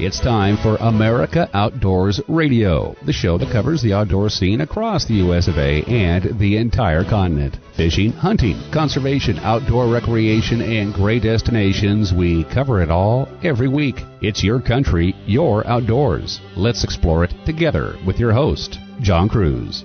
It's 0.00 0.18
time 0.18 0.56
for 0.56 0.74
America 0.80 1.48
Outdoors 1.54 2.20
Radio, 2.26 2.96
the 3.06 3.12
show 3.12 3.38
that 3.38 3.52
covers 3.52 3.80
the 3.80 3.92
outdoor 3.92 4.28
scene 4.28 4.60
across 4.60 5.04
the 5.04 5.14
US 5.14 5.46
of 5.46 5.56
A 5.56 5.84
and 5.84 6.36
the 6.40 6.56
entire 6.56 7.04
continent. 7.04 7.58
Fishing, 7.76 8.10
hunting, 8.10 8.60
conservation, 8.72 9.38
outdoor 9.38 9.86
recreation, 9.86 10.60
and 10.60 10.92
great 10.92 11.22
destinations, 11.22 12.12
we 12.12 12.42
cover 12.42 12.82
it 12.82 12.90
all 12.90 13.28
every 13.44 13.68
week. 13.68 14.02
It's 14.20 14.42
your 14.42 14.60
country, 14.60 15.14
your 15.26 15.64
outdoors. 15.64 16.40
Let's 16.56 16.82
explore 16.82 17.22
it 17.22 17.32
together 17.46 17.96
with 18.04 18.18
your 18.18 18.32
host, 18.32 18.80
John 19.00 19.28
Kruse. 19.28 19.84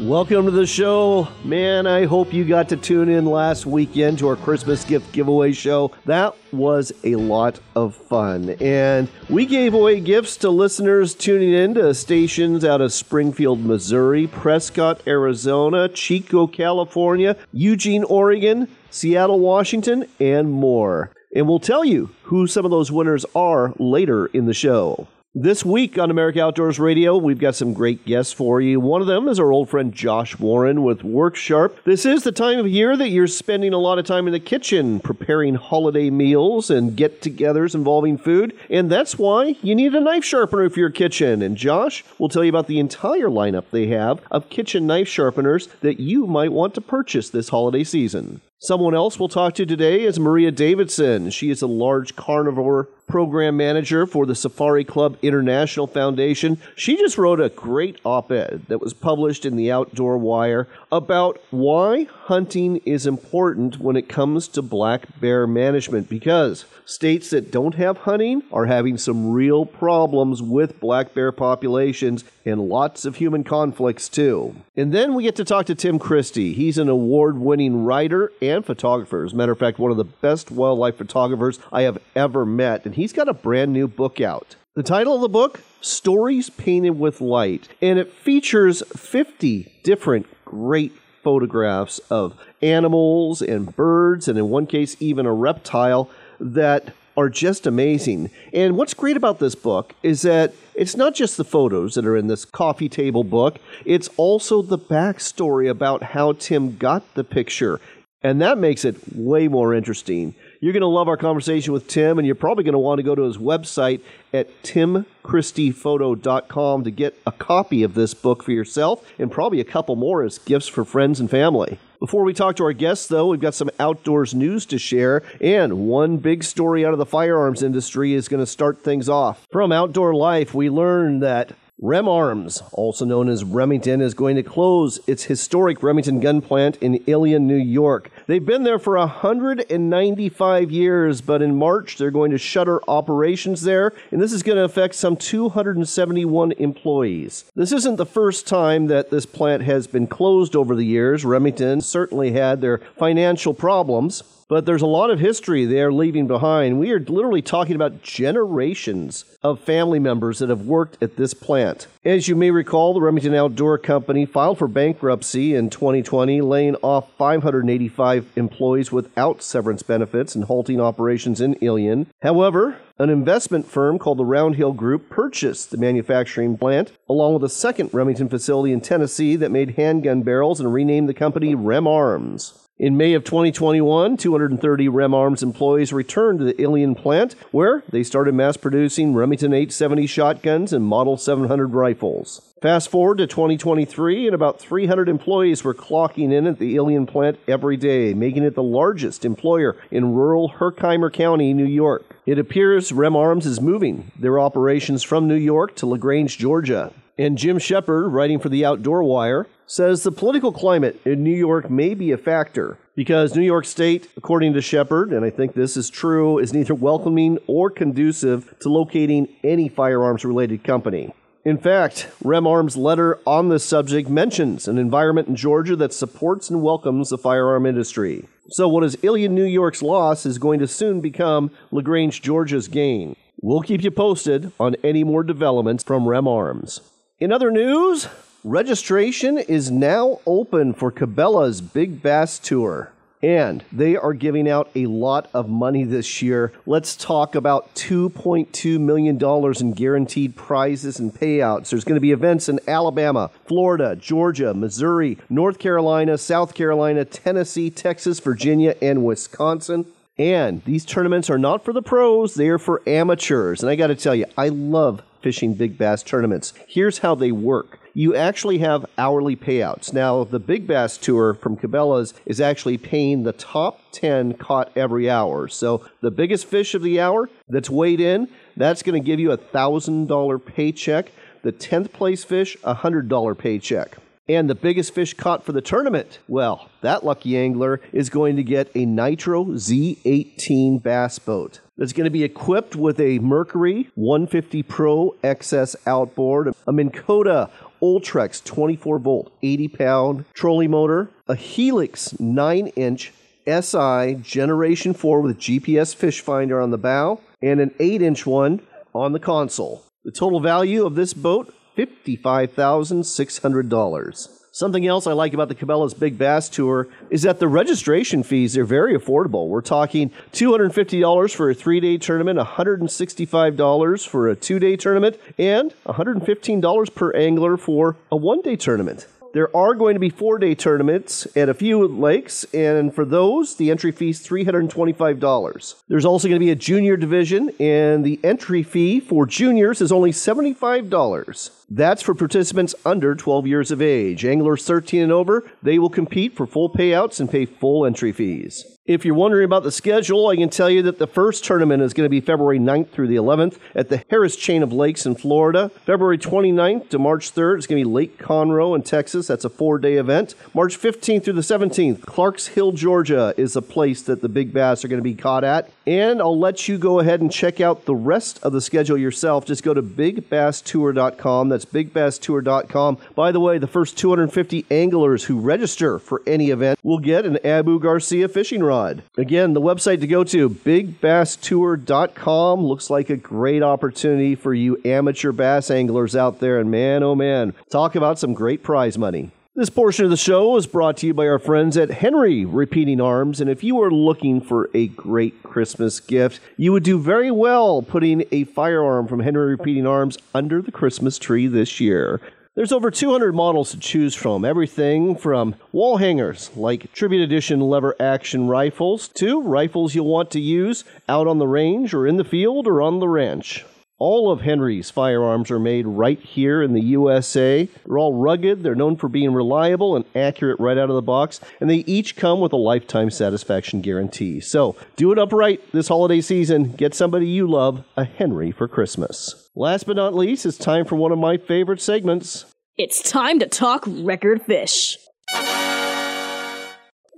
Welcome 0.00 0.44
to 0.44 0.50
the 0.50 0.66
show. 0.66 1.26
Man, 1.42 1.86
I 1.86 2.04
hope 2.04 2.30
you 2.30 2.44
got 2.44 2.68
to 2.68 2.76
tune 2.76 3.08
in 3.08 3.24
last 3.24 3.64
weekend 3.64 4.18
to 4.18 4.28
our 4.28 4.36
Christmas 4.36 4.84
gift 4.84 5.10
giveaway 5.12 5.52
show. 5.52 5.90
That 6.04 6.36
was 6.52 6.92
a 7.02 7.16
lot 7.16 7.58
of 7.74 7.94
fun. 7.94 8.50
And 8.60 9.08
we 9.30 9.46
gave 9.46 9.72
away 9.72 10.00
gifts 10.00 10.36
to 10.38 10.50
listeners 10.50 11.14
tuning 11.14 11.54
in 11.54 11.72
to 11.74 11.94
stations 11.94 12.62
out 12.62 12.82
of 12.82 12.92
Springfield, 12.92 13.64
Missouri, 13.64 14.26
Prescott, 14.26 15.00
Arizona, 15.06 15.88
Chico, 15.88 16.46
California, 16.46 17.34
Eugene, 17.54 18.04
Oregon, 18.04 18.68
Seattle, 18.90 19.40
Washington, 19.40 20.06
and 20.20 20.52
more. 20.52 21.10
And 21.34 21.48
we'll 21.48 21.58
tell 21.58 21.86
you 21.86 22.10
who 22.24 22.46
some 22.46 22.66
of 22.66 22.70
those 22.70 22.92
winners 22.92 23.24
are 23.34 23.72
later 23.78 24.26
in 24.26 24.44
the 24.44 24.52
show. 24.52 25.08
This 25.38 25.66
week 25.66 25.98
on 25.98 26.10
America 26.10 26.42
Outdoors 26.42 26.78
Radio, 26.78 27.18
we've 27.18 27.38
got 27.38 27.54
some 27.54 27.74
great 27.74 28.06
guests 28.06 28.32
for 28.32 28.58
you. 28.58 28.80
One 28.80 29.02
of 29.02 29.06
them 29.06 29.28
is 29.28 29.38
our 29.38 29.52
old 29.52 29.68
friend 29.68 29.92
Josh 29.92 30.38
Warren 30.38 30.82
with 30.82 31.04
Work 31.04 31.36
Sharp. 31.36 31.84
This 31.84 32.06
is 32.06 32.22
the 32.22 32.32
time 32.32 32.58
of 32.58 32.66
year 32.66 32.96
that 32.96 33.10
you're 33.10 33.26
spending 33.26 33.74
a 33.74 33.78
lot 33.78 33.98
of 33.98 34.06
time 34.06 34.26
in 34.26 34.32
the 34.32 34.40
kitchen 34.40 34.98
preparing 34.98 35.56
holiday 35.56 36.08
meals 36.08 36.70
and 36.70 36.96
get 36.96 37.20
togethers 37.20 37.74
involving 37.74 38.16
food, 38.16 38.56
and 38.70 38.90
that's 38.90 39.18
why 39.18 39.56
you 39.60 39.74
need 39.74 39.94
a 39.94 40.00
knife 40.00 40.24
sharpener 40.24 40.70
for 40.70 40.80
your 40.80 40.88
kitchen. 40.88 41.42
And 41.42 41.54
Josh 41.54 42.02
will 42.18 42.30
tell 42.30 42.42
you 42.42 42.48
about 42.48 42.66
the 42.66 42.78
entire 42.78 43.28
lineup 43.28 43.66
they 43.70 43.88
have 43.88 44.22
of 44.30 44.48
kitchen 44.48 44.86
knife 44.86 45.06
sharpeners 45.06 45.66
that 45.82 46.00
you 46.00 46.26
might 46.26 46.52
want 46.52 46.72
to 46.76 46.80
purchase 46.80 47.28
this 47.28 47.50
holiday 47.50 47.84
season. 47.84 48.40
Someone 48.58 48.94
else 48.94 49.18
we'll 49.18 49.28
talk 49.28 49.54
to 49.56 49.66
today 49.66 50.04
is 50.04 50.18
Maria 50.18 50.50
Davidson. 50.50 51.28
She 51.28 51.50
is 51.50 51.60
a 51.60 51.66
large 51.66 52.16
carnivore 52.16 52.84
program 53.06 53.54
manager 53.58 54.06
for 54.06 54.24
the 54.24 54.34
Safari 54.34 54.82
Club 54.82 55.18
International 55.20 55.86
Foundation. 55.86 56.56
She 56.74 56.96
just 56.96 57.18
wrote 57.18 57.38
a 57.38 57.50
great 57.50 58.00
op 58.02 58.32
ed 58.32 58.62
that 58.68 58.80
was 58.80 58.94
published 58.94 59.44
in 59.44 59.56
the 59.56 59.70
Outdoor 59.70 60.16
Wire 60.16 60.68
about 60.96 61.40
why 61.50 62.04
hunting 62.04 62.78
is 62.78 63.06
important 63.06 63.78
when 63.78 63.96
it 63.96 64.08
comes 64.08 64.48
to 64.48 64.62
black 64.62 65.20
bear 65.20 65.46
management 65.46 66.08
because 66.08 66.64
states 66.86 67.30
that 67.30 67.50
don't 67.50 67.74
have 67.74 67.98
hunting 67.98 68.42
are 68.50 68.66
having 68.66 68.96
some 68.96 69.30
real 69.30 69.66
problems 69.66 70.40
with 70.42 70.80
black 70.80 71.12
bear 71.14 71.30
populations 71.32 72.24
and 72.44 72.68
lots 72.68 73.04
of 73.04 73.16
human 73.16 73.44
conflicts 73.44 74.08
too. 74.08 74.56
And 74.76 74.92
then 74.92 75.14
we 75.14 75.24
get 75.24 75.36
to 75.36 75.44
talk 75.44 75.66
to 75.66 75.74
Tim 75.74 75.98
Christie. 75.98 76.54
He's 76.54 76.78
an 76.78 76.88
award 76.88 77.38
winning 77.38 77.84
writer 77.84 78.32
and 78.40 78.64
photographer. 78.64 79.24
As 79.24 79.32
a 79.32 79.36
matter 79.36 79.52
of 79.52 79.58
fact, 79.58 79.78
one 79.78 79.90
of 79.90 79.96
the 79.96 80.04
best 80.04 80.50
wildlife 80.50 80.96
photographers 80.96 81.58
I 81.70 81.82
have 81.82 81.98
ever 82.14 82.46
met. 82.46 82.86
And 82.86 82.94
he's 82.94 83.12
got 83.12 83.28
a 83.28 83.34
brand 83.34 83.72
new 83.72 83.86
book 83.88 84.20
out. 84.20 84.56
The 84.74 84.82
title 84.82 85.14
of 85.14 85.22
the 85.22 85.28
book, 85.28 85.62
Stories 85.80 86.50
Painted 86.50 86.98
with 86.98 87.20
Light. 87.20 87.68
And 87.80 87.98
it 87.98 88.12
features 88.12 88.82
50 88.94 89.72
different 89.82 90.26
great 90.46 90.92
photographs 91.22 91.98
of 92.08 92.40
animals 92.62 93.42
and 93.42 93.76
birds, 93.76 94.28
and 94.28 94.38
in 94.38 94.48
one 94.48 94.66
case, 94.66 94.96
even 95.00 95.26
a 95.26 95.32
reptile 95.32 96.08
that 96.40 96.94
are 97.16 97.28
just 97.28 97.66
amazing. 97.66 98.30
And 98.52 98.76
what's 98.76 98.94
great 98.94 99.16
about 99.16 99.38
this 99.38 99.54
book 99.54 99.94
is 100.02 100.22
that 100.22 100.54
it's 100.74 100.96
not 100.96 101.14
just 101.14 101.36
the 101.36 101.44
photos 101.44 101.94
that 101.94 102.06
are 102.06 102.16
in 102.16 102.28
this 102.28 102.44
coffee 102.44 102.88
table 102.88 103.24
book, 103.24 103.58
it's 103.84 104.08
also 104.16 104.62
the 104.62 104.78
backstory 104.78 105.68
about 105.68 106.02
how 106.02 106.32
Tim 106.32 106.76
got 106.76 107.14
the 107.14 107.24
picture. 107.24 107.80
And 108.22 108.40
that 108.40 108.58
makes 108.58 108.84
it 108.84 108.96
way 109.14 109.48
more 109.48 109.74
interesting. 109.74 110.34
You're 110.60 110.72
going 110.72 110.80
to 110.80 110.86
love 110.86 111.08
our 111.08 111.16
conversation 111.16 111.72
with 111.72 111.86
Tim, 111.86 112.18
and 112.18 112.26
you're 112.26 112.34
probably 112.34 112.64
going 112.64 112.72
to 112.72 112.78
want 112.78 112.98
to 112.98 113.02
go 113.02 113.14
to 113.14 113.22
his 113.22 113.38
website 113.38 114.00
at 114.32 114.62
timchristiephoto.com 114.62 116.84
to 116.84 116.90
get 116.90 117.18
a 117.26 117.32
copy 117.32 117.82
of 117.82 117.94
this 117.94 118.14
book 118.14 118.42
for 118.42 118.52
yourself 118.52 119.06
and 119.18 119.30
probably 119.30 119.60
a 119.60 119.64
couple 119.64 119.96
more 119.96 120.22
as 120.22 120.38
gifts 120.38 120.68
for 120.68 120.84
friends 120.84 121.20
and 121.20 121.30
family. 121.30 121.78
Before 121.98 122.24
we 122.24 122.34
talk 122.34 122.56
to 122.56 122.64
our 122.64 122.72
guests, 122.72 123.06
though, 123.06 123.28
we've 123.28 123.40
got 123.40 123.54
some 123.54 123.70
outdoors 123.80 124.34
news 124.34 124.66
to 124.66 124.78
share, 124.78 125.22
and 125.40 125.88
one 125.88 126.18
big 126.18 126.44
story 126.44 126.84
out 126.84 126.92
of 126.92 126.98
the 126.98 127.06
firearms 127.06 127.62
industry 127.62 128.12
is 128.14 128.28
going 128.28 128.40
to 128.40 128.46
start 128.46 128.82
things 128.82 129.08
off. 129.08 129.46
From 129.50 129.72
Outdoor 129.72 130.14
Life, 130.14 130.54
we 130.54 130.68
learned 130.68 131.22
that 131.22 131.52
Rem 131.78 132.08
Arms, 132.08 132.62
also 132.72 133.04
known 133.04 133.28
as 133.28 133.44
Remington, 133.44 134.00
is 134.00 134.14
going 134.14 134.36
to 134.36 134.42
close 134.42 134.98
its 135.06 135.24
historic 135.24 135.82
Remington 135.82 136.20
gun 136.20 136.40
plant 136.40 136.76
in 136.76 136.94
Ilion, 137.06 137.46
New 137.46 137.54
York. 137.54 138.10
They've 138.26 138.44
been 138.44 138.62
there 138.62 138.78
for 138.78 138.96
195 138.96 140.70
years, 140.70 141.20
but 141.20 141.42
in 141.42 141.58
March 141.58 141.98
they're 141.98 142.10
going 142.10 142.30
to 142.30 142.38
shutter 142.38 142.80
operations 142.88 143.60
there, 143.60 143.92
and 144.10 144.22
this 144.22 144.32
is 144.32 144.42
going 144.42 144.56
to 144.56 144.64
affect 144.64 144.94
some 144.94 145.18
271 145.18 146.52
employees. 146.52 147.44
This 147.54 147.72
isn't 147.72 147.96
the 147.96 148.06
first 148.06 148.46
time 148.46 148.86
that 148.86 149.10
this 149.10 149.26
plant 149.26 149.62
has 149.64 149.86
been 149.86 150.06
closed 150.06 150.56
over 150.56 150.74
the 150.74 150.86
years. 150.86 151.26
Remington 151.26 151.82
certainly 151.82 152.32
had 152.32 152.62
their 152.62 152.78
financial 152.96 153.52
problems. 153.52 154.22
But 154.48 154.64
there's 154.64 154.82
a 154.82 154.86
lot 154.86 155.10
of 155.10 155.18
history 155.18 155.64
they're 155.64 155.92
leaving 155.92 156.28
behind. 156.28 156.78
We 156.78 156.92
are 156.92 157.00
literally 157.00 157.42
talking 157.42 157.74
about 157.74 158.04
generations 158.04 159.24
of 159.42 159.58
family 159.58 159.98
members 159.98 160.38
that 160.38 160.50
have 160.50 160.66
worked 160.66 161.02
at 161.02 161.16
this 161.16 161.34
plant. 161.34 161.88
As 162.04 162.28
you 162.28 162.36
may 162.36 162.52
recall, 162.52 162.94
the 162.94 163.00
Remington 163.00 163.34
Outdoor 163.34 163.76
Company 163.76 164.24
filed 164.24 164.58
for 164.58 164.68
bankruptcy 164.68 165.56
in 165.56 165.68
2020, 165.68 166.42
laying 166.42 166.76
off 166.76 167.10
585 167.18 168.30
employees 168.36 168.92
without 168.92 169.42
severance 169.42 169.82
benefits 169.82 170.36
and 170.36 170.44
halting 170.44 170.80
operations 170.80 171.40
in 171.40 171.54
Ilion. 171.54 172.06
However, 172.22 172.78
an 173.00 173.10
investment 173.10 173.66
firm 173.66 173.98
called 173.98 174.18
the 174.18 174.24
Roundhill 174.24 174.76
Group 174.76 175.10
purchased 175.10 175.72
the 175.72 175.76
manufacturing 175.76 176.56
plant, 176.56 176.92
along 177.08 177.34
with 177.34 177.42
a 177.42 177.48
second 177.48 177.92
Remington 177.92 178.28
facility 178.28 178.72
in 178.72 178.80
Tennessee 178.80 179.34
that 179.34 179.50
made 179.50 179.70
handgun 179.70 180.22
barrels 180.22 180.60
and 180.60 180.72
renamed 180.72 181.08
the 181.08 181.14
company 181.14 181.56
Rem 181.56 181.88
Arms. 181.88 182.65
In 182.78 182.98
May 182.98 183.14
of 183.14 183.24
2021, 183.24 184.18
230 184.18 184.88
Rem 184.90 185.14
Arms 185.14 185.42
employees 185.42 185.94
returned 185.94 186.40
to 186.40 186.44
the 186.44 186.60
Ilion 186.60 186.94
plant, 186.94 187.34
where 187.50 187.82
they 187.88 188.02
started 188.02 188.34
mass 188.34 188.58
producing 188.58 189.14
Remington 189.14 189.54
870 189.54 190.06
shotguns 190.06 190.74
and 190.74 190.84
Model 190.84 191.16
700 191.16 191.68
rifles. 191.68 192.42
Fast 192.60 192.90
forward 192.90 193.16
to 193.16 193.26
2023, 193.26 194.26
and 194.26 194.34
about 194.34 194.60
300 194.60 195.08
employees 195.08 195.64
were 195.64 195.72
clocking 195.72 196.34
in 196.34 196.46
at 196.46 196.58
the 196.58 196.76
Ilion 196.76 197.06
plant 197.06 197.38
every 197.48 197.78
day, 197.78 198.12
making 198.12 198.42
it 198.42 198.54
the 198.54 198.62
largest 198.62 199.24
employer 199.24 199.78
in 199.90 200.12
rural 200.12 200.48
Herkimer 200.48 201.08
County, 201.08 201.54
New 201.54 201.64
York. 201.64 202.04
It 202.26 202.38
appears 202.38 202.92
Rem 202.92 203.16
Arms 203.16 203.46
is 203.46 203.58
moving 203.58 204.12
their 204.18 204.38
operations 204.38 205.02
from 205.02 205.26
New 205.26 205.34
York 205.34 205.76
to 205.76 205.86
LaGrange, 205.86 206.36
Georgia. 206.36 206.92
And 207.16 207.38
Jim 207.38 207.58
Shepherd, 207.58 208.10
writing 208.10 208.38
for 208.38 208.50
the 208.50 208.66
Outdoor 208.66 209.02
Wire, 209.02 209.46
says 209.66 210.02
the 210.02 210.12
political 210.12 210.52
climate 210.52 211.00
in 211.04 211.24
New 211.24 211.34
York 211.34 211.68
may 211.68 211.94
be 211.94 212.12
a 212.12 212.16
factor 212.16 212.78
because 212.94 213.34
New 213.34 213.44
York 213.44 213.64
State, 213.64 214.08
according 214.16 214.54
to 214.54 214.62
Shepherd, 214.62 215.12
and 215.12 215.24
I 215.24 215.30
think 215.30 215.54
this 215.54 215.76
is 215.76 215.90
true, 215.90 216.38
is 216.38 216.52
neither 216.52 216.74
welcoming 216.74 217.38
or 217.46 217.70
conducive 217.70 218.54
to 218.60 218.68
locating 218.68 219.28
any 219.42 219.68
firearms 219.68 220.24
related 220.24 220.62
company. 220.64 221.12
In 221.44 221.58
fact, 221.58 222.08
Rem 222.24 222.46
Arms' 222.46 222.76
letter 222.76 223.20
on 223.24 223.50
this 223.50 223.64
subject 223.64 224.08
mentions 224.08 224.66
an 224.66 224.78
environment 224.78 225.28
in 225.28 225.36
Georgia 225.36 225.76
that 225.76 225.92
supports 225.92 226.50
and 226.50 226.62
welcomes 226.62 227.10
the 227.10 227.18
firearm 227.18 227.66
industry. 227.66 228.26
So, 228.48 228.68
what 228.68 228.82
is 228.82 228.98
Ilion, 229.02 229.34
New 229.34 229.44
York's 229.44 229.82
loss 229.82 230.26
is 230.26 230.38
going 230.38 230.58
to 230.58 230.66
soon 230.66 231.00
become 231.00 231.52
LaGrange, 231.70 232.20
Georgia's 232.20 232.66
gain. 232.66 233.14
We'll 233.40 233.62
keep 233.62 233.84
you 233.84 233.90
posted 233.90 234.50
on 234.58 234.74
any 234.82 235.04
more 235.04 235.22
developments 235.22 235.84
from 235.84 236.08
Rem 236.08 236.26
Arms. 236.26 236.80
In 237.20 237.30
other 237.30 237.50
news, 237.50 238.08
Registration 238.46 239.38
is 239.38 239.72
now 239.72 240.20
open 240.24 240.72
for 240.72 240.92
Cabela's 240.92 241.60
Big 241.60 242.00
Bass 242.00 242.38
Tour. 242.38 242.92
And 243.20 243.64
they 243.72 243.96
are 243.96 244.12
giving 244.14 244.48
out 244.48 244.70
a 244.76 244.86
lot 244.86 245.28
of 245.34 245.48
money 245.48 245.82
this 245.82 246.22
year. 246.22 246.52
Let's 246.64 246.94
talk 246.94 247.34
about 247.34 247.74
$2.2 247.74 248.78
million 248.78 249.18
in 249.60 249.72
guaranteed 249.72 250.36
prizes 250.36 251.00
and 251.00 251.12
payouts. 251.12 251.70
There's 251.70 251.82
going 251.82 251.96
to 251.96 252.00
be 252.00 252.12
events 252.12 252.48
in 252.48 252.60
Alabama, 252.68 253.32
Florida, 253.46 253.96
Georgia, 253.96 254.54
Missouri, 254.54 255.18
North 255.28 255.58
Carolina, 255.58 256.16
South 256.16 256.54
Carolina, 256.54 257.04
Tennessee, 257.04 257.68
Texas, 257.68 258.20
Virginia, 258.20 258.76
and 258.80 259.04
Wisconsin. 259.04 259.86
And 260.18 260.62
these 260.64 260.84
tournaments 260.84 261.28
are 261.30 261.38
not 261.38 261.64
for 261.64 261.72
the 261.72 261.82
pros, 261.82 262.34
they 262.34 262.46
are 262.46 262.60
for 262.60 262.80
amateurs. 262.88 263.60
And 263.60 263.68
I 263.68 263.74
got 263.74 263.88
to 263.88 263.96
tell 263.96 264.14
you, 264.14 264.26
I 264.38 264.50
love 264.50 265.02
fishing 265.20 265.54
big 265.54 265.76
bass 265.76 266.04
tournaments. 266.04 266.54
Here's 266.68 266.98
how 266.98 267.16
they 267.16 267.32
work 267.32 267.80
you 267.96 268.14
actually 268.14 268.58
have 268.58 268.84
hourly 268.98 269.34
payouts. 269.34 269.90
Now, 269.90 270.22
the 270.22 270.38
Big 270.38 270.66
Bass 270.66 270.98
Tour 270.98 271.32
from 271.32 271.56
Cabela's 271.56 272.12
is 272.26 272.42
actually 272.42 272.76
paying 272.76 273.22
the 273.22 273.32
top 273.32 273.80
10 273.92 274.34
caught 274.34 274.70
every 274.76 275.08
hour. 275.08 275.48
So 275.48 275.82
the 276.02 276.10
biggest 276.10 276.44
fish 276.44 276.74
of 276.74 276.82
the 276.82 277.00
hour 277.00 277.30
that's 277.48 277.70
weighed 277.70 278.02
in, 278.02 278.28
that's 278.54 278.82
going 278.82 279.02
to 279.02 279.04
give 279.04 279.18
you 279.18 279.32
a 279.32 279.38
$1,000 279.38 280.44
paycheck. 280.44 281.10
The 281.40 281.52
10th 281.52 281.90
place 281.90 282.22
fish, 282.22 282.54
a 282.62 282.74
$100 282.74 283.38
paycheck. 283.38 283.96
And 284.28 284.50
the 284.50 284.54
biggest 284.54 284.92
fish 284.92 285.14
caught 285.14 285.44
for 285.44 285.52
the 285.52 285.62
tournament, 285.62 286.18
well, 286.28 286.68
that 286.82 287.02
lucky 287.02 287.38
angler 287.38 287.80
is 287.92 288.10
going 288.10 288.36
to 288.36 288.42
get 288.42 288.70
a 288.74 288.84
Nitro 288.84 289.44
Z18 289.44 290.82
bass 290.82 291.18
boat. 291.18 291.60
That's 291.78 291.92
going 291.92 292.06
to 292.06 292.10
be 292.10 292.24
equipped 292.24 292.74
with 292.74 292.98
a 292.98 293.18
Mercury 293.20 293.90
150 293.94 294.62
Pro 294.64 295.14
XS 295.22 295.76
outboard, 295.86 296.54
a 296.66 296.72
Minn 296.72 296.90
Kota 296.90 297.50
Ultrex 297.82 298.42
24 298.44 298.98
volt 298.98 299.32
80 299.42 299.68
pound 299.68 300.24
trolley 300.34 300.68
motor, 300.68 301.10
a 301.28 301.34
Helix 301.34 302.18
9 302.18 302.68
inch 302.68 303.12
SI 303.46 304.14
Generation 304.22 304.94
4 304.94 305.20
with 305.20 305.38
GPS 305.38 305.94
fish 305.94 306.20
finder 306.20 306.60
on 306.60 306.70
the 306.70 306.78
bow, 306.78 307.20
and 307.40 307.60
an 307.60 307.72
8 307.78 308.02
inch 308.02 308.26
one 308.26 308.60
on 308.94 309.12
the 309.12 309.20
console. 309.20 309.84
The 310.04 310.12
total 310.12 310.40
value 310.40 310.84
of 310.86 310.94
this 310.94 311.14
boat 311.14 311.52
$55,600. 311.76 314.45
Something 314.56 314.86
else 314.86 315.06
I 315.06 315.12
like 315.12 315.34
about 315.34 315.48
the 315.48 315.54
Cabela's 315.54 315.92
Big 315.92 316.16
Bass 316.16 316.48
Tour 316.48 316.88
is 317.10 317.24
that 317.24 317.40
the 317.40 317.46
registration 317.46 318.22
fees 318.22 318.56
are 318.56 318.64
very 318.64 318.96
affordable. 318.96 319.48
We're 319.48 319.60
talking 319.60 320.10
$250 320.32 321.34
for 321.34 321.50
a 321.50 321.54
three 321.54 321.78
day 321.78 321.98
tournament, 321.98 322.38
$165 322.38 324.08
for 324.08 324.28
a 324.30 324.34
two 324.34 324.58
day 324.58 324.76
tournament, 324.76 325.20
and 325.36 325.74
$115 325.84 326.94
per 326.94 327.12
angler 327.12 327.58
for 327.58 327.96
a 328.10 328.16
one 328.16 328.40
day 328.40 328.56
tournament. 328.56 329.06
There 329.36 329.54
are 329.54 329.74
going 329.74 329.92
to 329.92 330.00
be 330.00 330.08
four 330.08 330.38
day 330.38 330.54
tournaments 330.54 331.26
at 331.36 331.50
a 331.50 331.52
few 331.52 331.86
lakes, 331.86 332.44
and 332.54 332.94
for 332.94 333.04
those, 333.04 333.56
the 333.56 333.70
entry 333.70 333.92
fee 333.92 334.08
is 334.08 334.26
$325. 334.26 335.74
There's 335.88 336.06
also 336.06 336.26
going 336.26 336.40
to 336.40 336.46
be 336.46 336.52
a 336.52 336.54
junior 336.54 336.96
division, 336.96 337.50
and 337.60 338.02
the 338.02 338.18
entry 338.24 338.62
fee 338.62 338.98
for 338.98 339.26
juniors 339.26 339.82
is 339.82 339.92
only 339.92 340.10
$75. 340.10 341.50
That's 341.68 342.00
for 342.00 342.14
participants 342.14 342.74
under 342.86 343.14
12 343.14 343.46
years 343.46 343.70
of 343.70 343.82
age. 343.82 344.24
Anglers 344.24 344.64
13 344.64 345.02
and 345.02 345.12
over, 345.12 345.44
they 345.62 345.78
will 345.78 345.90
compete 345.90 346.34
for 346.34 346.46
full 346.46 346.70
payouts 346.70 347.20
and 347.20 347.30
pay 347.30 347.44
full 347.44 347.84
entry 347.84 348.12
fees. 348.12 348.75
If 348.86 349.04
you're 349.04 349.16
wondering 349.16 349.44
about 349.44 349.64
the 349.64 349.72
schedule, 349.72 350.28
I 350.28 350.36
can 350.36 350.48
tell 350.48 350.70
you 350.70 350.80
that 350.82 351.00
the 351.00 351.08
first 351.08 351.44
tournament 351.44 351.82
is 351.82 351.92
going 351.92 352.04
to 352.04 352.08
be 352.08 352.20
February 352.20 352.60
9th 352.60 352.90
through 352.90 353.08
the 353.08 353.16
11th 353.16 353.58
at 353.74 353.88
the 353.88 354.04
Harris 354.10 354.36
Chain 354.36 354.62
of 354.62 354.72
Lakes 354.72 355.04
in 355.04 355.16
Florida. 355.16 355.70
February 355.84 356.18
29th 356.18 356.90
to 356.90 356.98
March 357.00 357.34
3rd 357.34 357.58
is 357.58 357.66
going 357.66 357.82
to 357.82 357.88
be 357.88 357.92
Lake 357.92 358.16
Conroe 358.16 358.76
in 358.76 358.84
Texas. 358.84 359.26
That's 359.26 359.44
a 359.44 359.50
four 359.50 359.80
day 359.80 359.94
event. 359.94 360.36
March 360.54 360.78
15th 360.78 361.24
through 361.24 361.32
the 361.32 361.40
17th, 361.40 362.02
Clarks 362.02 362.46
Hill, 362.46 362.70
Georgia 362.70 363.34
is 363.36 363.56
a 363.56 363.62
place 363.62 364.02
that 364.02 364.22
the 364.22 364.28
big 364.28 364.52
bass 364.52 364.84
are 364.84 364.88
going 364.88 365.02
to 365.02 365.02
be 365.02 365.16
caught 365.16 365.42
at. 365.42 365.68
And 365.84 366.20
I'll 366.20 366.38
let 366.38 366.68
you 366.68 366.78
go 366.78 367.00
ahead 367.00 367.20
and 367.20 367.32
check 367.32 367.60
out 367.60 367.86
the 367.86 367.94
rest 367.96 368.38
of 368.44 368.52
the 368.52 368.60
schedule 368.60 368.96
yourself. 368.96 369.46
Just 369.46 369.64
go 369.64 369.74
to 369.74 369.82
bigbasstour.com. 369.82 371.48
That's 371.48 371.64
bigbasstour.com. 371.64 372.98
By 373.16 373.32
the 373.32 373.40
way, 373.40 373.58
the 373.58 373.66
first 373.66 373.98
250 373.98 374.64
anglers 374.70 375.24
who 375.24 375.40
register 375.40 375.98
for 375.98 376.22
any 376.24 376.50
event 376.50 376.78
will 376.84 377.00
get 377.00 377.26
an 377.26 377.44
Abu 377.44 377.80
Garcia 377.80 378.28
fishing 378.28 378.62
rod. 378.62 378.75
Again, 379.16 379.54
the 379.54 379.60
website 379.60 380.00
to 380.00 380.06
go 380.06 380.22
to, 380.24 380.50
bigbasstour.com, 380.50 382.60
looks 382.60 382.90
like 382.90 383.10
a 383.10 383.16
great 383.16 383.62
opportunity 383.62 384.34
for 384.34 384.52
you 384.52 384.78
amateur 384.84 385.32
bass 385.32 385.70
anglers 385.70 386.14
out 386.14 386.40
there. 386.40 386.58
And 386.58 386.70
man, 386.70 387.02
oh 387.02 387.14
man, 387.14 387.54
talk 387.70 387.94
about 387.94 388.18
some 388.18 388.34
great 388.34 388.62
prize 388.62 388.98
money. 388.98 389.30
This 389.56 389.70
portion 389.70 390.04
of 390.04 390.10
the 390.10 390.18
show 390.18 390.54
is 390.58 390.66
brought 390.66 390.98
to 390.98 391.06
you 391.06 391.14
by 391.14 391.26
our 391.26 391.38
friends 391.38 391.78
at 391.78 391.90
Henry 391.90 392.44
Repeating 392.44 393.00
Arms. 393.00 393.40
And 393.40 393.48
if 393.48 393.64
you 393.64 393.80
are 393.80 393.90
looking 393.90 394.42
for 394.42 394.68
a 394.74 394.88
great 394.88 395.42
Christmas 395.42 395.98
gift, 395.98 396.40
you 396.58 396.72
would 396.72 396.82
do 396.82 396.98
very 396.98 397.30
well 397.30 397.80
putting 397.80 398.24
a 398.30 398.44
firearm 398.44 399.08
from 399.08 399.20
Henry 399.20 399.46
Repeating 399.46 399.86
Arms 399.86 400.18
under 400.34 400.60
the 400.60 400.70
Christmas 400.70 401.18
tree 401.18 401.46
this 401.46 401.80
year. 401.80 402.20
There's 402.56 402.72
over 402.72 402.90
200 402.90 403.34
models 403.34 403.72
to 403.72 403.78
choose 403.78 404.14
from, 404.14 404.42
everything 404.42 405.14
from 405.14 405.56
wall 405.72 405.98
hangers 405.98 406.50
like 406.56 406.90
Tribute 406.94 407.20
Edition 407.20 407.60
lever 407.60 407.94
action 408.00 408.48
rifles 408.48 409.08
to 409.08 409.42
rifles 409.42 409.94
you'll 409.94 410.06
want 410.06 410.30
to 410.30 410.40
use 410.40 410.82
out 411.06 411.26
on 411.26 411.36
the 411.36 411.46
range 411.46 411.92
or 411.92 412.06
in 412.06 412.16
the 412.16 412.24
field 412.24 412.66
or 412.66 412.80
on 412.80 412.98
the 412.98 413.08
ranch. 413.08 413.66
All 413.98 414.32
of 414.32 414.40
Henry's 414.40 414.90
firearms 414.90 415.50
are 415.50 415.58
made 415.58 415.86
right 415.86 416.18
here 416.18 416.62
in 416.62 416.72
the 416.72 416.80
USA. 416.80 417.68
They're 417.84 417.98
all 417.98 418.14
rugged, 418.14 418.62
they're 418.62 418.74
known 418.74 418.96
for 418.96 419.10
being 419.10 419.34
reliable 419.34 419.94
and 419.94 420.06
accurate 420.14 420.58
right 420.58 420.78
out 420.78 420.88
of 420.88 420.96
the 420.96 421.02
box, 421.02 421.40
and 421.60 421.68
they 421.68 421.84
each 421.86 422.16
come 422.16 422.40
with 422.40 422.54
a 422.54 422.56
lifetime 422.56 423.10
satisfaction 423.10 423.82
guarantee. 423.82 424.40
So 424.40 424.76
do 424.96 425.12
it 425.12 425.18
upright 425.18 425.60
this 425.72 425.88
holiday 425.88 426.22
season. 426.22 426.72
Get 426.72 426.94
somebody 426.94 427.28
you 427.28 427.46
love 427.46 427.84
a 427.98 428.04
Henry 428.04 428.50
for 428.50 428.66
Christmas. 428.66 429.45
Last 429.58 429.86
but 429.86 429.96
not 429.96 430.14
least, 430.14 430.44
it's 430.44 430.58
time 430.58 430.84
for 430.84 430.96
one 430.96 431.12
of 431.12 431.18
my 431.18 431.38
favorite 431.38 431.80
segments. 431.80 432.44
It's 432.76 433.00
time 433.00 433.38
to 433.38 433.46
talk 433.46 433.84
record 433.86 434.42
fish. 434.42 434.98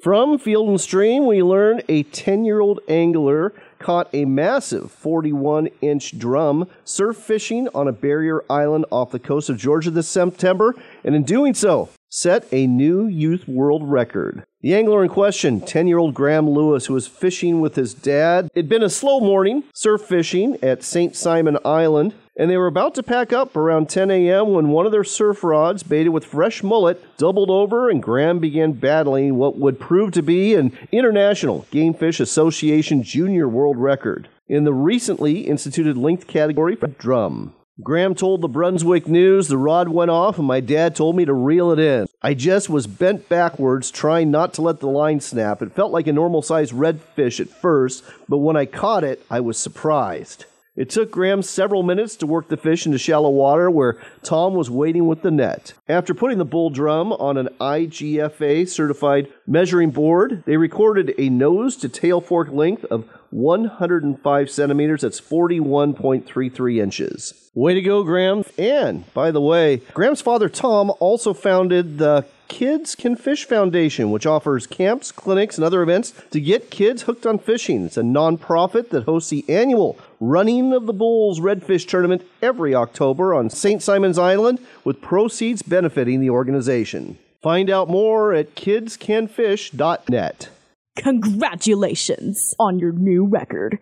From 0.05 0.38
Field 0.38 0.69
and 0.69 0.81
Stream, 0.81 1.26
we 1.26 1.43
learn 1.43 1.82
a 1.88 2.05
10 2.05 2.44
year 2.44 2.61
old 2.61 2.79
angler 2.88 3.52
caught 3.81 4.08
a 4.12 4.25
massive 4.25 4.93
41 4.93 5.69
inch 5.81 6.17
drum 6.17 6.69
surf 6.85 7.17
fishing 7.17 7.69
on 7.75 7.88
a 7.88 7.93
barrier 7.93 8.44
island 8.49 8.84
off 8.93 9.11
the 9.11 9.19
coast 9.19 9.50
of 9.50 9.56
Georgia 9.56 9.91
this 9.91 10.06
September, 10.06 10.76
and 11.02 11.17
in 11.17 11.25
doing 11.25 11.55
so, 11.55 11.88
set 12.08 12.46
a 12.52 12.69
new 12.69 13.08
youth 13.08 13.49
world 13.49 13.82
record. 13.91 14.44
The 14.61 14.76
angler 14.76 15.02
in 15.02 15.11
question, 15.11 15.61
10 15.61 15.88
year 15.88 15.99
old 15.99 16.14
Graham 16.14 16.49
Lewis, 16.49 16.87
who 16.87 16.94
was 16.94 17.08
fishing 17.08 17.61
with 17.61 17.75
his 17.75 17.94
dad, 17.94 18.49
it'd 18.55 18.69
been 18.69 18.84
a 18.84 18.88
slow 18.88 19.19
morning 19.19 19.64
surf 19.75 20.02
fishing 20.02 20.56
at 20.62 20.84
St. 20.84 21.17
Simon 21.17 21.58
Island 21.64 22.14
and 22.38 22.49
they 22.49 22.56
were 22.56 22.69
about 22.69 22.94
to 22.94 23.02
pack 23.02 23.32
up 23.32 23.56
around 23.56 23.90
10 23.90 24.12
a.m. 24.12 24.52
when 24.52 24.69
one 24.69 24.87
of 24.87 24.93
their 24.93 25.02
surf 25.02 25.43
rods, 25.43 25.82
baited 25.82 26.12
with 26.12 26.25
fresh 26.25 26.62
mullet, 26.62 27.05
doubled 27.19 27.50
over 27.50 27.90
and 27.90 28.02
Graham 28.02 28.38
began 28.38 28.73
battling 28.73 29.35
what 29.35 29.58
would 29.58 29.81
prove 29.81 30.12
to 30.12 30.23
be 30.23 30.55
an 30.55 30.73
International 30.93 31.67
Game 31.73 31.93
Fish 31.93 32.20
Association 32.20 33.02
Junior 33.02 33.49
World 33.49 33.76
Record 33.76 34.29
in 34.46 34.62
the 34.62 34.73
recently 34.73 35.40
instituted 35.40 35.96
length 35.96 36.29
category 36.29 36.76
for 36.76 36.87
drum. 36.87 37.55
Graham 37.81 38.14
told 38.14 38.41
the 38.41 38.49
Brunswick 38.49 39.06
News 39.06 39.46
the 39.46 39.56
rod 39.56 39.88
went 39.88 40.11
off 40.11 40.38
and 40.38 40.46
my 40.46 40.58
dad 40.61 40.96
told 40.96 41.14
me 41.14 41.25
to 41.25 41.32
reel 41.32 41.70
it 41.70 41.79
in. 41.79 42.06
I 42.23 42.34
just 42.34 42.69
was 42.69 42.88
bent 42.88 43.29
backwards 43.29 43.91
trying 43.91 44.31
not 44.31 44.53
to 44.55 44.62
let 44.62 44.81
the 44.81 44.89
line 44.89 45.20
snap. 45.20 45.62
It 45.62 45.72
felt 45.72 45.93
like 45.93 46.08
a 46.08 46.12
normal 46.12 46.43
sized 46.43 46.72
redfish 46.72 47.39
at 47.39 47.48
first, 47.48 48.03
but 48.29 48.39
when 48.39 48.56
I 48.56 48.67
caught 48.67 49.05
it, 49.05 49.24
I 49.31 49.41
was 49.41 49.58
surprised. 49.58 50.44
It 50.79 50.91
took 50.91 51.11
Graham 51.11 51.43
several 51.43 51.82
minutes 51.82 52.15
to 52.17 52.27
work 52.29 52.47
the 52.47 52.56
fish 52.56 52.87
into 52.87 52.99
shallow 52.99 53.31
water 53.31 53.69
where 53.69 53.99
Tom 54.23 54.55
was 54.55 54.70
waiting 54.70 55.08
with 55.08 55.23
the 55.23 55.31
net. 55.32 55.73
After 55.89 56.15
putting 56.15 56.39
the 56.39 56.44
bull 56.44 56.70
drum 56.70 57.13
on 57.15 57.37
an 57.37 57.49
IGFA 57.61 58.69
certified 58.69 59.29
measuring 59.44 59.91
board, 59.91 60.44
they 60.47 60.56
recorded 60.56 61.17
a 61.19 61.31
nose 61.31 61.75
to 61.79 61.89
tail 61.89 62.20
fork 62.20 62.53
length 62.53 62.85
of 62.85 63.08
105 63.31 64.51
centimeters. 64.51 65.03
That's 65.03 65.20
41.33 65.20 66.82
inches. 66.82 67.51
Way 67.55 67.75
to 67.75 67.82
go, 67.82 68.05
Graham. 68.05 68.44
And 68.56 69.13
by 69.15 69.31
the 69.31 69.41
way, 69.41 69.79
Graham's 69.93 70.20
father, 70.20 70.49
Tom, 70.49 70.93
also 71.01 71.35
founded 71.35 71.99
the 71.99 72.25
Kids 72.49 72.94
Can 72.94 73.15
Fish 73.15 73.44
Foundation, 73.44 74.11
which 74.11 74.27
offers 74.27 74.67
camps, 74.67 75.13
clinics, 75.13 75.56
and 75.58 75.65
other 75.65 75.82
events 75.82 76.15
to 76.31 76.41
get 76.41 76.70
kids 76.70 77.03
hooked 77.03 77.27
on 77.27 77.39
fishing. 77.39 77.85
It's 77.85 77.99
a 77.99 78.03
nonprofit 78.03 78.89
that 78.91 79.05
hosts 79.05 79.31
the 79.31 79.44
annual 79.49 79.99
Running 80.19 80.73
of 80.73 80.87
the 80.87 80.93
Bulls 80.93 81.41
Redfish 81.41 81.87
Tournament 81.87 82.23
every 82.43 82.75
October 82.75 83.35
on 83.35 83.51
St. 83.51 83.82
Simon's 83.82 84.19
Island, 84.19 84.61
with 84.82 85.03
proceeds 85.03 85.63
benefiting 85.63 86.20
the 86.20 86.31
organization. 86.31 87.19
Find 87.43 87.70
out 87.70 87.89
more 87.89 88.32
at 88.32 88.55
kidscanfish.net. 88.56 90.49
Congratulations 90.98 92.55
on 92.58 92.78
your 92.78 92.93
new 92.93 93.24
record. 93.24 93.78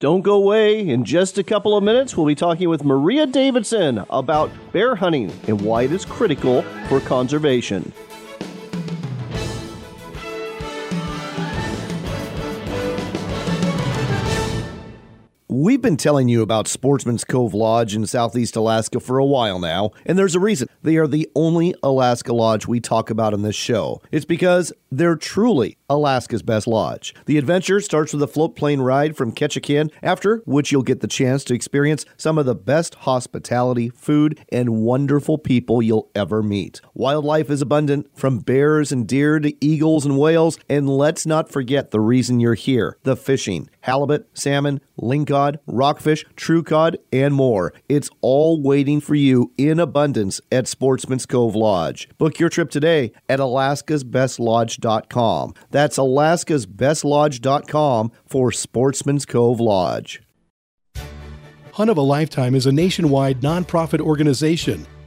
Don't 0.00 0.22
go 0.22 0.34
away. 0.34 0.88
In 0.88 1.04
just 1.04 1.38
a 1.38 1.42
couple 1.42 1.76
of 1.76 1.82
minutes, 1.82 2.16
we'll 2.16 2.26
be 2.26 2.34
talking 2.34 2.68
with 2.68 2.84
Maria 2.84 3.26
Davidson 3.26 4.04
about 4.10 4.50
bear 4.72 4.94
hunting 4.94 5.32
and 5.48 5.60
why 5.60 5.82
it 5.82 5.92
is 5.92 6.04
critical 6.04 6.62
for 6.88 7.00
conservation. 7.00 7.92
We've 15.60 15.82
been 15.82 15.96
telling 15.96 16.28
you 16.28 16.42
about 16.42 16.68
Sportsman's 16.68 17.24
Cove 17.24 17.52
Lodge 17.52 17.96
in 17.96 18.06
Southeast 18.06 18.54
Alaska 18.54 19.00
for 19.00 19.18
a 19.18 19.24
while 19.24 19.58
now, 19.58 19.90
and 20.06 20.16
there's 20.16 20.36
a 20.36 20.38
reason. 20.38 20.68
They 20.84 20.98
are 20.98 21.08
the 21.08 21.28
only 21.34 21.74
Alaska 21.82 22.32
lodge 22.32 22.68
we 22.68 22.78
talk 22.78 23.10
about 23.10 23.34
in 23.34 23.42
this 23.42 23.56
show. 23.56 24.00
It's 24.12 24.24
because 24.24 24.72
They're 24.90 25.16
truly 25.16 25.76
Alaska's 25.90 26.42
best 26.42 26.66
lodge. 26.66 27.14
The 27.26 27.36
adventure 27.36 27.80
starts 27.80 28.12
with 28.12 28.22
a 28.22 28.26
float 28.26 28.56
plane 28.56 28.80
ride 28.80 29.16
from 29.16 29.32
Ketchikan, 29.32 29.90
after 30.02 30.38
which 30.46 30.72
you'll 30.72 30.82
get 30.82 31.00
the 31.00 31.06
chance 31.06 31.44
to 31.44 31.54
experience 31.54 32.06
some 32.16 32.38
of 32.38 32.46
the 32.46 32.54
best 32.54 32.94
hospitality, 32.94 33.90
food, 33.90 34.40
and 34.50 34.76
wonderful 34.76 35.36
people 35.36 35.82
you'll 35.82 36.08
ever 36.14 36.42
meet. 36.42 36.80
Wildlife 36.94 37.50
is 37.50 37.60
abundant, 37.60 38.08
from 38.16 38.38
bears 38.38 38.90
and 38.90 39.06
deer 39.06 39.40
to 39.40 39.52
eagles 39.62 40.06
and 40.06 40.16
whales, 40.18 40.58
and 40.70 40.88
let's 40.88 41.26
not 41.26 41.50
forget 41.50 41.90
the 41.90 42.00
reason 42.00 42.40
you're 42.40 42.54
here 42.54 42.96
the 43.02 43.16
fishing 43.16 43.68
halibut, 43.82 44.28
salmon, 44.34 44.80
lingcod, 44.98 45.56
rockfish, 45.66 46.26
true 46.36 46.62
cod, 46.62 46.98
and 47.12 47.34
more. 47.34 47.72
It's 47.88 48.10
all 48.20 48.62
waiting 48.62 49.00
for 49.00 49.14
you 49.14 49.50
in 49.56 49.80
abundance 49.80 50.42
at 50.52 50.68
Sportsman's 50.68 51.24
Cove 51.26 51.54
Lodge. 51.54 52.08
Book 52.18 52.38
your 52.38 52.48
trip 52.48 52.70
today 52.70 53.12
at 53.28 53.40
alaskasbestlodge.com. 53.40 55.54
That's 55.70 55.98
alaskasbestlodge.com 55.98 58.12
for 58.26 58.52
Sportsman's 58.52 59.26
Cove 59.26 59.60
Lodge. 59.60 60.22
Hunt 61.72 61.90
of 61.90 61.96
a 61.96 62.02
Lifetime 62.02 62.56
is 62.56 62.66
a 62.66 62.72
nationwide 62.72 63.40
nonprofit 63.40 64.00
organization 64.00 64.84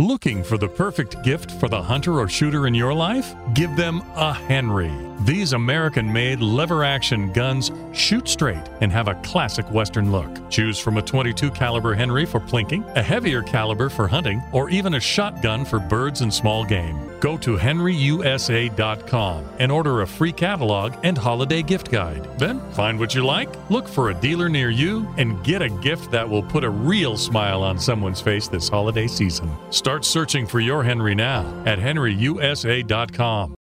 Looking 0.00 0.42
for 0.42 0.56
the 0.56 0.66
perfect 0.66 1.22
gift 1.22 1.50
for 1.50 1.68
the 1.68 1.82
hunter 1.82 2.20
or 2.20 2.26
shooter 2.26 2.66
in 2.66 2.72
your 2.74 2.94
life? 2.94 3.34
Give 3.52 3.76
them 3.76 4.00
a 4.16 4.32
Henry. 4.32 4.90
These 5.26 5.52
American 5.52 6.10
made 6.10 6.40
lever 6.40 6.82
action 6.82 7.30
guns 7.34 7.70
shoot 7.92 8.26
straight 8.26 8.66
and 8.80 8.90
have 8.90 9.08
a 9.08 9.16
classic 9.16 9.70
western 9.70 10.10
look. 10.10 10.48
Choose 10.48 10.78
from 10.78 10.96
a 10.96 11.02
22 11.02 11.50
caliber 11.50 11.92
Henry 11.92 12.24
for 12.24 12.40
plinking, 12.40 12.82
a 12.96 13.02
heavier 13.02 13.42
caliber 13.42 13.90
for 13.90 14.08
hunting, 14.08 14.42
or 14.52 14.70
even 14.70 14.94
a 14.94 15.00
shotgun 15.00 15.66
for 15.66 15.78
birds 15.78 16.22
and 16.22 16.32
small 16.32 16.64
game. 16.64 16.98
Go 17.20 17.36
to 17.36 17.58
henryusa.com 17.58 19.44
and 19.58 19.70
order 19.70 20.00
a 20.00 20.06
free 20.06 20.32
catalog 20.32 20.94
and 21.02 21.18
holiday 21.18 21.62
gift 21.62 21.90
guide. 21.90 22.26
Then 22.38 22.58
find 22.72 22.98
what 22.98 23.14
you 23.14 23.22
like, 23.22 23.50
look 23.70 23.86
for 23.86 24.08
a 24.08 24.14
dealer 24.14 24.48
near 24.48 24.70
you, 24.70 25.06
and 25.18 25.44
get 25.44 25.60
a 25.60 25.68
gift 25.68 26.10
that 26.12 26.26
will 26.26 26.42
put 26.42 26.64
a 26.64 26.70
real 26.70 27.18
smile 27.18 27.62
on 27.62 27.78
someone's 27.78 28.22
face 28.22 28.48
this 28.48 28.70
holiday 28.70 29.06
season. 29.06 29.50
Start 29.68 29.89
searching 29.98 30.46
for 30.46 30.60
your 30.60 30.84
Henry 30.84 31.14
now 31.14 31.44
at 31.66 31.78
henryusa.com. 31.78 33.54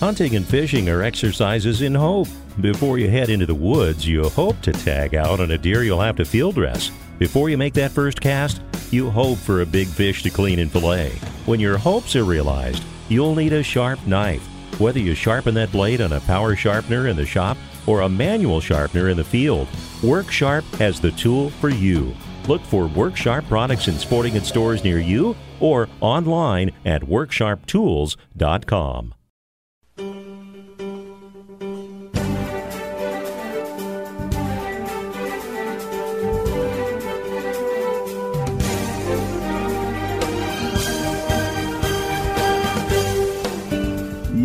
Hunting 0.00 0.36
and 0.36 0.46
fishing 0.46 0.88
are 0.88 1.02
exercises 1.02 1.82
in 1.82 1.94
hope. 1.94 2.28
Before 2.60 2.98
you 2.98 3.10
head 3.10 3.28
into 3.28 3.46
the 3.46 3.54
woods, 3.54 4.06
you 4.06 4.28
hope 4.28 4.60
to 4.62 4.72
tag 4.72 5.14
out 5.14 5.40
on 5.40 5.50
a 5.50 5.58
deer 5.58 5.82
you'll 5.82 6.00
have 6.00 6.16
to 6.16 6.24
field 6.24 6.54
dress. 6.54 6.90
Before 7.18 7.50
you 7.50 7.58
make 7.58 7.74
that 7.74 7.90
first 7.90 8.20
cast, 8.20 8.62
you 8.90 9.10
hope 9.10 9.38
for 9.38 9.60
a 9.60 9.66
big 9.66 9.88
fish 9.88 10.22
to 10.22 10.30
clean 10.30 10.60
and 10.60 10.70
fillet. 10.70 11.10
When 11.46 11.58
your 11.58 11.76
hopes 11.76 12.14
are 12.14 12.24
realized, 12.24 12.84
you'll 13.08 13.34
need 13.34 13.52
a 13.52 13.62
sharp 13.62 14.06
knife. 14.06 14.46
Whether 14.80 15.00
you 15.00 15.14
sharpen 15.14 15.54
that 15.54 15.72
blade 15.72 16.00
on 16.00 16.12
a 16.12 16.20
power 16.20 16.54
sharpener 16.54 17.08
in 17.08 17.16
the 17.16 17.26
shop 17.26 17.58
or 17.86 18.02
a 18.02 18.08
manual 18.08 18.60
sharpener 18.60 19.08
in 19.08 19.16
the 19.16 19.24
field, 19.24 19.66
Work 20.02 20.30
Sharp 20.30 20.64
has 20.76 21.00
the 21.00 21.10
tool 21.12 21.50
for 21.50 21.70
you. 21.70 22.14
Look 22.46 22.62
for 22.62 22.86
Work 22.86 23.16
Sharp 23.16 23.46
products 23.46 23.88
in 23.88 23.98
sporting 23.98 24.34
goods 24.34 24.46
stores 24.46 24.84
near 24.84 25.00
you 25.00 25.34
or 25.60 25.88
online 26.00 26.72
at 26.84 27.02
worksharptools.com. 27.02 29.14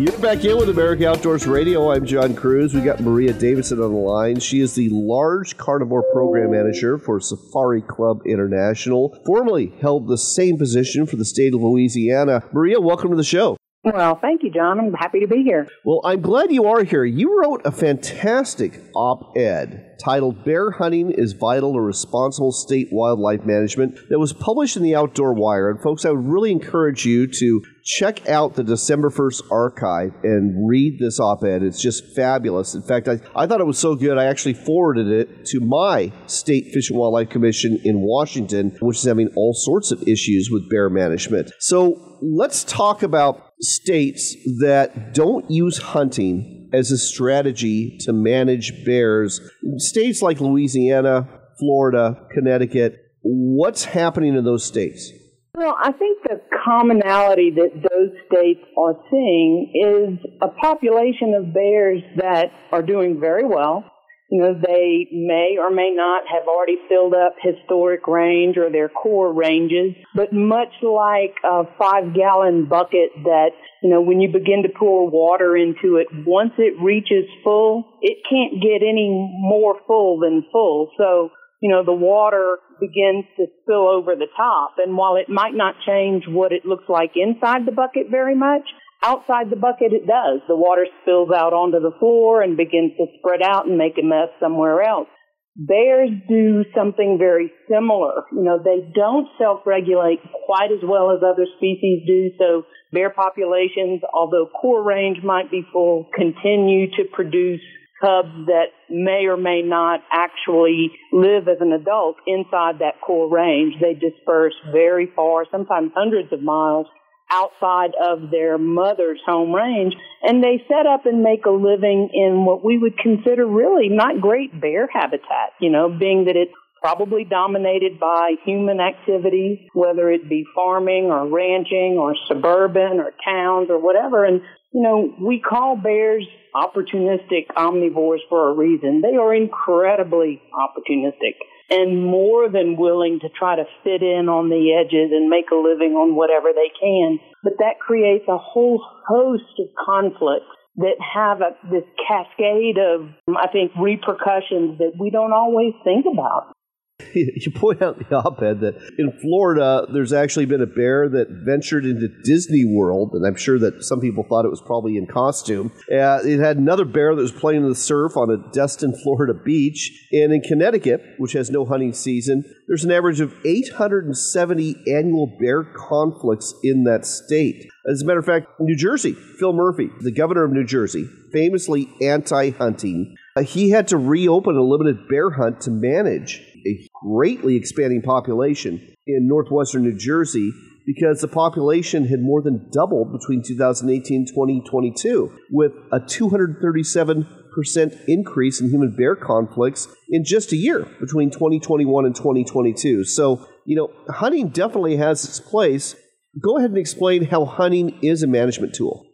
You're 0.04 0.18
back 0.18 0.44
in 0.44 0.58
with 0.58 0.68
America 0.68 1.08
Outdoors 1.08 1.46
Radio. 1.46 1.90
I'm 1.90 2.04
John 2.04 2.34
Kruse. 2.34 2.74
We 2.74 2.82
got 2.82 3.00
Maria 3.00 3.32
Davidson 3.32 3.80
on 3.80 3.90
the 3.90 3.98
line. 3.98 4.38
She 4.38 4.60
is 4.60 4.74
the 4.74 4.90
large 4.90 5.56
carnivore 5.56 6.02
program 6.12 6.50
manager 6.50 6.98
for 6.98 7.20
Safari 7.20 7.80
Club 7.80 8.20
International. 8.26 9.18
Formerly 9.24 9.72
held 9.80 10.06
the 10.06 10.18
same 10.18 10.58
position 10.58 11.06
for 11.06 11.16
the 11.16 11.24
state 11.24 11.54
of 11.54 11.62
Louisiana. 11.62 12.42
Maria, 12.52 12.82
welcome 12.82 13.12
to 13.12 13.16
the 13.16 13.24
show. 13.24 13.56
Well, 13.82 14.18
thank 14.20 14.42
you, 14.42 14.50
John. 14.50 14.78
I'm 14.78 14.92
happy 14.92 15.20
to 15.20 15.26
be 15.26 15.42
here. 15.42 15.68
Well, 15.86 16.02
I'm 16.04 16.20
glad 16.20 16.52
you 16.52 16.66
are 16.66 16.84
here. 16.84 17.04
You 17.04 17.40
wrote 17.40 17.62
a 17.64 17.72
fantastic 17.72 18.82
op 18.94 19.34
ed 19.38 19.96
titled 20.04 20.44
Bear 20.44 20.72
Hunting 20.72 21.12
is 21.12 21.32
Vital 21.32 21.72
to 21.72 21.80
Responsible 21.80 22.52
State 22.52 22.88
Wildlife 22.92 23.46
Management 23.46 23.98
that 24.10 24.18
was 24.18 24.34
published 24.34 24.76
in 24.76 24.82
the 24.82 24.94
Outdoor 24.94 25.32
Wire. 25.32 25.70
And, 25.70 25.80
folks, 25.80 26.04
I 26.04 26.10
would 26.10 26.26
really 26.26 26.52
encourage 26.52 27.06
you 27.06 27.26
to 27.26 27.62
check 27.84 28.26
out 28.28 28.54
the 28.54 28.64
December 28.64 29.10
1st 29.10 29.42
archive 29.50 30.12
and 30.22 30.66
read 30.66 30.98
this 30.98 31.20
op 31.20 31.44
ed. 31.44 31.62
It's 31.62 31.80
just 31.80 32.16
fabulous. 32.16 32.74
In 32.74 32.82
fact, 32.82 33.08
I, 33.08 33.20
I 33.36 33.46
thought 33.46 33.60
it 33.60 33.66
was 33.66 33.78
so 33.78 33.94
good, 33.94 34.16
I 34.16 34.24
actually 34.24 34.54
forwarded 34.54 35.08
it 35.08 35.46
to 35.46 35.60
my 35.60 36.12
State 36.26 36.72
Fish 36.72 36.90
and 36.90 36.98
Wildlife 36.98 37.28
Commission 37.28 37.78
in 37.84 38.00
Washington, 38.00 38.76
which 38.80 38.98
is 38.98 39.04
having 39.04 39.28
all 39.36 39.52
sorts 39.52 39.92
of 39.92 40.02
issues 40.08 40.48
with 40.50 40.68
bear 40.70 40.88
management. 40.88 41.52
So, 41.58 42.18
let's 42.22 42.64
talk 42.64 43.02
about 43.02 43.52
states 43.60 44.34
that 44.60 45.12
don't 45.12 45.50
use 45.50 45.78
hunting 45.78 46.70
as 46.72 46.90
a 46.90 46.98
strategy 46.98 47.98
to 48.00 48.12
manage 48.12 48.84
bears. 48.84 49.40
States 49.76 50.22
like 50.22 50.40
Louisiana, 50.40 51.28
Florida, 51.58 52.26
Connecticut, 52.32 52.96
what's 53.22 53.84
happening 53.84 54.36
in 54.36 54.44
those 54.44 54.64
states? 54.64 55.12
Well, 55.54 55.76
I 55.80 55.92
think 55.92 56.22
the 56.24 56.40
commonality 56.64 57.50
that 57.50 57.70
those 57.88 58.10
states 58.26 58.60
are 58.76 58.94
seeing 59.10 60.18
is 60.20 60.30
a 60.42 60.48
population 60.48 61.34
of 61.34 61.54
bears 61.54 62.02
that 62.16 62.46
are 62.72 62.82
doing 62.82 63.20
very 63.20 63.46
well 63.46 63.84
you 64.30 64.40
know, 64.40 64.54
they 64.54 65.06
may 65.12 65.58
or 65.60 65.70
may 65.70 65.90
not 65.94 66.24
have 66.26 66.48
already 66.48 66.76
filled 66.88 67.14
up 67.14 67.36
historic 67.40 68.06
range 68.08 68.56
or 68.56 68.70
their 68.70 68.88
core 68.88 69.32
ranges, 69.32 69.94
but 70.14 70.32
much 70.32 70.72
like 70.82 71.36
a 71.44 71.64
five 71.78 72.14
gallon 72.14 72.66
bucket 72.66 73.10
that, 73.22 73.50
you 73.82 73.90
know, 73.90 74.00
when 74.00 74.20
you 74.20 74.32
begin 74.32 74.62
to 74.62 74.70
pour 74.76 75.08
water 75.08 75.56
into 75.56 75.96
it, 75.96 76.08
once 76.26 76.52
it 76.58 76.74
reaches 76.82 77.26
full, 77.44 77.84
it 78.00 78.18
can't 78.28 78.62
get 78.62 78.82
any 78.82 79.08
more 79.38 79.78
full 79.86 80.18
than 80.18 80.44
full. 80.50 80.90
So, 80.96 81.30
you 81.64 81.70
know, 81.70 81.82
the 81.82 81.96
water 81.96 82.58
begins 82.78 83.24
to 83.40 83.46
spill 83.62 83.88
over 83.88 84.14
the 84.14 84.28
top. 84.36 84.76
And 84.76 84.98
while 84.98 85.16
it 85.16 85.30
might 85.32 85.54
not 85.54 85.80
change 85.86 86.24
what 86.28 86.52
it 86.52 86.66
looks 86.66 86.84
like 86.90 87.12
inside 87.16 87.64
the 87.64 87.72
bucket 87.72 88.10
very 88.10 88.36
much, 88.36 88.68
Outside 89.04 89.50
the 89.50 89.56
bucket, 89.56 89.92
it 89.92 90.06
does. 90.06 90.40
The 90.48 90.56
water 90.56 90.86
spills 91.02 91.28
out 91.28 91.52
onto 91.52 91.78
the 91.78 91.92
floor 92.00 92.40
and 92.40 92.56
begins 92.56 92.92
to 92.96 93.04
spread 93.18 93.42
out 93.44 93.66
and 93.66 93.76
make 93.76 93.98
a 94.00 94.02
mess 94.02 94.32
somewhere 94.40 94.80
else. 94.80 95.08
Bears 95.56 96.08
do 96.26 96.64
something 96.74 97.18
very 97.18 97.52
similar. 97.68 98.24
You 98.32 98.42
know, 98.42 98.58
they 98.58 98.80
don't 98.94 99.28
self-regulate 99.38 100.20
quite 100.46 100.72
as 100.72 100.80
well 100.82 101.12
as 101.12 101.20
other 101.20 101.44
species 101.58 102.00
do, 102.06 102.30
so 102.38 102.62
bear 102.92 103.10
populations, 103.10 104.00
although 104.10 104.48
core 104.48 104.82
range 104.82 105.18
might 105.22 105.50
be 105.50 105.66
full, 105.70 106.08
continue 106.16 106.88
to 106.96 107.04
produce 107.12 107.60
cubs 108.00 108.46
that 108.46 108.66
may 108.90 109.26
or 109.26 109.36
may 109.36 109.62
not 109.62 110.00
actually 110.10 110.90
live 111.12 111.48
as 111.48 111.58
an 111.60 111.72
adult 111.72 112.16
inside 112.26 112.80
that 112.80 113.00
core 113.00 113.30
range. 113.30 113.74
They 113.80 113.94
disperse 113.94 114.54
very 114.72 115.10
far, 115.14 115.44
sometimes 115.50 115.92
hundreds 115.94 116.32
of 116.32 116.42
miles 116.42 116.86
outside 117.32 117.92
of 118.00 118.30
their 118.30 118.58
mother's 118.58 119.20
home 119.26 119.52
range 119.52 119.94
and 120.22 120.42
they 120.42 120.62
set 120.68 120.86
up 120.86 121.06
and 121.06 121.22
make 121.22 121.46
a 121.46 121.50
living 121.50 122.10
in 122.12 122.44
what 122.44 122.64
we 122.64 122.78
would 122.78 122.98
consider 122.98 123.46
really 123.46 123.88
not 123.88 124.20
great 124.20 124.60
bear 124.60 124.88
habitat, 124.92 125.52
you 125.58 125.70
know, 125.70 125.88
being 125.88 126.26
that 126.26 126.36
it's 126.36 126.52
probably 126.84 127.24
dominated 127.24 127.98
by 127.98 128.34
human 128.44 128.78
activities, 128.78 129.58
whether 129.72 130.10
it 130.10 130.28
be 130.28 130.44
farming 130.54 131.06
or 131.06 131.26
ranching 131.26 131.96
or 131.98 132.14
suburban 132.28 133.00
or 133.00 133.10
towns 133.24 133.70
or 133.70 133.80
whatever. 133.80 134.26
And, 134.26 134.42
you 134.70 134.82
know, 134.82 135.14
we 135.18 135.40
call 135.40 135.76
bears 135.82 136.28
opportunistic 136.54 137.46
omnivores 137.56 138.20
for 138.28 138.50
a 138.50 138.54
reason. 138.54 139.00
They 139.00 139.16
are 139.16 139.34
incredibly 139.34 140.42
opportunistic 140.52 141.40
and 141.70 142.04
more 142.04 142.50
than 142.50 142.76
willing 142.76 143.18
to 143.20 143.30
try 143.30 143.56
to 143.56 143.64
fit 143.82 144.02
in 144.02 144.28
on 144.28 144.50
the 144.50 144.76
edges 144.76 145.08
and 145.10 145.30
make 145.30 145.50
a 145.50 145.56
living 145.56 145.94
on 145.96 146.14
whatever 146.14 146.48
they 146.54 146.68
can. 146.78 147.18
But 147.42 147.54
that 147.60 147.80
creates 147.80 148.26
a 148.28 148.36
whole 148.36 148.84
host 149.08 149.58
of 149.58 149.68
conflicts 149.82 150.52
that 150.76 151.00
have 151.00 151.40
a, 151.40 151.56
this 151.70 151.88
cascade 152.06 152.76
of, 152.76 153.08
I 153.34 153.48
think, 153.48 153.72
repercussions 153.80 154.76
that 154.84 154.92
we 155.00 155.08
don't 155.08 155.32
always 155.32 155.72
think 155.82 156.04
about. 156.04 156.52
You 157.14 157.50
point 157.50 157.82
out 157.82 157.98
in 157.98 158.06
the 158.08 158.16
op 158.16 158.42
ed 158.42 158.60
that 158.60 158.76
in 158.98 159.12
Florida, 159.20 159.86
there's 159.92 160.12
actually 160.12 160.46
been 160.46 160.62
a 160.62 160.66
bear 160.66 161.08
that 161.08 161.26
ventured 161.44 161.84
into 161.84 162.08
Disney 162.22 162.64
World, 162.64 163.10
and 163.14 163.26
I'm 163.26 163.36
sure 163.36 163.58
that 163.58 163.84
some 163.84 164.00
people 164.00 164.24
thought 164.28 164.44
it 164.44 164.50
was 164.50 164.62
probably 164.64 164.96
in 164.96 165.06
costume. 165.06 165.72
Uh, 165.90 166.20
it 166.24 166.38
had 166.38 166.56
another 166.56 166.84
bear 166.84 167.14
that 167.14 167.20
was 167.20 167.32
playing 167.32 167.62
in 167.62 167.68
the 167.68 167.74
surf 167.74 168.16
on 168.16 168.30
a 168.30 168.52
Destin, 168.52 168.94
Florida 169.02 169.34
beach. 169.34 170.08
And 170.12 170.32
in 170.32 170.40
Connecticut, 170.40 171.02
which 171.18 171.32
has 171.32 171.50
no 171.50 171.64
hunting 171.64 171.92
season, 171.92 172.44
there's 172.68 172.84
an 172.84 172.92
average 172.92 173.20
of 173.20 173.34
870 173.44 174.76
annual 174.86 175.36
bear 175.40 175.64
conflicts 175.64 176.54
in 176.62 176.84
that 176.84 177.04
state. 177.04 177.68
As 177.90 178.02
a 178.02 178.06
matter 178.06 178.20
of 178.20 178.26
fact, 178.26 178.46
New 178.60 178.76
Jersey, 178.76 179.12
Phil 179.12 179.52
Murphy, 179.52 179.90
the 180.00 180.12
governor 180.12 180.44
of 180.44 180.52
New 180.52 180.64
Jersey, 180.64 181.08
famously 181.32 181.88
anti 182.00 182.50
hunting, 182.50 183.16
uh, 183.36 183.42
he 183.42 183.70
had 183.70 183.88
to 183.88 183.98
reopen 183.98 184.56
a 184.56 184.62
limited 184.62 185.08
bear 185.08 185.30
hunt 185.30 185.60
to 185.62 185.70
manage 185.70 186.40
a 186.66 186.88
greatly 187.02 187.56
expanding 187.56 188.02
population 188.02 188.94
in 189.06 189.28
northwestern 189.28 189.82
New 189.82 189.96
Jersey 189.96 190.52
because 190.86 191.20
the 191.20 191.28
population 191.28 192.06
had 192.06 192.20
more 192.20 192.42
than 192.42 192.68
doubled 192.70 193.12
between 193.12 193.42
2018 193.42 194.16
and 194.16 194.28
2022, 194.28 195.32
with 195.50 195.72
a 195.92 196.00
237% 196.00 198.04
increase 198.06 198.60
in 198.60 198.68
human 198.68 198.94
bear 198.94 199.16
conflicts 199.16 199.88
in 200.10 200.24
just 200.24 200.52
a 200.52 200.56
year 200.56 200.86
between 201.00 201.30
2021 201.30 202.04
and 202.04 202.14
2022. 202.14 203.04
So, 203.04 203.46
you 203.64 203.76
know, 203.76 203.90
hunting 204.08 204.48
definitely 204.48 204.96
has 204.96 205.24
its 205.24 205.40
place. 205.40 205.96
Go 206.42 206.58
ahead 206.58 206.70
and 206.70 206.78
explain 206.78 207.24
how 207.24 207.46
hunting 207.46 207.98
is 208.02 208.22
a 208.22 208.26
management 208.26 208.74
tool. 208.74 209.06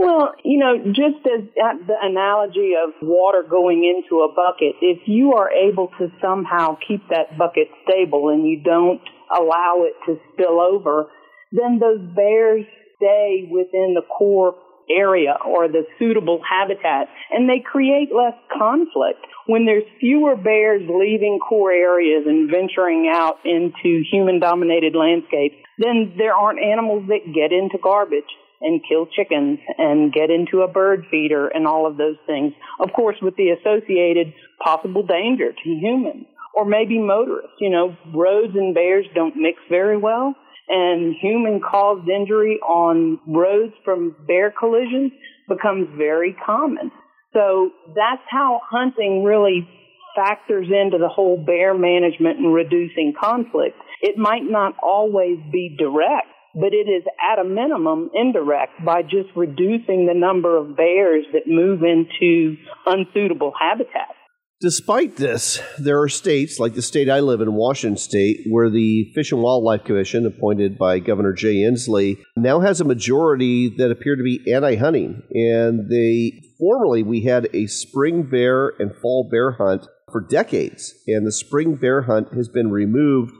Well, 0.00 0.32
you 0.42 0.58
know, 0.58 0.78
just 0.96 1.20
as 1.28 1.44
the 1.52 1.96
analogy 2.00 2.72
of 2.72 2.94
water 3.02 3.44
going 3.44 3.84
into 3.84 4.24
a 4.24 4.32
bucket, 4.32 4.80
if 4.80 5.00
you 5.04 5.34
are 5.34 5.50
able 5.52 5.88
to 5.98 6.08
somehow 6.22 6.78
keep 6.88 7.06
that 7.10 7.36
bucket 7.36 7.68
stable 7.84 8.30
and 8.30 8.48
you 8.48 8.62
don't 8.64 9.02
allow 9.30 9.84
it 9.84 9.92
to 10.06 10.18
spill 10.32 10.58
over, 10.58 11.10
then 11.52 11.80
those 11.80 12.00
bears 12.16 12.64
stay 12.96 13.46
within 13.50 13.92
the 13.92 14.00
core 14.00 14.54
area 14.88 15.36
or 15.46 15.68
the 15.68 15.84
suitable 15.98 16.40
habitat 16.48 17.08
and 17.30 17.46
they 17.46 17.60
create 17.60 18.08
less 18.08 18.34
conflict. 18.56 19.20
When 19.46 19.66
there's 19.66 19.84
fewer 20.00 20.34
bears 20.34 20.80
leaving 20.88 21.40
core 21.46 21.72
areas 21.72 22.24
and 22.26 22.50
venturing 22.50 23.12
out 23.12 23.36
into 23.44 24.02
human 24.10 24.40
dominated 24.40 24.94
landscapes, 24.96 25.56
then 25.76 26.14
there 26.16 26.34
aren't 26.34 26.58
animals 26.58 27.04
that 27.08 27.34
get 27.34 27.52
into 27.52 27.76
garbage 27.82 28.32
and 28.60 28.80
kill 28.88 29.06
chickens 29.06 29.58
and 29.78 30.12
get 30.12 30.30
into 30.30 30.62
a 30.62 30.68
bird 30.68 31.06
feeder 31.10 31.48
and 31.48 31.66
all 31.66 31.86
of 31.86 31.96
those 31.96 32.16
things. 32.26 32.52
Of 32.80 32.92
course, 32.92 33.16
with 33.22 33.36
the 33.36 33.50
associated 33.50 34.32
possible 34.62 35.04
danger 35.06 35.52
to 35.52 35.70
humans 35.70 36.26
or 36.54 36.64
maybe 36.64 36.98
motorists. 36.98 37.56
You 37.60 37.70
know, 37.70 37.96
roads 38.14 38.54
and 38.54 38.74
bears 38.74 39.06
don't 39.14 39.36
mix 39.36 39.58
very 39.70 39.96
well 39.96 40.34
and 40.70 41.16
human 41.20 41.60
caused 41.60 42.08
injury 42.08 42.60
on 42.62 43.18
roads 43.26 43.74
from 43.84 44.14
bear 44.26 44.54
collisions 44.56 45.10
becomes 45.48 45.88
very 45.98 46.36
common. 46.46 46.92
So 47.32 47.70
that's 47.88 48.22
how 48.30 48.60
hunting 48.70 49.24
really 49.24 49.68
factors 50.14 50.68
into 50.68 50.98
the 50.98 51.08
whole 51.08 51.42
bear 51.44 51.74
management 51.74 52.38
and 52.38 52.54
reducing 52.54 53.14
conflict. 53.20 53.76
It 54.00 54.16
might 54.16 54.44
not 54.44 54.74
always 54.80 55.38
be 55.50 55.76
direct, 55.76 56.29
but 56.54 56.72
it 56.72 56.88
is 56.90 57.04
at 57.32 57.38
a 57.38 57.48
minimum 57.48 58.10
indirect 58.14 58.84
by 58.84 59.02
just 59.02 59.28
reducing 59.36 60.06
the 60.06 60.14
number 60.14 60.56
of 60.56 60.76
bears 60.76 61.24
that 61.32 61.46
move 61.46 61.82
into 61.82 62.56
unsuitable 62.86 63.52
habitats. 63.58 64.16
Despite 64.60 65.16
this, 65.16 65.62
there 65.78 66.02
are 66.02 66.08
states 66.10 66.60
like 66.60 66.74
the 66.74 66.82
state 66.82 67.08
I 67.08 67.20
live 67.20 67.40
in, 67.40 67.54
Washington 67.54 67.96
State, 67.96 68.40
where 68.50 68.68
the 68.68 69.10
Fish 69.14 69.32
and 69.32 69.40
Wildlife 69.40 69.84
Commission, 69.84 70.26
appointed 70.26 70.76
by 70.76 70.98
Governor 70.98 71.32
Jay 71.32 71.62
Inslee, 71.62 72.18
now 72.36 72.60
has 72.60 72.78
a 72.78 72.84
majority 72.84 73.74
that 73.78 73.90
appear 73.90 74.16
to 74.16 74.22
be 74.22 74.52
anti-hunting. 74.52 75.22
And 75.32 75.90
they 75.90 76.42
formerly 76.58 77.02
we 77.02 77.22
had 77.22 77.48
a 77.54 77.68
spring 77.68 78.24
bear 78.24 78.68
and 78.78 78.94
fall 79.00 79.30
bear 79.30 79.52
hunt 79.52 79.86
for 80.12 80.20
decades, 80.20 80.92
and 81.06 81.26
the 81.26 81.32
spring 81.32 81.76
bear 81.76 82.02
hunt 82.02 82.34
has 82.34 82.48
been 82.48 82.70
removed 82.70 83.32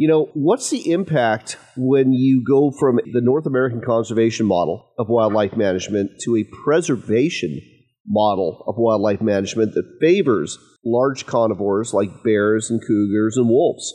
you 0.00 0.08
know, 0.08 0.30
what's 0.32 0.70
the 0.70 0.92
impact 0.92 1.58
when 1.76 2.14
you 2.14 2.42
go 2.42 2.70
from 2.70 3.00
the 3.12 3.20
North 3.20 3.44
American 3.44 3.82
conservation 3.84 4.46
model 4.46 4.94
of 4.98 5.10
wildlife 5.10 5.54
management 5.54 6.12
to 6.24 6.36
a 6.36 6.44
preservation 6.64 7.60
model 8.06 8.64
of 8.66 8.76
wildlife 8.78 9.20
management 9.20 9.74
that 9.74 9.98
favors 10.00 10.56
large 10.86 11.26
carnivores 11.26 11.92
like 11.92 12.08
bears 12.24 12.70
and 12.70 12.80
cougars 12.80 13.36
and 13.36 13.46
wolves? 13.50 13.92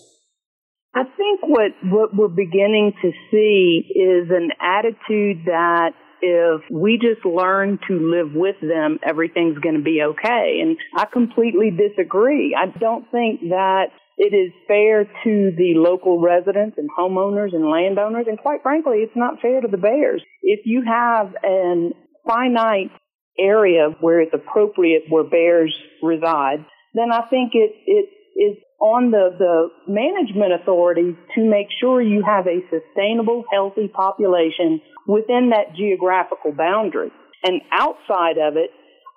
I 0.93 1.05
think 1.17 1.39
what, 1.41 1.71
what 1.83 2.15
we're 2.15 2.27
beginning 2.27 2.93
to 3.01 3.11
see 3.31 3.81
is 3.95 4.29
an 4.29 4.51
attitude 4.61 5.45
that 5.47 5.93
if 6.21 6.61
we 6.69 6.99
just 7.01 7.25
learn 7.25 7.79
to 7.87 7.93
live 7.95 8.35
with 8.35 8.57
them, 8.61 8.99
everything's 9.03 9.57
going 9.57 9.77
to 9.77 9.83
be 9.83 10.03
okay. 10.03 10.59
And 10.61 10.77
I 10.95 11.05
completely 11.11 11.71
disagree. 11.71 12.55
I 12.55 12.67
don't 12.77 13.09
think 13.11 13.41
that 13.49 13.87
it 14.17 14.34
is 14.34 14.54
fair 14.67 15.04
to 15.04 15.51
the 15.58 15.73
local 15.75 16.21
residents 16.21 16.78
and 16.78 16.89
homeowners 16.89 17.54
and 17.54 17.69
landowners, 17.69 18.25
and 18.28 18.38
quite 18.38 18.63
frankly, 18.63 18.97
it's 18.99 19.15
not 19.15 19.41
fair 19.41 19.62
to 19.62 19.67
the 19.67 19.78
bears. 19.78 20.23
If 20.41 20.62
you 20.65 20.84
have 20.88 21.34
an 21.43 21.93
finite 22.25 22.91
area 23.38 23.89
where 23.99 24.21
it's 24.21 24.34
appropriate 24.34 25.04
where 25.10 25.23
bears 25.23 25.75
reside, 26.01 26.65
then 26.93 27.12
I 27.12 27.28
think 27.30 27.51
it, 27.54 27.71
it 27.86 28.10
is 28.39 28.58
on 28.80 29.12
the, 29.12 29.36
the 29.38 29.69
management 29.88 30.54
authorities 30.54 31.15
to 31.36 31.43
make 31.43 31.67
sure 31.80 32.01
you 32.01 32.23
have 32.25 32.47
a 32.47 32.63
sustainable, 32.69 33.43
healthy 33.51 33.88
population 33.88 34.82
within 35.08 35.51
that 35.51 35.75
geographical 35.75 36.51
boundary. 36.51 37.12
And 37.43 37.62
outside 37.71 38.38
of 38.38 38.58
it, 38.58 38.71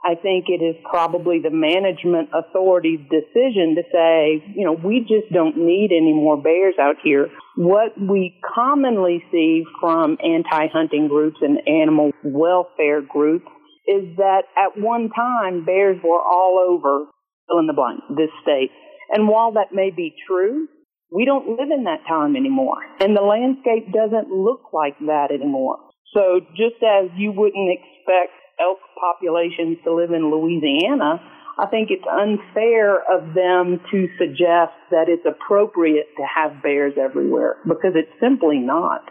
I 0.04 0.14
think 0.14 0.46
it 0.48 0.62
is 0.62 0.76
probably 0.88 1.40
the 1.40 1.50
management 1.50 2.30
authority's 2.32 3.00
decision 3.10 3.74
to 3.74 3.82
say, 3.92 4.44
you 4.54 4.64
know, 4.64 4.72
we 4.72 5.00
just 5.00 5.32
don't 5.32 5.56
need 5.56 5.90
any 5.90 6.12
more 6.12 6.40
bears 6.40 6.74
out 6.80 6.96
here. 7.02 7.28
What 7.56 7.98
we 8.00 8.40
commonly 8.54 9.24
see 9.32 9.64
from 9.80 10.16
anti-hunting 10.22 11.08
groups 11.08 11.38
and 11.40 11.58
animal 11.66 12.12
welfare 12.22 13.02
groups 13.02 13.46
is 13.88 14.16
that 14.18 14.42
at 14.56 14.80
one 14.80 15.10
time 15.10 15.64
bears 15.64 15.98
were 16.04 16.20
all 16.20 16.64
over 16.70 17.06
fill 17.48 17.58
in 17.58 17.66
the 17.66 17.72
blank, 17.72 18.00
this 18.16 18.30
state. 18.42 18.70
And 19.10 19.28
while 19.28 19.52
that 19.52 19.72
may 19.72 19.90
be 19.90 20.14
true, 20.28 20.68
we 21.10 21.24
don't 21.24 21.48
live 21.48 21.70
in 21.74 21.84
that 21.84 22.06
time 22.06 22.36
anymore. 22.36 22.76
And 23.00 23.16
the 23.16 23.22
landscape 23.22 23.92
doesn't 23.92 24.28
look 24.28 24.72
like 24.72 24.98
that 25.06 25.32
anymore. 25.32 25.78
So 26.14 26.40
just 26.56 26.80
as 26.84 27.10
you 27.16 27.32
wouldn't 27.32 27.68
expect 27.72 28.32
elk 28.60 28.78
populations 29.00 29.78
to 29.84 29.94
live 29.94 30.10
in 30.10 30.30
Louisiana, 30.30 31.20
I 31.58 31.66
think 31.66 31.90
it's 31.90 32.06
unfair 32.06 33.02
of 33.10 33.34
them 33.34 33.80
to 33.90 34.06
suggest 34.16 34.78
that 34.90 35.08
it's 35.08 35.26
appropriate 35.26 36.06
to 36.16 36.22
have 36.22 36.62
bears 36.62 36.94
everywhere 36.96 37.56
because 37.64 37.94
it's 37.94 38.12
simply 38.20 38.58
not. 38.58 39.02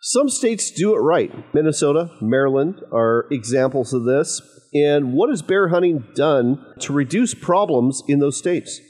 Some 0.00 0.28
states 0.28 0.70
do 0.70 0.94
it 0.96 0.98
right. 0.98 1.32
Minnesota, 1.54 2.10
Maryland 2.20 2.80
are 2.92 3.26
examples 3.30 3.92
of 3.92 4.04
this. 4.04 4.40
And 4.74 5.12
what 5.12 5.28
has 5.28 5.42
bear 5.42 5.68
hunting 5.68 6.04
done 6.14 6.64
to 6.80 6.92
reduce 6.92 7.34
problems 7.34 8.02
in 8.08 8.18
those 8.18 8.38
states? 8.38 8.80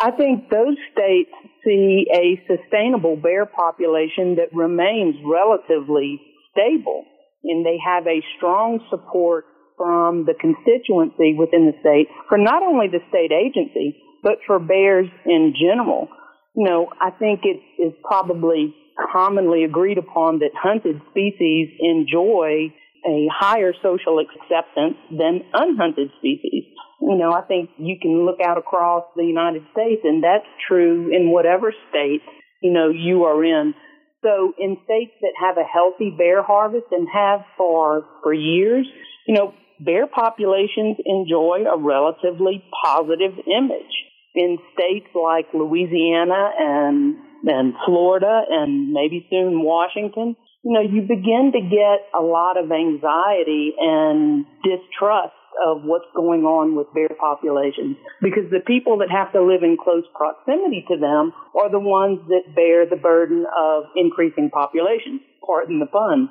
I 0.00 0.10
think 0.10 0.50
those 0.50 0.76
states 0.92 1.30
see 1.64 2.06
a 2.12 2.42
sustainable 2.46 3.16
bear 3.16 3.46
population 3.46 4.36
that 4.36 4.52
remains 4.52 5.14
relatively 5.24 6.20
stable 6.52 7.04
and 7.48 7.64
they 7.64 7.78
have 7.84 8.06
a 8.06 8.22
strong 8.36 8.80
support 8.90 9.44
from 9.76 10.24
the 10.24 10.34
constituency 10.34 11.36
within 11.36 11.66
the 11.66 11.76
state 11.80 12.08
for 12.28 12.38
not 12.38 12.62
only 12.62 12.88
the 12.88 13.00
state 13.08 13.30
agency, 13.32 14.02
but 14.22 14.38
for 14.46 14.58
bears 14.58 15.08
in 15.24 15.54
general. 15.54 16.08
You 16.54 16.64
know, 16.64 16.88
I 17.00 17.10
think 17.10 17.40
it 17.44 17.60
is 17.80 17.92
probably 18.02 18.74
commonly 19.12 19.64
agreed 19.64 19.98
upon 19.98 20.38
that 20.38 20.50
hunted 20.56 21.00
species 21.10 21.68
enjoy 21.80 22.72
a 23.06 23.28
higher 23.30 23.72
social 23.82 24.18
acceptance 24.18 24.96
than 25.10 25.42
unhunted 25.52 26.10
species. 26.18 26.64
You 27.00 27.16
know, 27.16 27.30
I 27.32 27.42
think 27.42 27.70
you 27.76 27.96
can 28.00 28.24
look 28.24 28.40
out 28.42 28.58
across 28.58 29.04
the 29.14 29.24
United 29.24 29.62
States 29.72 30.00
and 30.02 30.24
that's 30.24 30.48
true 30.66 31.14
in 31.14 31.30
whatever 31.30 31.72
state, 31.90 32.22
you 32.62 32.72
know, 32.72 32.88
you 32.88 33.24
are 33.24 33.44
in. 33.44 33.74
So 34.22 34.52
in 34.58 34.76
states 34.84 35.12
that 35.20 35.32
have 35.40 35.56
a 35.56 35.64
healthy 35.64 36.14
bear 36.16 36.42
harvest 36.42 36.86
and 36.90 37.06
have 37.12 37.40
for, 37.56 38.04
for 38.22 38.32
years, 38.32 38.86
you 39.26 39.34
know, 39.34 39.54
bear 39.80 40.06
populations 40.06 40.96
enjoy 41.04 41.64
a 41.66 41.78
relatively 41.78 42.64
positive 42.84 43.32
image. 43.46 43.92
In 44.34 44.58
states 44.74 45.08
like 45.14 45.46
Louisiana 45.54 46.50
and, 46.58 47.16
and 47.44 47.74
Florida 47.86 48.42
and 48.50 48.92
maybe 48.92 49.26
soon 49.30 49.62
Washington, 49.62 50.36
you 50.62 50.72
know, 50.72 50.80
you 50.80 51.02
begin 51.02 51.52
to 51.54 51.60
get 51.60 52.08
a 52.14 52.20
lot 52.20 52.56
of 52.58 52.70
anxiety 52.72 53.72
and 53.78 54.44
distrust 54.62 55.32
of 55.64 55.82
what's 55.84 56.08
going 56.14 56.42
on 56.44 56.76
with 56.76 56.86
bear 56.94 57.08
populations 57.18 57.96
because 58.20 58.50
the 58.50 58.60
people 58.66 58.98
that 58.98 59.10
have 59.10 59.32
to 59.32 59.42
live 59.42 59.62
in 59.62 59.76
close 59.76 60.04
proximity 60.14 60.84
to 60.88 60.96
them 60.96 61.32
are 61.54 61.70
the 61.70 61.80
ones 61.80 62.20
that 62.28 62.54
bear 62.54 62.88
the 62.88 62.96
burden 62.96 63.46
of 63.56 63.84
increasing 63.96 64.50
populations. 64.50 65.20
Pardon 65.44 65.78
the 65.78 65.86
pun. 65.86 66.30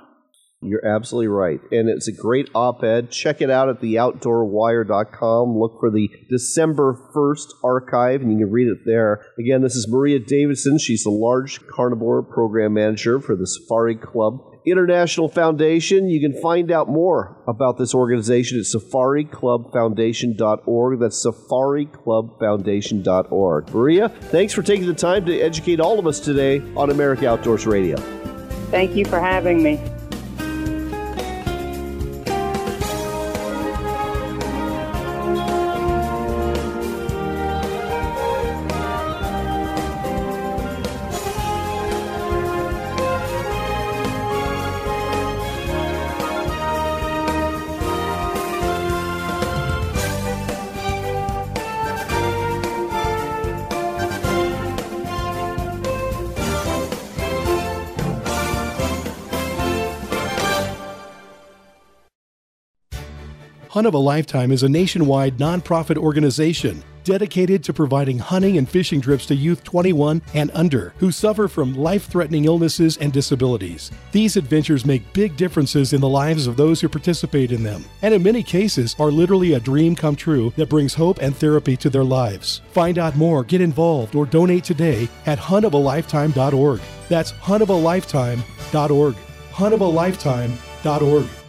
You're 0.62 0.86
absolutely 0.86 1.28
right. 1.28 1.60
And 1.72 1.90
it's 1.90 2.08
a 2.08 2.12
great 2.12 2.50
op 2.56 2.84
ed. 2.84 3.12
Check 3.12 3.42
it 3.42 3.52
out 3.52 3.70
at 3.70 3.82
theoutdoorwire.com. 3.82 5.58
Look 5.58 5.80
for 5.80 5.92
the 5.92 6.10
December 6.30 6.98
1st 7.16 7.48
archive, 7.64 8.22
and 8.22 8.32
you 8.32 8.40
can 8.40 8.52
read 8.52 8.68
it 8.68 8.80
there. 8.86 9.26
Again, 9.38 9.62
this 9.62 9.76
is 9.76 9.88
Maria 9.88 10.18
Davidson. 10.20 10.80
She's 10.80 11.04
the 11.04 11.12
large 11.12 11.66
carnivore 11.68 12.24
program 12.24 12.74
manager 12.74 13.20
for 13.20 13.36
the 13.36 13.46
Safari 13.46 13.96
Club 13.96 14.55
International 14.66 15.28
Foundation. 15.28 16.10
You 16.10 16.20
can 16.20 16.42
find 16.42 16.72
out 16.72 16.90
more 16.90 17.38
about 17.48 17.78
this 17.78 17.94
organization 17.94 18.58
at 18.60 18.66
safariclubfoundation.org. 18.66 21.00
That's 21.00 21.26
safariclubfoundation.org. 21.26 23.74
Maria, 23.74 24.10
thanks 24.10 24.54
for 24.54 24.62
taking 24.62 24.88
the 24.88 24.94
time 24.94 25.26
to 25.26 25.40
educate 25.40 25.80
all 25.80 25.98
of 26.00 26.08
us 26.08 26.20
today 26.20 26.62
on 26.76 26.90
America 26.90 27.30
Outdoors 27.30 27.66
Radio. 27.66 27.96
Thank 28.72 28.96
you 28.96 29.06
for 29.06 29.20
having 29.20 29.62
me. 29.62 29.80
Hunt 63.86 63.94
of 63.94 64.02
a 64.02 64.04
Lifetime 64.04 64.52
is 64.52 64.64
a 64.64 64.68
nationwide 64.68 65.38
nonprofit 65.38 65.96
organization 65.96 66.84
dedicated 67.04 67.64
to 67.64 67.72
providing 67.72 68.18
hunting 68.18 68.58
and 68.58 68.68
fishing 68.68 69.00
trips 69.00 69.28
to 69.28 69.36
youth 69.36 69.64
21 69.64 70.24
and 70.34 70.50
under 70.56 70.96
who 70.98 71.12
suffer 71.12 71.48
from 71.48 71.76
life 71.76 72.08
threatening 72.08 72.46
illnesses 72.46 72.98
and 72.98 73.14
disabilities. 73.14 73.92
These 74.12 74.38
adventures 74.38 74.88
make 74.88 75.14
big 75.14 75.38
differences 75.38 75.94
in 75.94 76.02
the 76.02 76.10
lives 76.10 76.48
of 76.48 76.58
those 76.58 76.82
who 76.82 76.90
participate 76.90 77.52
in 77.52 77.62
them, 77.62 77.86
and 78.02 78.12
in 78.12 78.24
many 78.24 78.42
cases 78.42 78.96
are 78.98 79.12
literally 79.12 79.54
a 79.54 79.60
dream 79.60 79.96
come 79.96 80.16
true 80.16 80.52
that 80.56 80.68
brings 80.68 80.96
hope 80.96 81.20
and 81.22 81.36
therapy 81.36 81.78
to 81.78 81.92
their 81.92 82.04
lives. 82.04 82.62
Find 82.72 82.98
out 82.98 83.16
more, 83.16 83.44
get 83.44 83.62
involved, 83.62 84.16
or 84.16 84.26
donate 84.26 84.64
today 84.64 85.08
at 85.28 85.38
huntofalifetime.org. 85.38 86.82
That's 87.08 87.34
huntofalifetime.org. 87.34 89.16
huntofalifetime.org. 89.52 91.45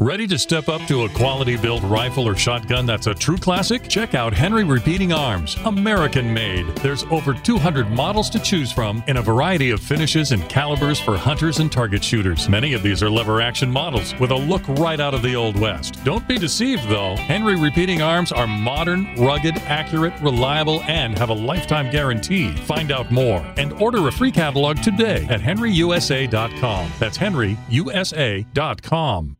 Ready 0.00 0.26
to 0.26 0.38
step 0.38 0.68
up 0.68 0.82
to 0.88 1.04
a 1.04 1.08
quality 1.08 1.56
built 1.56 1.82
rifle 1.84 2.28
or 2.28 2.36
shotgun 2.36 2.84
that's 2.84 3.06
a 3.06 3.14
true 3.14 3.38
classic? 3.38 3.88
Check 3.88 4.14
out 4.14 4.34
Henry 4.34 4.64
Repeating 4.64 5.12
Arms, 5.12 5.56
American 5.64 6.34
made. 6.34 6.66
There's 6.78 7.04
over 7.04 7.32
200 7.32 7.88
models 7.88 8.28
to 8.30 8.40
choose 8.40 8.72
from 8.72 9.02
in 9.06 9.16
a 9.18 9.22
variety 9.22 9.70
of 9.70 9.80
finishes 9.80 10.32
and 10.32 10.46
calibers 10.48 11.00
for 11.00 11.16
hunters 11.16 11.60
and 11.60 11.70
target 11.72 12.04
shooters. 12.04 12.48
Many 12.48 12.74
of 12.74 12.82
these 12.82 13.02
are 13.02 13.08
lever 13.08 13.40
action 13.40 13.70
models 13.70 14.18
with 14.18 14.32
a 14.32 14.36
look 14.36 14.66
right 14.68 14.98
out 14.98 15.14
of 15.14 15.22
the 15.22 15.36
Old 15.36 15.58
West. 15.58 16.04
Don't 16.04 16.26
be 16.28 16.36
deceived 16.36 16.86
though. 16.88 17.16
Henry 17.16 17.54
Repeating 17.54 18.02
Arms 18.02 18.32
are 18.32 18.48
modern, 18.48 19.14
rugged, 19.14 19.56
accurate, 19.58 20.20
reliable, 20.20 20.82
and 20.82 21.16
have 21.16 21.30
a 21.30 21.34
lifetime 21.34 21.90
guarantee. 21.90 22.52
Find 22.52 22.90
out 22.90 23.10
more 23.10 23.40
and 23.56 23.72
order 23.74 24.06
a 24.08 24.12
free 24.12 24.32
catalog 24.32 24.82
today 24.82 25.24
at 25.30 25.40
henryusa.com. 25.40 26.90
That's 26.98 27.16
henryusa.com. 27.16 29.36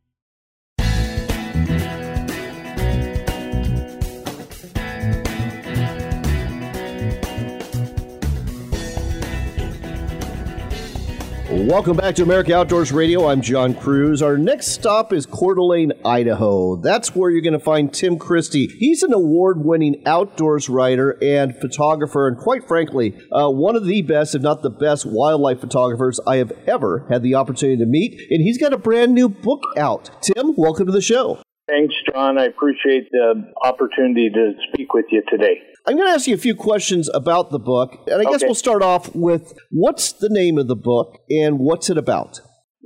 Welcome 11.54 11.96
back 11.96 12.16
to 12.16 12.24
America 12.24 12.52
Outdoors 12.52 12.90
Radio. 12.90 13.28
I'm 13.28 13.40
John 13.40 13.74
Kruse. 13.74 14.22
Our 14.22 14.36
next 14.36 14.72
stop 14.72 15.12
is 15.12 15.24
Coeur 15.24 15.54
d'Alene, 15.54 15.92
Idaho. 16.04 16.74
That's 16.74 17.14
where 17.14 17.30
you're 17.30 17.42
going 17.42 17.52
to 17.52 17.60
find 17.60 17.94
Tim 17.94 18.18
Christie. 18.18 18.66
He's 18.66 19.04
an 19.04 19.12
award 19.12 19.64
winning 19.64 20.02
outdoors 20.04 20.68
writer 20.68 21.16
and 21.22 21.56
photographer, 21.56 22.26
and 22.26 22.36
quite 22.36 22.66
frankly, 22.66 23.16
uh, 23.30 23.50
one 23.50 23.76
of 23.76 23.86
the 23.86 24.02
best, 24.02 24.34
if 24.34 24.42
not 24.42 24.62
the 24.62 24.68
best, 24.68 25.06
wildlife 25.06 25.60
photographers 25.60 26.18
I 26.26 26.38
have 26.38 26.52
ever 26.66 27.06
had 27.08 27.22
the 27.22 27.36
opportunity 27.36 27.78
to 27.78 27.86
meet. 27.86 28.20
And 28.30 28.42
he's 28.42 28.58
got 28.58 28.72
a 28.72 28.78
brand 28.78 29.14
new 29.14 29.28
book 29.28 29.62
out. 29.78 30.10
Tim, 30.22 30.56
welcome 30.56 30.86
to 30.86 30.92
the 30.92 31.00
show. 31.00 31.38
Thanks, 31.68 31.94
John. 32.12 32.38
I 32.38 32.44
appreciate 32.44 33.10
the 33.10 33.42
opportunity 33.64 34.28
to 34.32 34.52
speak 34.72 34.92
with 34.92 35.06
you 35.10 35.22
today. 35.30 35.56
I'm 35.86 35.96
going 35.96 36.08
to 36.08 36.12
ask 36.14 36.26
you 36.26 36.34
a 36.34 36.38
few 36.38 36.54
questions 36.54 37.10
about 37.14 37.50
the 37.50 37.58
book, 37.58 38.04
and 38.06 38.20
I 38.20 38.24
guess 38.24 38.36
Okay. 38.42 38.46
we'll 38.46 38.54
start 38.54 38.82
off 38.82 39.14
with 39.14 39.54
what's 39.70 40.12
the 40.12 40.28
name 40.30 40.58
of 40.58 40.68
the 40.68 40.76
book 40.76 41.18
and 41.30 41.58
what's 41.58 41.88
it 41.90 41.98
about? 41.98 42.40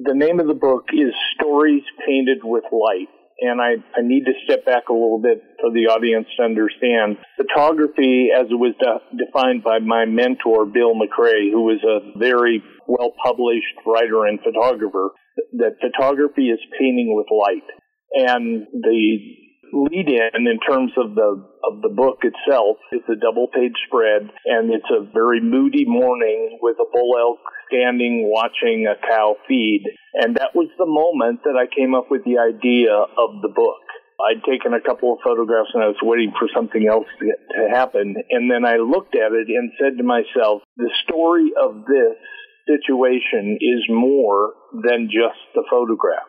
The 0.05 0.15
name 0.15 0.39
of 0.39 0.47
the 0.47 0.55
book 0.55 0.85
is 0.93 1.13
Stories 1.41 1.83
Painted 2.07 2.39
with 2.45 2.65
Light. 2.73 3.09
And 3.41 3.61
I, 3.61 3.79
I 3.97 4.03
need 4.03 4.25
to 4.27 4.33
step 4.45 4.67
back 4.67 4.89
a 4.91 4.93
little 4.93 5.21
bit 5.23 5.39
for 5.61 5.71
the 5.71 5.87
audience 5.87 6.27
to 6.39 6.43
understand. 6.43 7.19
Photography, 7.37 8.31
as 8.35 8.47
it 8.51 8.59
was 8.59 8.75
de- 8.83 9.25
defined 9.27 9.63
by 9.63 9.79
my 9.79 10.07
mentor, 10.07 10.67
Bill 10.67 10.95
McRae, 10.99 11.47
who 11.53 11.63
was 11.63 11.79
a 11.87 12.19
very 12.19 12.65
well 12.89 13.15
published 13.23 13.79
writer 13.87 14.27
and 14.27 14.41
photographer, 14.43 15.11
that 15.55 15.79
photography 15.81 16.51
is 16.51 16.59
painting 16.81 17.15
with 17.15 17.27
light. 17.31 17.63
And 18.15 18.67
the 18.73 19.19
lead 19.73 20.09
in 20.09 20.47
in 20.47 20.59
terms 20.61 20.93
of 20.97 21.15
the 21.15 21.45
of 21.65 21.83
the 21.83 21.93
book 21.93 22.23
itself 22.23 22.77
is 22.93 23.03
a 23.09 23.21
double 23.21 23.49
page 23.53 23.77
spread 23.87 24.31
and 24.47 24.73
it's 24.73 24.89
a 24.91 25.05
very 25.13 25.41
moody 25.41 25.85
morning 25.85 26.59
with 26.63 26.77
a 26.81 26.89
bull 26.93 27.13
elk 27.19 27.41
standing 27.69 28.31
watching 28.33 28.87
a 28.87 28.97
cow 29.07 29.37
feed. 29.47 29.85
And 30.15 30.37
that 30.37 30.55
was 30.55 30.69
the 30.79 30.87
moment 30.87 31.43
that 31.45 31.59
I 31.59 31.69
came 31.69 31.95
up 31.95 32.11
with 32.11 32.25
the 32.25 32.39
idea 32.39 32.93
of 32.93 33.43
the 33.43 33.53
book. 33.53 33.85
I'd 34.19 34.43
taken 34.43 34.75
a 34.75 34.81
couple 34.81 35.13
of 35.13 35.21
photographs 35.23 35.71
and 35.75 35.83
I 35.83 35.89
was 35.89 36.03
waiting 36.03 36.33
for 36.39 36.49
something 36.55 36.89
else 36.89 37.07
to, 37.21 37.27
to 37.27 37.71
happen. 37.71 38.17
And 38.31 38.51
then 38.51 38.65
I 38.65 38.77
looked 38.79 39.15
at 39.15 39.31
it 39.31 39.47
and 39.47 39.71
said 39.79 39.99
to 39.99 40.05
myself 40.05 40.63
the 40.77 40.91
story 41.05 41.53
of 41.55 41.85
this 41.87 42.19
situation 42.67 43.59
is 43.61 43.85
more 43.89 44.55
than 44.73 45.07
just 45.07 45.39
the 45.55 45.65
photograph 45.71 46.29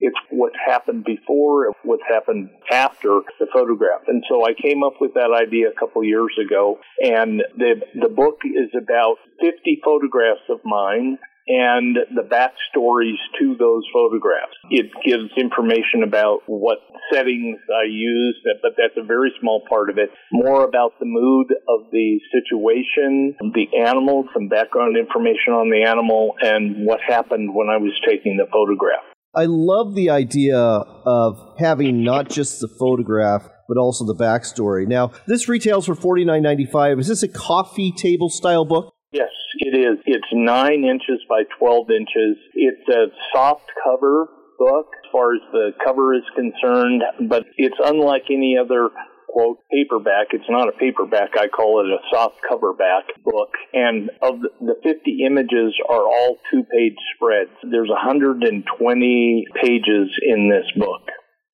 it's 0.00 0.16
what 0.30 0.52
happened 0.56 1.04
before, 1.04 1.72
what's 1.84 2.02
happened 2.08 2.50
after 2.70 3.20
the 3.38 3.46
photograph. 3.52 4.02
And 4.06 4.24
so 4.28 4.44
I 4.44 4.54
came 4.54 4.82
up 4.82 4.94
with 5.00 5.14
that 5.14 5.30
idea 5.30 5.68
a 5.68 5.78
couple 5.78 6.02
years 6.04 6.32
ago. 6.44 6.78
And 7.02 7.42
the, 7.56 7.82
the 8.00 8.08
book 8.08 8.40
is 8.44 8.70
about 8.76 9.16
50 9.40 9.80
photographs 9.84 10.48
of 10.48 10.60
mine 10.64 11.18
and 11.46 11.96
the 12.14 12.22
backstories 12.22 13.18
to 13.40 13.56
those 13.58 13.82
photographs. 13.92 14.54
It 14.70 14.86
gives 15.04 15.32
information 15.36 16.04
about 16.06 16.42
what 16.46 16.78
settings 17.12 17.58
I 17.68 17.88
used, 17.88 18.38
but 18.62 18.72
that's 18.76 18.96
a 18.96 19.04
very 19.04 19.32
small 19.40 19.62
part 19.68 19.90
of 19.90 19.98
it. 19.98 20.10
More 20.30 20.64
about 20.64 20.92
the 21.00 21.06
mood 21.06 21.48
of 21.68 21.90
the 21.90 22.20
situation, 22.30 23.34
the 23.40 23.66
animal, 23.84 24.28
some 24.32 24.48
background 24.48 24.96
information 24.96 25.52
on 25.52 25.70
the 25.70 25.82
animal, 25.88 26.34
and 26.40 26.86
what 26.86 27.00
happened 27.00 27.52
when 27.52 27.68
I 27.68 27.78
was 27.78 27.98
taking 28.06 28.36
the 28.36 28.46
photograph. 28.46 29.02
I 29.34 29.44
love 29.46 29.94
the 29.94 30.10
idea 30.10 30.58
of 30.58 31.54
having 31.58 32.02
not 32.02 32.28
just 32.28 32.60
the 32.60 32.68
photograph, 32.78 33.48
but 33.68 33.78
also 33.78 34.04
the 34.04 34.14
backstory. 34.14 34.86
Now, 34.86 35.12
this 35.26 35.48
retails 35.48 35.86
for 35.86 35.94
forty 35.94 36.24
nine 36.24 36.42
ninety 36.42 36.66
five. 36.66 36.98
Is 36.98 37.06
this 37.06 37.22
a 37.22 37.28
coffee 37.28 37.92
table 37.92 38.28
style 38.28 38.64
book? 38.64 38.92
Yes, 39.12 39.30
it 39.58 39.76
is. 39.76 39.98
It's 40.06 40.26
nine 40.32 40.84
inches 40.84 41.20
by 41.28 41.42
12 41.58 41.90
inches. 41.90 42.36
It's 42.54 42.88
a 42.88 43.06
soft 43.34 43.70
cover 43.82 44.28
book 44.58 44.86
as 45.04 45.10
far 45.10 45.34
as 45.34 45.40
the 45.52 45.70
cover 45.84 46.14
is 46.14 46.22
concerned, 46.36 47.02
but 47.28 47.44
it's 47.56 47.76
unlike 47.84 48.24
any 48.30 48.56
other 48.60 48.90
quote 49.32 49.58
paperback. 49.70 50.28
It's 50.32 50.48
not 50.48 50.68
a 50.68 50.72
paperback. 50.72 51.30
I 51.38 51.48
call 51.48 51.80
it 51.80 51.90
a 51.90 51.98
soft 52.12 52.36
coverback 52.50 53.22
book. 53.24 53.50
And 53.72 54.10
of 54.22 54.40
the 54.40 54.50
the 54.60 54.74
50 54.82 55.24
images 55.26 55.74
are 55.88 56.02
all 56.02 56.38
two 56.50 56.62
page 56.64 56.96
spreads. 57.14 57.50
There's 57.62 57.88
120 57.88 59.46
pages 59.62 60.08
in 60.22 60.48
this 60.48 60.66
book. 60.76 61.02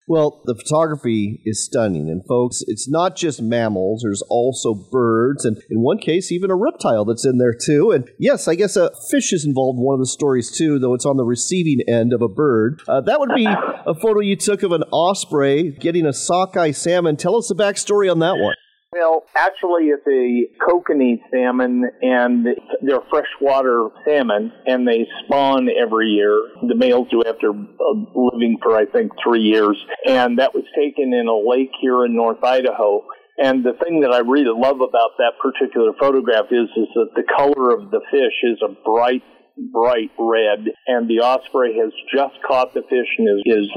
Well, 0.07 0.43
the 0.47 0.55
photography 0.55 1.41
is 1.45 1.65
stunning. 1.65 2.11
And 2.11 2.27
folks, 2.27 2.63
it's 2.67 2.89
not 2.89 3.17
just 3.17 3.41
mammals, 3.41 4.03
there's 4.03 4.23
also 4.29 4.75
birds, 4.75 5.45
and 5.45 5.57
in 5.71 5.81
one 5.81 5.99
case, 5.99 6.33
even 6.33 6.51
a 6.51 6.57
reptile 6.57 7.05
that's 7.05 7.25
in 7.25 7.39
there 7.39 7.55
too. 7.55 7.93
And 7.93 8.11
yes, 8.19 8.49
I 8.49 8.55
guess 8.57 8.77
a 8.77 8.91
fish 9.11 9.33
is 9.33 9.45
involved 9.45 9.79
in 9.79 9.85
one 9.85 9.95
of 9.95 10.01
the 10.01 10.07
stories 10.07 10.51
too, 10.51 10.79
though 10.79 10.95
it's 10.95 11.07
on 11.07 11.17
the 11.17 11.25
receiving 11.25 11.81
end 11.89 12.13
of 12.13 12.21
a 12.21 12.29
bird. 12.29 12.83
Uh, 12.89 13.01
that 13.03 13.21
would 13.21 13.31
be 13.35 13.47
a 13.87 13.95
photo 13.95 14.21
you 14.21 14.37
took 14.37 14.63
of 14.63 14.73
an 14.73 14.83
osprey 14.91 15.71
getting 15.71 16.07
a 16.07 16.13
sockeye 16.13 16.73
salmon. 16.73 17.17
Tell 17.17 17.37
us 17.37 17.49
the 17.49 17.55
backstory 17.55 18.11
on 18.11 18.19
that 18.19 18.37
one. 18.37 18.57
Well, 18.93 19.25
actually, 19.35 19.85
it's 19.85 20.07
a 20.07 20.53
kokanee 20.63 21.19
salmon, 21.31 21.89
and 22.03 22.47
they're 22.83 23.01
freshwater 23.09 23.89
salmon, 24.05 24.53
and 24.67 24.87
they 24.87 25.07
spawn 25.25 25.71
every 25.71 26.09
year. 26.09 26.39
The 26.69 26.75
males 26.75 27.09
do 27.11 27.23
after 27.27 27.53
uh, 27.53 27.95
living 28.15 28.59
for, 28.63 28.77
I 28.77 28.85
think, 28.85 29.13
three 29.25 29.41
years. 29.41 29.83
And 30.07 30.39
that 30.39 30.55
was 30.55 30.65
taken 30.77 31.15
in 31.15 31.27
a 31.27 31.35
lake 31.35 31.71
here 31.81 32.05
in 32.05 32.15
North 32.15 32.45
Idaho. 32.45 33.03
And 33.39 33.65
the 33.65 33.73
thing 33.83 34.01
that 34.03 34.13
I 34.13 34.19
really 34.19 34.53
love 34.55 34.83
about 34.83 35.17
that 35.17 35.41
particular 35.41 35.93
photograph 35.99 36.53
is, 36.53 36.69
is 36.77 36.89
that 36.95 37.17
the 37.17 37.25
color 37.35 37.75
of 37.75 37.91
the 37.91 38.01
fish 38.11 38.37
is 38.45 38.61
a 38.63 38.77
bright 38.85 39.23
bright 39.57 40.11
red, 40.19 40.67
and 40.87 41.09
the 41.09 41.21
osprey 41.21 41.79
has 41.79 41.93
just 42.15 42.35
caught 42.47 42.75
the 42.75 42.83
fish 42.83 43.09
and 43.19 43.29
is, 43.29 43.59
is 43.59 43.71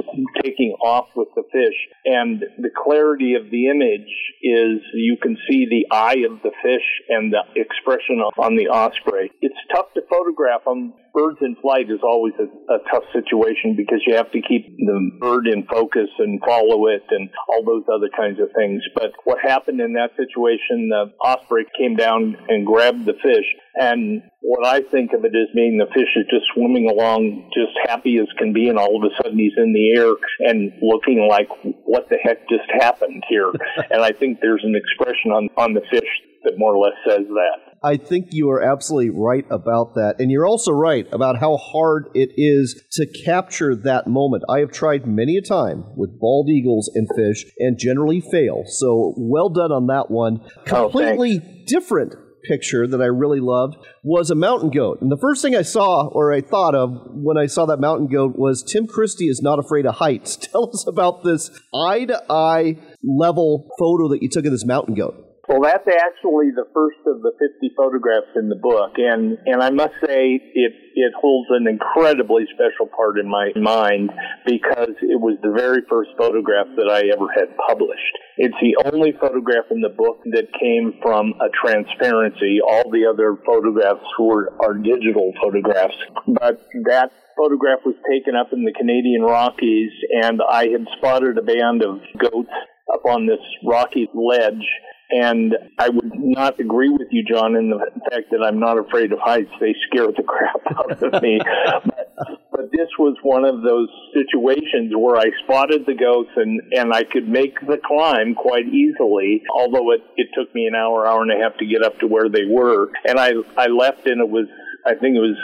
taking 0.44 0.76
off 0.84 1.10
with 1.16 1.30
the 1.36 1.44
fish. 1.52 1.76
And 2.06 2.44
the 2.58 2.70
clarity 2.76 3.36
of 3.36 3.50
the 3.50 3.68
image 3.68 4.12
is 4.42 4.82
you 4.94 5.18
can 5.22 5.38
see 5.50 5.66
the 5.70 5.88
eye 5.94 6.24
of 6.30 6.42
the 6.44 6.52
fish 6.64 6.88
and 7.10 7.34
the 7.34 7.44
expression 7.56 8.20
on 8.38 8.56
the 8.56 8.68
osprey. 8.68 9.32
It's 9.42 9.56
tough 9.74 9.94
to 9.96 10.02
photograph 10.10 10.64
them. 10.66 10.94
Birds 11.16 11.40
in 11.40 11.56
flight 11.62 11.90
is 11.90 12.04
always 12.04 12.34
a, 12.38 12.44
a 12.74 12.80
tough 12.92 13.08
situation 13.16 13.76
because 13.78 14.04
you 14.06 14.16
have 14.16 14.32
to 14.34 14.42
keep 14.42 14.68
the 14.78 15.12
bird 15.20 15.48
in 15.48 15.66
focus 15.66 16.10
and 16.20 16.42
follow 16.46 16.88
it 16.88 17.04
and 17.10 17.30
all 17.48 17.64
those 17.64 17.88
other 17.88 18.10
kinds 18.16 18.40
of 18.40 18.50
things. 18.54 18.84
But 18.94 19.14
what 19.24 19.40
happened 19.40 19.80
in 19.80 19.94
that 19.94 20.12
situation, 20.20 20.90
the 20.92 21.16
osprey 21.24 21.66
came 21.80 21.96
down 21.96 22.36
and 22.50 22.68
grabbed 22.68 23.06
the 23.06 23.14
fish 23.24 23.48
and 23.76 24.24
what 24.42 24.66
I 24.66 24.82
think 24.90 25.12
of 25.14 25.26
it 25.26 25.36
as 25.36 25.50
being 25.56 25.78
the 25.78 25.92
fish 25.92 26.08
is 26.16 26.26
just 26.30 26.46
swimming 26.54 26.88
along, 26.90 27.50
just 27.52 27.76
happy 27.90 28.18
as 28.20 28.28
can 28.38 28.54
be, 28.54 28.70
and 28.70 28.78
all 28.78 28.96
of 28.96 29.04
a 29.04 29.14
sudden 29.18 29.38
he's 29.38 29.58
in 29.58 29.74
the 29.74 30.00
air 30.00 30.14
and 30.48 30.72
looking 30.82 31.28
like, 31.28 31.50
what 31.84 32.08
the 32.10 32.18
heck 32.24 32.48
just 32.48 32.70
happened 32.80 33.24
here? 33.28 33.52
and 33.90 34.02
I 34.02 34.12
think 34.12 34.40
there's 34.40 34.64
an 34.64 34.76
expression 34.76 35.32
on, 35.32 35.50
on 35.58 35.74
the 35.74 35.82
fish 35.92 36.08
that 36.44 36.54
more 36.58 36.76
or 36.76 36.86
less 36.86 36.98
says 37.08 37.26
that. 37.28 37.65
I 37.86 37.98
think 37.98 38.30
you 38.32 38.50
are 38.50 38.64
absolutely 38.64 39.12
right 39.12 39.46
about 39.52 39.94
that. 39.94 40.16
And 40.18 40.32
you're 40.32 40.48
also 40.48 40.72
right 40.72 41.08
about 41.12 41.38
how 41.38 41.58
hard 41.58 42.10
it 42.16 42.32
is 42.36 42.84
to 42.94 43.06
capture 43.24 43.76
that 43.76 44.08
moment. 44.08 44.44
I 44.50 44.60
have 44.60 44.72
tried 44.72 45.06
many 45.06 45.38
a 45.38 45.42
time 45.42 45.86
with 45.96 46.20
bald 46.20 46.50
eagles 46.50 46.90
and 46.96 47.08
fish 47.16 47.46
and 47.60 47.78
generally 47.78 48.22
fail. 48.22 48.64
So 48.66 49.14
well 49.18 49.50
done 49.50 49.72
on 49.72 49.86
that 49.88 50.10
one. 50.10 50.40
Oh, 50.72 50.90
Completely 50.90 51.64
different 51.68 52.16
picture 52.48 52.88
that 52.88 53.02
I 53.02 53.06
really 53.06 53.40
loved 53.40 53.76
was 54.04 54.32
a 54.32 54.36
mountain 54.36 54.72
goat. 54.72 55.00
And 55.02 55.12
the 55.12 55.18
first 55.18 55.44
thing 55.44 55.56
I 55.56 55.62
saw 55.62 56.08
or 56.08 56.34
I 56.34 56.42
thought 56.42 56.74
of 56.74 56.90
when 57.10 57.38
I 57.38 57.46
saw 57.46 57.68
that 57.68 57.80
mountain 57.80 58.08
goat 58.08 58.36
was 58.36 58.64
Tim 58.64 58.88
Christie 58.88 59.28
is 59.28 59.42
not 59.44 59.60
afraid 59.60 59.86
of 59.86 59.96
heights. 59.96 60.36
Tell 60.42 60.70
us 60.70 60.86
about 60.88 61.24
this 61.24 61.52
eye 61.74 62.06
to 62.06 62.24
eye 62.32 62.78
level 63.04 63.70
photo 63.78 64.10
that 64.10 64.24
you 64.24 64.30
took 64.30 64.46
of 64.46 64.52
this 64.52 64.66
mountain 64.66 64.96
goat. 64.96 65.16
Well, 65.48 65.62
that's 65.62 65.86
actually 65.86 66.50
the 66.58 66.66
first 66.74 66.98
of 67.06 67.22
the 67.22 67.30
50 67.38 67.78
photographs 67.78 68.34
in 68.36 68.50
the 68.50 68.58
book, 68.58 68.98
and 68.98 69.38
and 69.46 69.62
I 69.62 69.70
must 69.70 69.94
say 70.02 70.42
it 70.42 70.74
it 70.96 71.14
holds 71.14 71.50
an 71.52 71.68
incredibly 71.68 72.46
special 72.50 72.90
part 72.90 73.20
in 73.20 73.30
my 73.30 73.52
mind 73.56 74.10
because 74.46 74.98
it 75.06 75.22
was 75.22 75.38
the 75.44 75.54
very 75.54 75.86
first 75.88 76.10
photograph 76.18 76.66
that 76.78 76.90
I 76.90 77.14
ever 77.14 77.30
had 77.30 77.54
published. 77.68 78.16
It's 78.38 78.58
the 78.58 78.90
only 78.90 79.14
photograph 79.22 79.70
in 79.70 79.82
the 79.82 79.94
book 79.94 80.26
that 80.34 80.50
came 80.60 80.98
from 81.02 81.38
a 81.38 81.54
transparency. 81.54 82.58
All 82.66 82.90
the 82.90 83.06
other 83.06 83.38
photographs 83.46 84.06
were 84.18 84.50
are 84.66 84.74
digital 84.74 85.32
photographs, 85.44 85.98
but 86.26 86.66
that 86.90 87.14
photograph 87.38 87.86
was 87.86 87.96
taken 88.10 88.34
up 88.34 88.50
in 88.52 88.66
the 88.66 88.74
Canadian 88.74 89.22
Rockies, 89.22 89.94
and 90.24 90.42
I 90.42 90.74
had 90.74 90.90
spotted 90.98 91.38
a 91.38 91.46
band 91.46 91.84
of 91.86 92.02
goats 92.18 92.50
up 92.92 93.06
on 93.06 93.28
this 93.28 93.42
rocky 93.62 94.10
ledge 94.14 94.66
and 95.12 95.56
I 95.78 95.90
would 95.90 96.12
not 96.16 96.60
agree 96.60 96.90
with 96.90 97.08
you, 97.12 97.24
John, 97.24 97.56
in 97.56 97.70
the 97.70 97.80
fact 98.10 98.32
that 98.32 98.42
I'm 98.44 98.60
not 98.60 98.78
afraid 98.80 99.12
of 99.12 99.20
heights. 99.20 99.52
They 99.60 99.76
scare 99.88 100.08
the 100.08 100.24
crap 100.28 100.62
out 100.78 100.92
of 100.92 101.22
me. 101.22 101.40
but, 101.86 102.16
but 102.52 102.72
this 102.72 102.90
was 102.98 103.16
one 103.22 103.46
of 103.46 103.62
those 103.62 103.90
situations 104.14 104.94
where 104.98 105.18
I 105.18 105.26
spotted 105.44 105.86
the 105.86 105.94
goats 105.94 106.32
and, 106.36 106.62
and 106.74 106.94
I 106.94 107.04
could 107.04 107.28
make 107.28 107.60
the 107.62 107.78
climb 107.86 108.36
quite 108.36 108.68
easily, 108.68 109.44
although 109.54 109.92
it, 109.92 110.02
it 110.18 110.28
took 110.34 110.54
me 110.56 110.66
an 110.66 110.76
hour, 110.76 111.06
hour 111.06 111.22
and 111.22 111.32
a 111.32 111.42
half 111.44 111.58
to 111.58 111.66
get 111.66 111.84
up 111.84 112.00
to 112.00 112.08
where 112.08 112.30
they 112.30 112.46
were. 112.50 112.90
And 113.08 113.20
I, 113.20 113.34
I 113.58 113.68
left 113.68 114.08
and 114.08 114.22
it 114.22 114.30
was 114.30 114.48
I 114.88 114.94
think 114.94 115.16
it 115.16 115.20
was 115.20 115.36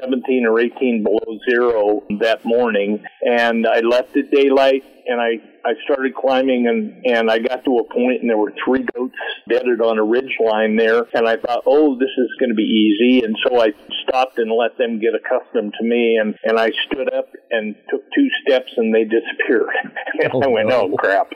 17 0.00 0.44
or 0.44 0.58
18 0.58 1.04
below 1.04 1.38
zero 1.48 2.02
that 2.18 2.44
morning, 2.44 3.04
and 3.22 3.64
I 3.64 3.78
left 3.78 4.16
at 4.16 4.32
daylight 4.32 4.82
and 5.06 5.20
I, 5.20 5.40
I 5.68 5.74
started 5.84 6.14
climbing 6.14 6.66
and, 6.66 7.04
and 7.04 7.30
I 7.30 7.38
got 7.38 7.62
to 7.66 7.76
a 7.76 7.84
point 7.92 8.22
and 8.22 8.30
there 8.30 8.38
were 8.38 8.54
three 8.64 8.86
goats 8.96 9.14
bedded 9.46 9.82
on 9.82 9.98
a 9.98 10.02
ridge 10.02 10.32
line 10.42 10.76
there 10.76 11.04
and 11.12 11.28
I 11.28 11.36
thought, 11.36 11.62
oh, 11.66 11.98
this 11.98 12.08
is 12.16 12.28
going 12.40 12.48
to 12.48 12.54
be 12.54 12.62
easy. 12.64 13.22
And 13.22 13.36
so 13.46 13.60
I 13.60 13.68
stopped 14.08 14.38
and 14.38 14.50
let 14.50 14.78
them 14.78 14.98
get 14.98 15.12
accustomed 15.14 15.74
to 15.78 15.84
me 15.86 16.16
and, 16.16 16.34
and 16.44 16.58
I 16.58 16.70
stood 16.86 17.12
up 17.12 17.28
and 17.50 17.76
took 17.90 18.00
two 18.14 18.28
steps 18.46 18.72
and 18.78 18.94
they 18.94 19.04
disappeared. 19.04 19.68
and 20.20 20.30
Oh, 20.32 20.40
I 20.42 20.46
went, 20.48 20.68
no. 20.70 20.88
oh 20.90 20.96
crap. 20.96 21.28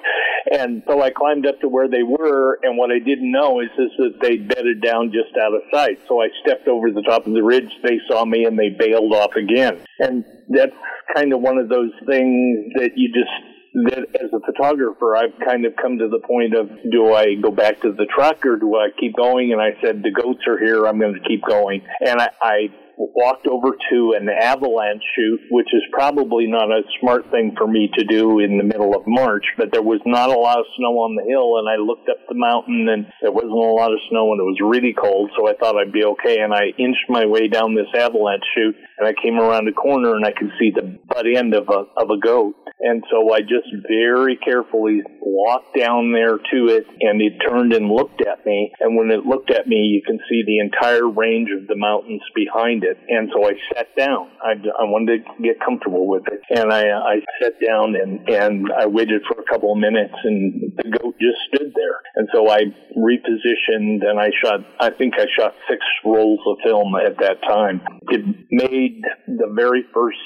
And 0.50 0.82
so 0.88 1.02
I 1.02 1.10
climbed 1.10 1.46
up 1.46 1.60
to 1.60 1.68
where 1.68 1.88
they 1.88 2.02
were 2.02 2.58
and 2.62 2.78
what 2.78 2.90
I 2.90 3.00
didn't 3.00 3.30
know 3.30 3.60
is, 3.60 3.68
is 3.78 3.90
that 3.98 4.18
they 4.22 4.36
bedded 4.38 4.80
down 4.80 5.12
just 5.12 5.36
out 5.36 5.52
of 5.52 5.60
sight. 5.70 5.98
So 6.08 6.22
I 6.22 6.28
stepped 6.42 6.68
over 6.68 6.90
the 6.90 7.02
top 7.02 7.26
of 7.26 7.34
the 7.34 7.42
ridge. 7.42 7.70
They 7.82 8.00
saw 8.08 8.24
me 8.24 8.44
and 8.46 8.58
they 8.58 8.70
bailed 8.70 9.12
off 9.12 9.32
again. 9.36 9.84
And 9.98 10.24
that's 10.48 10.72
kind 11.14 11.34
of 11.34 11.40
one 11.40 11.58
of 11.58 11.68
those 11.68 11.92
things 12.06 12.72
that 12.76 12.92
you 12.96 13.12
just 13.12 13.51
that 13.74 14.06
as 14.22 14.30
a 14.32 14.40
photographer, 14.40 15.16
I've 15.16 15.38
kind 15.44 15.64
of 15.64 15.74
come 15.80 15.98
to 15.98 16.08
the 16.08 16.18
point 16.18 16.54
of 16.54 16.68
do 16.90 17.14
I 17.14 17.34
go 17.40 17.50
back 17.50 17.80
to 17.82 17.92
the 17.92 18.06
truck 18.06 18.44
or 18.44 18.56
do 18.56 18.76
I 18.76 18.88
keep 18.98 19.16
going? 19.16 19.52
And 19.52 19.60
I 19.60 19.70
said, 19.82 20.02
the 20.02 20.10
goats 20.10 20.40
are 20.46 20.58
here. 20.58 20.86
I'm 20.86 20.98
going 20.98 21.14
to 21.14 21.28
keep 21.28 21.42
going. 21.44 21.82
And 22.00 22.20
I, 22.20 22.28
I 22.42 22.68
walked 22.96 23.46
over 23.46 23.70
to 23.90 24.14
an 24.18 24.28
avalanche 24.28 25.02
chute, 25.14 25.40
which 25.50 25.68
is 25.72 25.82
probably 25.92 26.46
not 26.46 26.70
a 26.70 26.82
smart 27.00 27.30
thing 27.30 27.54
for 27.56 27.66
me 27.66 27.90
to 27.98 28.04
do 28.04 28.40
in 28.40 28.58
the 28.58 28.64
middle 28.64 28.94
of 28.94 29.02
March, 29.06 29.44
but 29.56 29.72
there 29.72 29.82
was 29.82 30.00
not 30.06 30.30
a 30.30 30.38
lot 30.38 30.58
of 30.58 30.66
snow 30.76 30.98
on 31.00 31.16
the 31.16 31.24
hill 31.24 31.58
and 31.58 31.68
I 31.68 31.76
looked 31.76 32.08
up 32.08 32.18
the 32.28 32.34
mountain 32.34 32.88
and 32.88 33.06
there 33.20 33.32
wasn't 33.32 33.52
a 33.52 33.76
lot 33.76 33.92
of 33.92 33.98
snow 34.10 34.32
and 34.32 34.40
it 34.40 34.44
was 34.44 34.60
really 34.60 34.94
cold, 34.94 35.30
so 35.36 35.48
I 35.48 35.54
thought 35.54 35.76
I'd 35.76 35.92
be 35.92 36.04
okay 36.04 36.40
and 36.40 36.52
I 36.52 36.72
inched 36.78 37.08
my 37.08 37.26
way 37.26 37.48
down 37.48 37.74
this 37.74 37.90
avalanche 37.94 38.44
chute 38.54 38.76
and 38.98 39.08
I 39.08 39.14
came 39.20 39.38
around 39.38 39.68
a 39.68 39.72
corner 39.72 40.14
and 40.14 40.24
I 40.24 40.32
could 40.32 40.50
see 40.58 40.70
the 40.74 40.98
butt 41.08 41.26
end 41.26 41.54
of 41.54 41.68
a 41.68 41.84
of 41.96 42.10
a 42.10 42.18
goat. 42.18 42.54
And 42.82 43.04
so 43.10 43.32
I 43.32 43.40
just 43.42 43.70
very 43.86 44.36
carefully 44.36 45.02
walked 45.20 45.78
down 45.78 46.12
there 46.12 46.38
to 46.38 46.66
it 46.66 46.84
and 47.00 47.22
it 47.22 47.34
turned 47.48 47.72
and 47.72 47.88
looked 47.88 48.22
at 48.26 48.44
me. 48.44 48.72
And 48.80 48.96
when 48.96 49.10
it 49.10 49.24
looked 49.24 49.50
at 49.50 49.68
me, 49.68 49.76
you 49.76 50.02
can 50.04 50.18
see 50.28 50.42
the 50.44 50.58
entire 50.58 51.08
range 51.08 51.50
of 51.56 51.68
the 51.68 51.76
mountains 51.76 52.22
behind 52.34 52.81
it. 52.84 52.98
And 53.08 53.30
so 53.32 53.44
I 53.44 53.52
sat 53.74 53.94
down. 53.96 54.30
I, 54.42 54.52
I 54.52 54.84
wanted 54.84 55.24
to 55.24 55.42
get 55.42 55.60
comfortable 55.60 56.06
with 56.06 56.24
it. 56.26 56.40
And 56.50 56.72
I, 56.72 56.82
I 56.90 57.20
sat 57.40 57.54
down 57.60 57.94
and, 57.96 58.28
and 58.28 58.66
I 58.72 58.86
waited 58.86 59.22
for 59.28 59.40
a 59.40 59.44
couple 59.44 59.72
of 59.72 59.78
minutes 59.78 60.14
and 60.24 60.72
the 60.76 60.98
goat 60.98 61.14
just 61.20 61.38
stood 61.48 61.72
there. 61.74 62.00
And 62.16 62.28
so 62.32 62.48
I 62.48 62.64
repositioned 62.96 64.04
and 64.04 64.18
I 64.18 64.30
shot, 64.42 64.60
I 64.80 64.90
think 64.90 65.14
I 65.18 65.26
shot 65.38 65.54
six 65.68 65.80
rolls 66.04 66.40
of 66.46 66.58
film 66.64 66.94
at 66.96 67.18
that 67.18 67.42
time. 67.46 67.80
It 68.08 68.24
made 68.50 69.02
the 69.26 69.52
very 69.54 69.84
first 69.94 70.18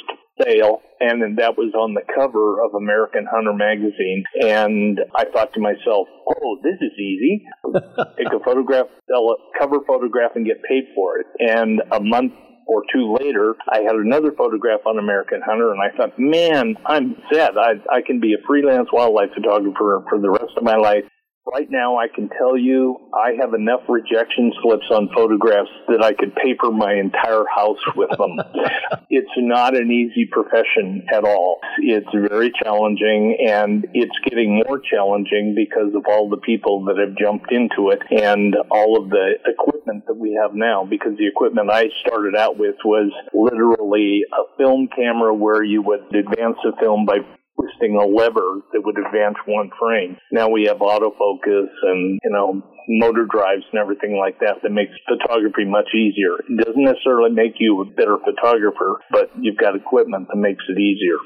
sale 0.42 0.80
and 1.00 1.22
then 1.22 1.36
that 1.36 1.56
was 1.56 1.72
on 1.74 1.94
the 1.94 2.02
cover 2.14 2.64
of 2.64 2.74
American 2.74 3.26
Hunter 3.30 3.52
magazine 3.52 4.24
and 4.40 5.00
I 5.14 5.24
thought 5.24 5.52
to 5.54 5.60
myself, 5.60 6.08
"Oh, 6.28 6.58
this 6.62 6.76
is 6.80 6.92
easy. 6.98 7.44
Take 8.18 8.32
a 8.32 8.42
photograph, 8.44 8.86
sell 9.08 9.30
a 9.30 9.58
cover 9.58 9.80
photograph 9.86 10.32
and 10.34 10.46
get 10.46 10.62
paid 10.62 10.84
for 10.94 11.18
it." 11.18 11.26
And 11.38 11.82
a 11.92 12.00
month 12.00 12.32
or 12.66 12.82
two 12.92 13.16
later, 13.18 13.54
I 13.70 13.78
had 13.78 13.94
another 13.94 14.32
photograph 14.32 14.80
on 14.86 14.98
American 14.98 15.40
Hunter, 15.44 15.72
and 15.72 15.80
I 15.80 15.96
thought, 15.96 16.18
man, 16.18 16.74
I'm 16.84 17.16
set. 17.32 17.56
I, 17.56 17.74
I 17.90 18.02
can 18.04 18.20
be 18.20 18.34
a 18.34 18.44
freelance 18.46 18.88
wildlife 18.92 19.30
photographer 19.34 20.04
for 20.08 20.18
the 20.18 20.30
rest 20.30 20.52
of 20.56 20.64
my 20.64 20.76
life. 20.76 21.04
Right 21.52 21.70
now, 21.70 21.96
I 21.96 22.08
can 22.12 22.28
tell 22.28 22.58
you 22.58 22.98
I 23.14 23.34
have 23.40 23.54
enough 23.54 23.82
rejection 23.88 24.52
slips 24.60 24.86
on 24.90 25.08
photographs 25.14 25.70
that 25.86 26.02
I 26.02 26.12
could 26.12 26.34
paper 26.34 26.72
my 26.72 26.94
entire 26.94 27.44
house 27.54 27.78
with 27.94 28.10
them. 28.10 28.40
it's 29.10 29.30
not 29.36 29.76
an 29.76 29.92
easy 29.92 30.26
profession 30.26 31.06
at 31.14 31.22
all. 31.22 31.60
It's 31.78 32.08
very 32.28 32.50
challenging, 32.62 33.38
and 33.46 33.86
it's 33.94 34.18
getting 34.28 34.60
more 34.66 34.80
challenging 34.80 35.54
because 35.54 35.94
of 35.94 36.02
all 36.08 36.28
the 36.28 36.38
people 36.38 36.84
that 36.86 36.98
have 36.98 37.16
jumped 37.16 37.52
into 37.52 37.90
it 37.90 38.00
and 38.10 38.56
all 38.72 39.00
of 39.00 39.10
the 39.10 39.34
equipment 39.46 40.04
that 40.08 40.16
we 40.16 40.36
have 40.42 40.52
now. 40.52 40.84
Because 40.84 41.16
the 41.16 41.28
equipment 41.28 41.70
I 41.70 41.90
started 42.04 42.34
out 42.34 42.58
with 42.58 42.74
was 42.84 43.12
literally 43.32 44.22
a 44.32 44.56
film 44.58 44.88
camera 44.94 45.32
where 45.32 45.62
you 45.62 45.80
would 45.82 46.12
advance 46.12 46.56
the 46.64 46.72
film 46.80 47.06
by 47.06 47.18
twisting 47.56 47.96
a 47.96 48.06
lever 48.06 48.60
that 48.72 48.84
would 48.84 48.98
advance 48.98 49.36
one 49.46 49.70
frame. 49.80 50.16
Now 50.30 50.48
we 50.48 50.64
have 50.64 50.78
autofocus 50.78 51.72
and, 51.82 52.20
you 52.22 52.30
know, 52.30 52.62
motor 52.88 53.26
drives 53.28 53.64
and 53.72 53.80
everything 53.80 54.16
like 54.18 54.38
that 54.40 54.62
that 54.62 54.70
makes 54.70 54.92
photography 55.08 55.64
much 55.64 55.88
easier. 55.94 56.38
It 56.48 56.64
doesn't 56.64 56.84
necessarily 56.84 57.30
make 57.32 57.54
you 57.58 57.82
a 57.82 57.84
better 57.84 58.16
photographer, 58.22 59.00
but 59.10 59.30
you've 59.40 59.58
got 59.58 59.74
equipment 59.74 60.28
that 60.28 60.38
makes 60.38 60.64
it 60.68 60.78
easier. 60.78 61.18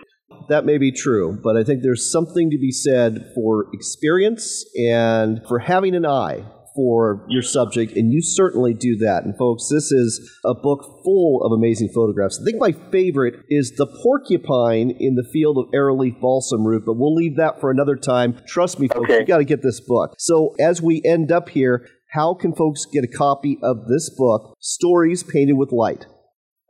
That 0.48 0.64
may 0.64 0.78
be 0.78 0.92
true, 0.92 1.38
but 1.42 1.56
I 1.56 1.64
think 1.64 1.82
there's 1.82 2.10
something 2.10 2.50
to 2.50 2.58
be 2.58 2.70
said 2.70 3.32
for 3.34 3.66
experience 3.72 4.64
and 4.74 5.40
for 5.46 5.58
having 5.58 5.94
an 5.94 6.06
eye 6.06 6.44
for 6.74 7.24
your 7.28 7.42
subject, 7.42 7.96
and 7.96 8.12
you 8.12 8.22
certainly 8.22 8.74
do 8.74 8.96
that. 8.98 9.24
And 9.24 9.36
folks, 9.36 9.68
this 9.68 9.90
is 9.92 10.38
a 10.44 10.54
book 10.54 11.00
full 11.04 11.42
of 11.44 11.52
amazing 11.52 11.90
photographs. 11.94 12.40
I 12.40 12.44
think 12.44 12.60
my 12.60 12.72
favorite 12.90 13.34
is 13.48 13.72
the 13.72 13.86
porcupine 13.86 14.90
in 14.98 15.14
the 15.14 15.24
field 15.32 15.58
of 15.58 15.66
arrowleaf 15.74 16.20
balsam 16.20 16.64
root, 16.66 16.84
but 16.86 16.94
we'll 16.94 17.14
leave 17.14 17.36
that 17.36 17.60
for 17.60 17.70
another 17.70 17.96
time. 17.96 18.38
Trust 18.46 18.78
me, 18.78 18.88
folks, 18.88 19.10
Okay. 19.10 19.20
you 19.20 19.26
got 19.26 19.38
to 19.38 19.44
get 19.44 19.62
this 19.62 19.80
book. 19.80 20.14
So 20.18 20.54
as 20.60 20.80
we 20.82 21.02
end 21.04 21.32
up 21.32 21.48
here, 21.48 21.86
how 22.12 22.34
can 22.34 22.54
folks 22.54 22.86
get 22.86 23.04
a 23.04 23.08
copy 23.08 23.58
of 23.62 23.86
this 23.88 24.10
book, 24.10 24.56
Stories 24.58 25.22
Painted 25.22 25.54
with 25.56 25.72
Light? 25.72 26.06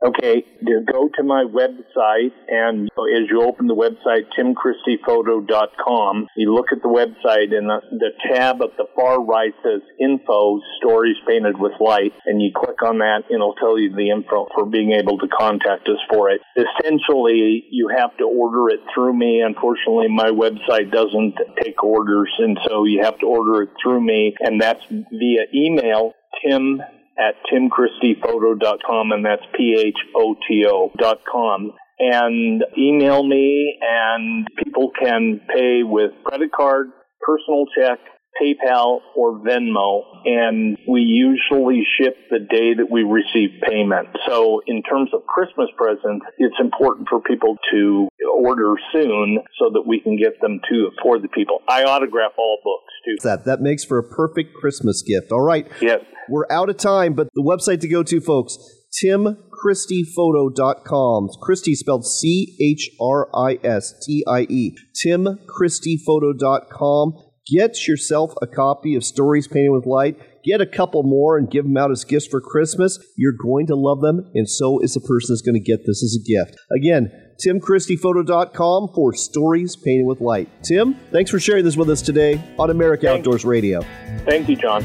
Okay, 0.03 0.43
go 0.91 1.09
to 1.15 1.23
my 1.23 1.45
website, 1.45 2.33
and 2.47 2.85
as 2.85 3.29
you 3.29 3.43
open 3.43 3.67
the 3.67 3.75
website, 3.75 4.25
timchristiePhoto.com, 4.35 6.27
you 6.35 6.53
look 6.53 6.71
at 6.71 6.81
the 6.81 6.89
website, 6.89 7.55
and 7.55 7.69
the, 7.69 7.81
the 7.91 8.09
tab 8.25 8.63
at 8.63 8.75
the 8.77 8.85
far 8.95 9.23
right 9.23 9.53
says 9.63 9.81
Info 9.99 10.59
Stories 10.79 11.17
Painted 11.27 11.59
with 11.59 11.73
Light, 11.79 12.13
and 12.25 12.41
you 12.41 12.51
click 12.55 12.81
on 12.81 12.97
that, 12.97 13.25
and 13.29 13.35
it'll 13.35 13.53
tell 13.53 13.77
you 13.77 13.95
the 13.95 14.09
info 14.09 14.47
for 14.55 14.65
being 14.65 14.91
able 14.91 15.19
to 15.19 15.27
contact 15.27 15.87
us 15.87 16.01
for 16.09 16.31
it. 16.31 16.41
Essentially, 16.57 17.65
you 17.69 17.89
have 17.95 18.17
to 18.17 18.23
order 18.23 18.69
it 18.69 18.79
through 18.95 19.13
me. 19.13 19.43
Unfortunately, 19.45 20.07
my 20.09 20.31
website 20.31 20.91
doesn't 20.91 21.35
take 21.61 21.83
orders, 21.83 22.31
and 22.39 22.57
so 22.67 22.85
you 22.85 23.03
have 23.03 23.19
to 23.19 23.27
order 23.27 23.61
it 23.61 23.69
through 23.81 24.01
me, 24.01 24.33
and 24.39 24.59
that's 24.59 24.81
via 24.89 25.45
email, 25.53 26.13
tim 26.43 26.81
at 27.17 27.35
timchristiePhoto.com, 27.51 29.11
and 29.11 29.25
that's 29.25 29.43
P-H-O-T-O 29.55 30.91
dot 30.97 31.19
com. 31.29 31.73
And 31.99 32.63
email 32.77 33.23
me, 33.23 33.77
and 33.81 34.47
people 34.63 34.91
can 34.99 35.39
pay 35.53 35.83
with 35.83 36.11
credit 36.23 36.51
card, 36.51 36.87
personal 37.21 37.65
check, 37.77 37.99
PayPal, 38.39 38.99
or 39.15 39.39
Venmo, 39.39 40.03
and 40.25 40.77
we 40.87 41.01
usually 41.01 41.83
ship 41.97 42.15
the 42.29 42.39
day 42.39 42.73
that 42.73 42.89
we 42.89 43.03
receive 43.03 43.49
payment. 43.67 44.07
So 44.27 44.61
in 44.67 44.83
terms 44.83 45.09
of 45.13 45.25
Christmas 45.25 45.67
presents, 45.77 46.25
it's 46.37 46.55
important 46.59 47.07
for 47.09 47.19
people 47.21 47.57
to 47.71 48.07
order 48.41 48.75
soon 48.91 49.39
so 49.59 49.69
that 49.73 49.83
we 49.85 49.99
can 49.99 50.17
get 50.17 50.39
them 50.41 50.59
to 50.69 50.91
for 51.03 51.19
the 51.19 51.27
people. 51.27 51.59
I 51.67 51.83
autograph 51.83 52.31
all 52.37 52.59
books 52.63 52.93
too. 53.05 53.15
That 53.27 53.45
that 53.45 53.61
makes 53.61 53.83
for 53.83 53.97
a 53.97 54.03
perfect 54.03 54.53
Christmas 54.55 55.01
gift. 55.01 55.31
All 55.31 55.41
right. 55.41 55.67
Yes. 55.81 56.01
We're 56.29 56.45
out 56.49 56.69
of 56.69 56.77
time, 56.77 57.13
but 57.13 57.27
the 57.33 57.43
website 57.43 57.81
to 57.81 57.87
go 57.87 58.03
to, 58.03 58.21
folks, 58.21 58.57
timchristiePhoto.com. 59.03 61.29
Christie 61.41 61.75
spelled 61.75 62.05
C 62.05 62.55
H 62.61 62.91
R 63.01 63.27
I 63.35 63.57
S 63.63 63.93
T 64.05 64.23
I 64.27 64.41
E. 64.49 64.75
timchristiePhoto.com. 65.05 67.30
Get 67.47 67.87
yourself 67.87 68.33
a 68.41 68.47
copy 68.47 68.95
of 68.95 69.03
Stories 69.03 69.47
Painted 69.47 69.71
with 69.71 69.85
Light. 69.85 70.17
Get 70.43 70.61
a 70.61 70.65
couple 70.65 71.03
more 71.03 71.37
and 71.37 71.49
give 71.49 71.65
them 71.65 71.77
out 71.77 71.91
as 71.91 72.03
gifts 72.03 72.27
for 72.27 72.39
Christmas. 72.39 72.99
You're 73.17 73.33
going 73.33 73.67
to 73.67 73.75
love 73.75 74.01
them, 74.01 74.31
and 74.35 74.49
so 74.49 74.79
is 74.79 74.93
the 74.93 74.99
person 75.01 75.33
that's 75.33 75.41
going 75.41 75.55
to 75.55 75.59
get 75.59 75.85
this 75.85 76.03
as 76.03 76.17
a 76.19 76.23
gift. 76.23 76.59
Again, 76.77 77.11
timchristiePhoto.com 77.45 78.89
for 78.93 79.13
Stories 79.13 79.75
Painted 79.75 80.05
with 80.05 80.21
Light. 80.21 80.49
Tim, 80.63 80.95
thanks 81.11 81.31
for 81.31 81.39
sharing 81.39 81.65
this 81.65 81.77
with 81.77 81.89
us 81.89 82.01
today 82.01 82.41
on 82.59 82.69
America. 82.69 83.11
Outdoors 83.11 83.43
Radio. 83.45 83.81
Thank 84.25 84.47
you, 84.47 84.55
John. 84.55 84.83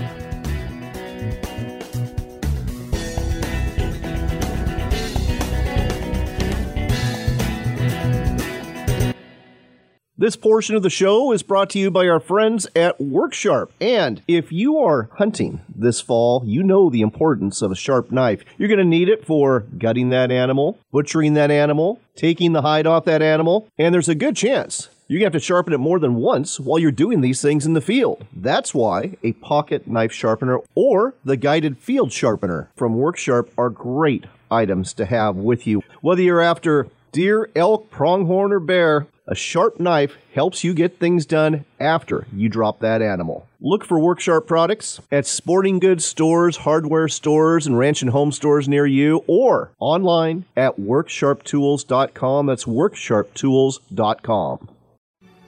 This 10.19 10.35
portion 10.35 10.75
of 10.75 10.83
the 10.83 10.89
show 10.89 11.31
is 11.33 11.43
brought 11.43 11.69
to 11.71 11.79
you 11.79 11.91
by 11.91 12.09
our 12.09 12.21
friends 12.21 12.67
at 12.75 12.99
Work 12.99 13.35
Sharp. 13.35 13.71
And 13.83 14.23
if 14.27 14.51
you 14.51 14.79
are 14.79 15.11
hunting 15.19 15.61
this 15.69 16.01
fall, 16.01 16.43
you 16.47 16.63
know 16.63 16.89
the 16.89 17.03
importance 17.03 17.61
of 17.61 17.71
a 17.71 17.77
sharp 17.77 18.11
knife. 18.11 18.43
You're 18.57 18.71
going 18.71 18.79
to 18.79 18.85
need 18.87 19.11
it 19.11 19.27
for 19.27 19.61
gutting 19.77 20.09
that 20.09 20.31
animal, 20.33 20.79
butchering 20.91 21.35
that 21.35 21.51
animal, 21.51 22.01
taking 22.15 22.55
the 22.55 22.63
hide 22.63 22.87
off 22.87 23.05
that 23.05 23.21
animal, 23.21 23.69
and 23.77 23.93
there's 23.93 24.09
a 24.09 24.15
good 24.15 24.37
chance 24.37 24.89
you're 25.07 25.21
going 25.21 25.31
to 25.31 25.37
have 25.37 25.41
to 25.41 25.47
sharpen 25.47 25.75
it 25.75 25.79
more 25.79 25.99
than 26.01 26.15
once 26.15 26.59
while 26.59 26.79
you're 26.79 26.91
doing 26.91 27.21
these 27.21 27.41
things 27.43 27.65
in 27.65 27.75
the 27.75 27.81
field. 27.81 28.27
That's 28.35 28.75
why 28.75 29.17
a 29.23 29.35
pocket 29.35 29.87
knife 29.87 30.13
sharpener 30.13 30.61
or 30.75 31.15
the 31.25 31.37
guided 31.37 31.79
field 31.79 32.11
sharpener 32.11 32.71
from 32.75 32.97
Work 32.97 33.17
Sharp 33.17 33.53
are 33.57 33.71
great 33.71 34.25
items 34.51 34.93
to 34.95 35.05
have 35.05 35.37
with 35.37 35.67
you. 35.67 35.83
Whether 36.01 36.23
you're 36.23 36.41
after 36.41 36.89
deer, 37.13 37.51
elk, 37.55 37.89
pronghorn, 37.91 38.53
or 38.53 38.59
bear, 38.59 39.07
a 39.27 39.35
sharp 39.35 39.81
knife 39.81 40.17
helps 40.35 40.63
you 40.63 40.73
get 40.73 40.99
things 40.99 41.27
done 41.27 41.65
after 41.81 42.27
you 42.33 42.49
drop 42.49 42.79
that 42.81 43.03
animal. 43.03 43.47
Look 43.61 43.85
for 43.85 43.99
Work 43.99 44.21
Sharp 44.21 44.47
products 44.47 45.01
at 45.11 45.27
sporting 45.27 45.79
goods 45.79 46.05
stores, 46.05 46.59
hardware 46.59 47.09
stores, 47.09 47.67
and 47.67 47.79
ranch 47.79 48.03
and 48.03 48.13
home 48.13 48.33
stores 48.33 48.69
near 48.69 48.87
you, 48.87 49.25
or 49.27 49.73
online 49.81 50.45
at 50.57 50.77
worksharptools.com. 50.77 52.47
That's 52.47 52.65
worksharptools.com. 52.65 54.69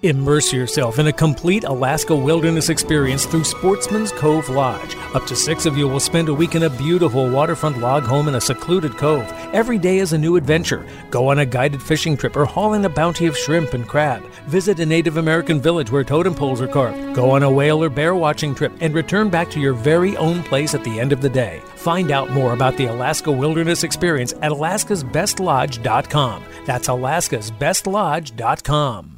Immerse 0.02 0.52
yourself 0.52 1.00
in 1.00 1.08
a 1.08 1.12
complete 1.12 1.64
Alaska 1.64 2.14
wilderness 2.14 2.68
experience 2.68 3.26
through 3.26 3.42
Sportsman's 3.42 4.12
Cove 4.12 4.48
Lodge. 4.48 4.94
Up 5.12 5.26
to 5.26 5.34
six 5.34 5.66
of 5.66 5.76
you 5.76 5.88
will 5.88 5.98
spend 5.98 6.28
a 6.28 6.34
week 6.34 6.54
in 6.54 6.62
a 6.62 6.70
beautiful 6.70 7.28
waterfront 7.28 7.78
log 7.78 8.04
home 8.04 8.28
in 8.28 8.36
a 8.36 8.40
secluded 8.40 8.96
cove. 8.96 9.28
Every 9.52 9.76
day 9.76 9.98
is 9.98 10.12
a 10.12 10.18
new 10.18 10.36
adventure. 10.36 10.86
Go 11.10 11.26
on 11.26 11.40
a 11.40 11.46
guided 11.46 11.82
fishing 11.82 12.16
trip 12.16 12.36
or 12.36 12.44
haul 12.44 12.74
in 12.74 12.84
a 12.84 12.88
bounty 12.88 13.26
of 13.26 13.36
shrimp 13.36 13.74
and 13.74 13.88
crab. 13.88 14.22
Visit 14.46 14.78
a 14.78 14.86
Native 14.86 15.16
American 15.16 15.60
village 15.60 15.90
where 15.90 16.04
totem 16.04 16.32
poles 16.32 16.60
are 16.60 16.68
carved. 16.68 17.16
Go 17.16 17.32
on 17.32 17.42
a 17.42 17.50
whale 17.50 17.82
or 17.82 17.90
bear 17.90 18.14
watching 18.14 18.54
trip 18.54 18.70
and 18.80 18.94
return 18.94 19.30
back 19.30 19.50
to 19.50 19.58
your 19.58 19.74
very 19.74 20.16
own 20.16 20.44
place 20.44 20.76
at 20.76 20.84
the 20.84 21.00
end 21.00 21.12
of 21.12 21.22
the 21.22 21.28
day. 21.28 21.60
Find 21.74 22.12
out 22.12 22.30
more 22.30 22.52
about 22.52 22.76
the 22.76 22.86
Alaska 22.86 23.32
Wilderness 23.32 23.82
Experience 23.82 24.32
at 24.42 24.52
alaskasbestlodge.com. 24.52 26.44
That's 26.66 26.86
alaskasbestlodge.com. 26.86 29.17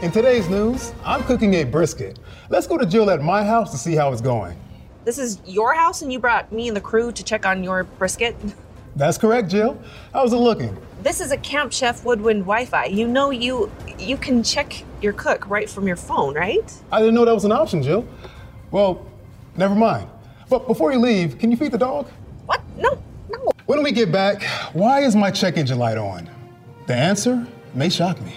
In 0.00 0.12
today's 0.12 0.48
news, 0.48 0.92
I'm 1.04 1.24
cooking 1.24 1.54
a 1.54 1.64
brisket. 1.64 2.20
Let's 2.50 2.68
go 2.68 2.78
to 2.78 2.86
Jill 2.86 3.10
at 3.10 3.20
my 3.20 3.42
house 3.42 3.72
to 3.72 3.76
see 3.76 3.96
how 3.96 4.12
it's 4.12 4.20
going. 4.20 4.56
This 5.04 5.18
is 5.18 5.40
your 5.44 5.74
house, 5.74 6.02
and 6.02 6.12
you 6.12 6.20
brought 6.20 6.52
me 6.52 6.68
and 6.68 6.76
the 6.76 6.80
crew 6.80 7.10
to 7.10 7.24
check 7.24 7.44
on 7.44 7.64
your 7.64 7.82
brisket. 7.82 8.36
That's 8.94 9.18
correct, 9.18 9.48
Jill. 9.50 9.76
How's 10.12 10.32
it 10.32 10.36
looking? 10.36 10.76
This 11.02 11.20
is 11.20 11.32
a 11.32 11.36
Camp 11.38 11.72
Chef 11.72 12.04
Woodwind 12.04 12.42
Wi-Fi. 12.42 12.84
You 12.84 13.08
know 13.08 13.30
you 13.30 13.72
you 13.98 14.16
can 14.16 14.44
check 14.44 14.84
your 15.02 15.14
cook 15.14 15.50
right 15.50 15.68
from 15.68 15.88
your 15.88 15.96
phone, 15.96 16.36
right? 16.36 16.72
I 16.92 17.00
didn't 17.00 17.16
know 17.16 17.24
that 17.24 17.34
was 17.34 17.44
an 17.44 17.50
option, 17.50 17.82
Jill. 17.82 18.06
Well, 18.70 19.04
never 19.56 19.74
mind. 19.74 20.08
But 20.48 20.68
before 20.68 20.92
you 20.92 21.00
leave, 21.00 21.40
can 21.40 21.50
you 21.50 21.56
feed 21.56 21.72
the 21.72 21.78
dog? 21.78 22.08
What? 22.46 22.60
No, 22.76 23.02
no. 23.30 23.50
When 23.66 23.82
we 23.82 23.90
get 23.90 24.12
back, 24.12 24.44
why 24.74 25.00
is 25.00 25.16
my 25.16 25.32
check 25.32 25.56
engine 25.56 25.78
light 25.80 25.98
on? 25.98 26.30
The 26.86 26.94
answer 26.94 27.44
may 27.74 27.88
shock 27.88 28.20
me. 28.20 28.36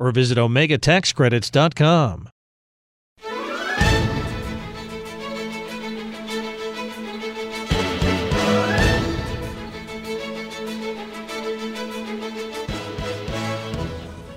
Or 0.00 0.10
visit 0.10 0.38
OmegaTaxCredits.com. 0.38 2.29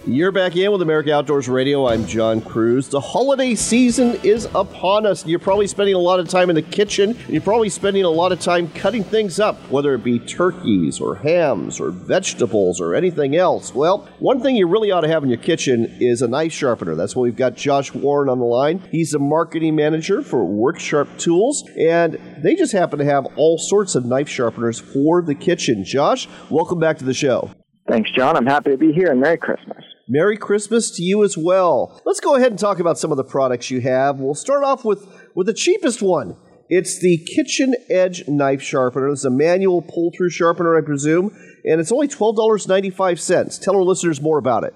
You're 0.06 0.34
back 0.34 0.58
in 0.58 0.70
with 0.70 0.82
America 0.82 1.14
Outdoors 1.14 1.47
Radio. 1.47 1.88
I'm 1.88 2.06
John 2.06 2.41
Kruse. 2.41 2.89
The 2.89 2.99
holiday 2.99 3.56
season 3.56 4.20
is 4.22 4.49
upon 4.54 5.06
us. 5.06 5.26
You're 5.26 5.39
probably 5.39 5.66
spending 5.66 5.95
a 5.95 5.99
lot 5.99 6.20
of 6.20 6.28
time 6.28 6.49
in 6.49 6.58
the 6.58 6.62
kitchen. 6.62 7.18
You're 7.30 7.39
probably 7.39 7.70
spending 7.70 8.04
a 8.04 8.10
lot 8.10 8.34
of 8.34 8.41
time 8.41 8.68
cutting 8.72 9.06
things 9.06 9.39
up, 9.39 9.56
whether 9.72 9.93
it 9.93 10.04
be 10.04 10.20
turkeys 10.20 10.99
or 10.99 11.16
hams 11.16 11.80
or 11.80 11.91
vegetables 11.91 12.82
or 12.82 12.95
anything 12.95 13.38
else. 13.38 13.74
Well, 13.74 14.10
one 14.20 14.41
thing 14.41 14.58
you 14.58 14.68
really 14.68 14.91
ought 14.91 15.01
to 15.01 15.08
have 15.08 15.24
in 15.24 15.30
your 15.30 15.38
kitchen 15.38 15.86
is 16.01 16.22
a 16.22 16.28
knife 16.28 16.51
sharpener. 16.51 16.95
That's 16.95 17.16
why 17.16 17.22
we've 17.22 17.38
got 17.38 17.56
Josh 17.56 17.93
Warren 17.93 18.28
on 18.28 18.39
the 18.39 18.45
line. 18.45 18.86
He's 18.91 19.12
the 19.12 19.20
marketing 19.20 19.78
manager 19.78 20.22
for 20.22 20.43
Work 20.43 20.82
Sharp 20.82 21.18
Tools, 21.18 21.64
and 21.80 22.20
they 22.43 22.56
just 22.56 22.74
happen 22.74 22.99
to 22.99 23.06
have 23.06 23.26
all 23.38 23.58
sorts 23.58 23.95
of 23.95 24.04
knife 24.04 24.28
sharpeners 24.28 24.82
for 24.82 25.22
the 25.22 25.34
kitchen. 25.34 25.86
Josh, 25.86 26.28
welcome 26.49 26.80
back 26.80 26.97
to 26.97 27.06
the 27.06 27.14
show. 27.14 27.51
Thanks, 27.88 28.12
John. 28.12 28.36
I'm 28.36 28.45
happy 28.45 28.72
to 28.72 28.78
be 28.78 28.91
here, 28.91 29.10
and 29.10 29.22
Merry 29.22 29.38
Christmas. 29.38 29.84
Merry 30.08 30.36
Christmas 30.36 30.91
to 30.91 31.01
you 31.01 31.24
as 31.24 31.38
well. 31.38 32.01
Let's 32.06 32.20
go 32.20 32.36
ahead 32.36 32.51
and 32.51 32.60
talk 32.60 32.80
about 32.80 32.97
some 32.97 33.12
of 33.12 33.18
the 33.18 33.24
products 33.24 33.72
you 33.72 33.80
have. 33.82 34.20
We'll 34.20 34.36
start 34.36 34.64
off 34.64 34.84
with, 34.84 35.08
with 35.34 35.47
the 35.47 35.54
cheapest 35.54 36.01
one. 36.01 36.36
It's 36.68 36.99
the 36.99 37.18
Kitchen 37.20 37.74
Edge 37.89 38.28
knife 38.28 38.62
sharpener. 38.62 39.10
It's 39.10 39.24
a 39.24 39.30
manual 39.30 39.82
pull 39.82 40.12
through 40.16 40.32
sharpener, 40.32 40.78
I 40.78 40.82
presume, 40.82 41.34
and 41.64 41.80
it's 41.80 41.91
only 41.91 42.10
$12.95. 42.10 43.62
Tell 43.62 43.76
our 43.76 43.84
listeners 43.84 44.22
more 44.22 44.38
about 44.38 44.66
it. 44.66 44.76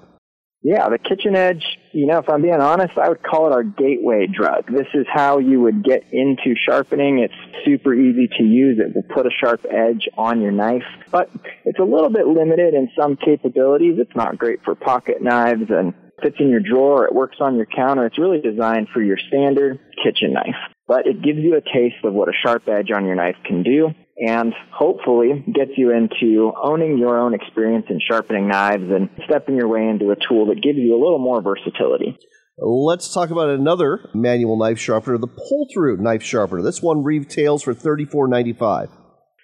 Yeah, 0.67 0.89
the 0.89 0.97
Kitchen 0.97 1.33
Edge, 1.33 1.63
you 1.93 2.07
know, 2.07 2.17
if 2.17 2.27
I'm 2.27 2.41
being 2.41 2.59
honest, 2.59 2.97
I 2.97 3.07
would 3.07 3.23
call 3.23 3.47
it 3.47 3.53
our 3.53 3.63
gateway 3.63 4.27
drug. 4.27 4.67
This 4.69 4.87
is 4.93 5.05
how 5.09 5.37
you 5.37 5.61
would 5.61 5.81
get 5.81 6.03
into 6.11 6.55
sharpening. 6.67 7.19
It's 7.19 7.63
super 7.63 7.93
easy 7.93 8.27
to 8.37 8.43
use. 8.43 8.77
It 8.77 8.93
will 8.93 9.15
put 9.15 9.25
a 9.25 9.29
sharp 9.29 9.65
edge 9.71 10.09
on 10.17 10.41
your 10.41 10.51
knife, 10.51 10.83
but 11.09 11.31
it's 11.63 11.79
a 11.79 11.85
little 11.85 12.09
bit 12.09 12.27
limited 12.27 12.73
in 12.73 12.89
some 12.99 13.15
capabilities. 13.15 13.95
It's 13.97 14.13
not 14.13 14.37
great 14.37 14.61
for 14.65 14.75
pocket 14.75 15.21
knives 15.21 15.69
and 15.69 15.93
fits 16.21 16.35
in 16.37 16.49
your 16.49 16.59
drawer. 16.59 17.05
It 17.05 17.15
works 17.15 17.37
on 17.39 17.55
your 17.55 17.67
counter. 17.67 18.05
It's 18.05 18.19
really 18.19 18.41
designed 18.41 18.89
for 18.93 19.01
your 19.01 19.17
standard 19.29 19.79
kitchen 20.03 20.33
knife, 20.33 20.59
but 20.85 21.07
it 21.07 21.21
gives 21.21 21.39
you 21.39 21.55
a 21.55 21.61
taste 21.61 22.03
of 22.03 22.11
what 22.13 22.27
a 22.27 22.33
sharp 22.43 22.67
edge 22.67 22.91
on 22.91 23.05
your 23.05 23.15
knife 23.15 23.37
can 23.45 23.63
do 23.63 23.93
and 24.17 24.53
hopefully 24.73 25.45
gets 25.53 25.71
you 25.77 25.91
into 25.91 26.51
owning 26.61 26.97
your 26.97 27.19
own 27.19 27.33
experience 27.33 27.85
in 27.89 27.99
sharpening 27.99 28.47
knives 28.47 28.83
and 28.89 29.09
stepping 29.25 29.55
your 29.55 29.67
way 29.67 29.87
into 29.87 30.11
a 30.11 30.15
tool 30.15 30.47
that 30.47 30.61
gives 30.61 30.77
you 30.77 30.95
a 30.95 31.01
little 31.01 31.19
more 31.19 31.41
versatility. 31.41 32.17
Let's 32.59 33.13
talk 33.13 33.29
about 33.29 33.49
another 33.49 34.09
manual 34.15 34.57
knife 34.57 34.79
sharpener, 34.79 35.19
the 35.19 35.27
pull-through 35.27 35.97
knife 35.97 36.23
sharpener. 36.23 36.63
This 36.63 36.81
one 36.81 37.03
retails 37.03 37.61
for 37.61 37.75
$34.95. 37.75 38.89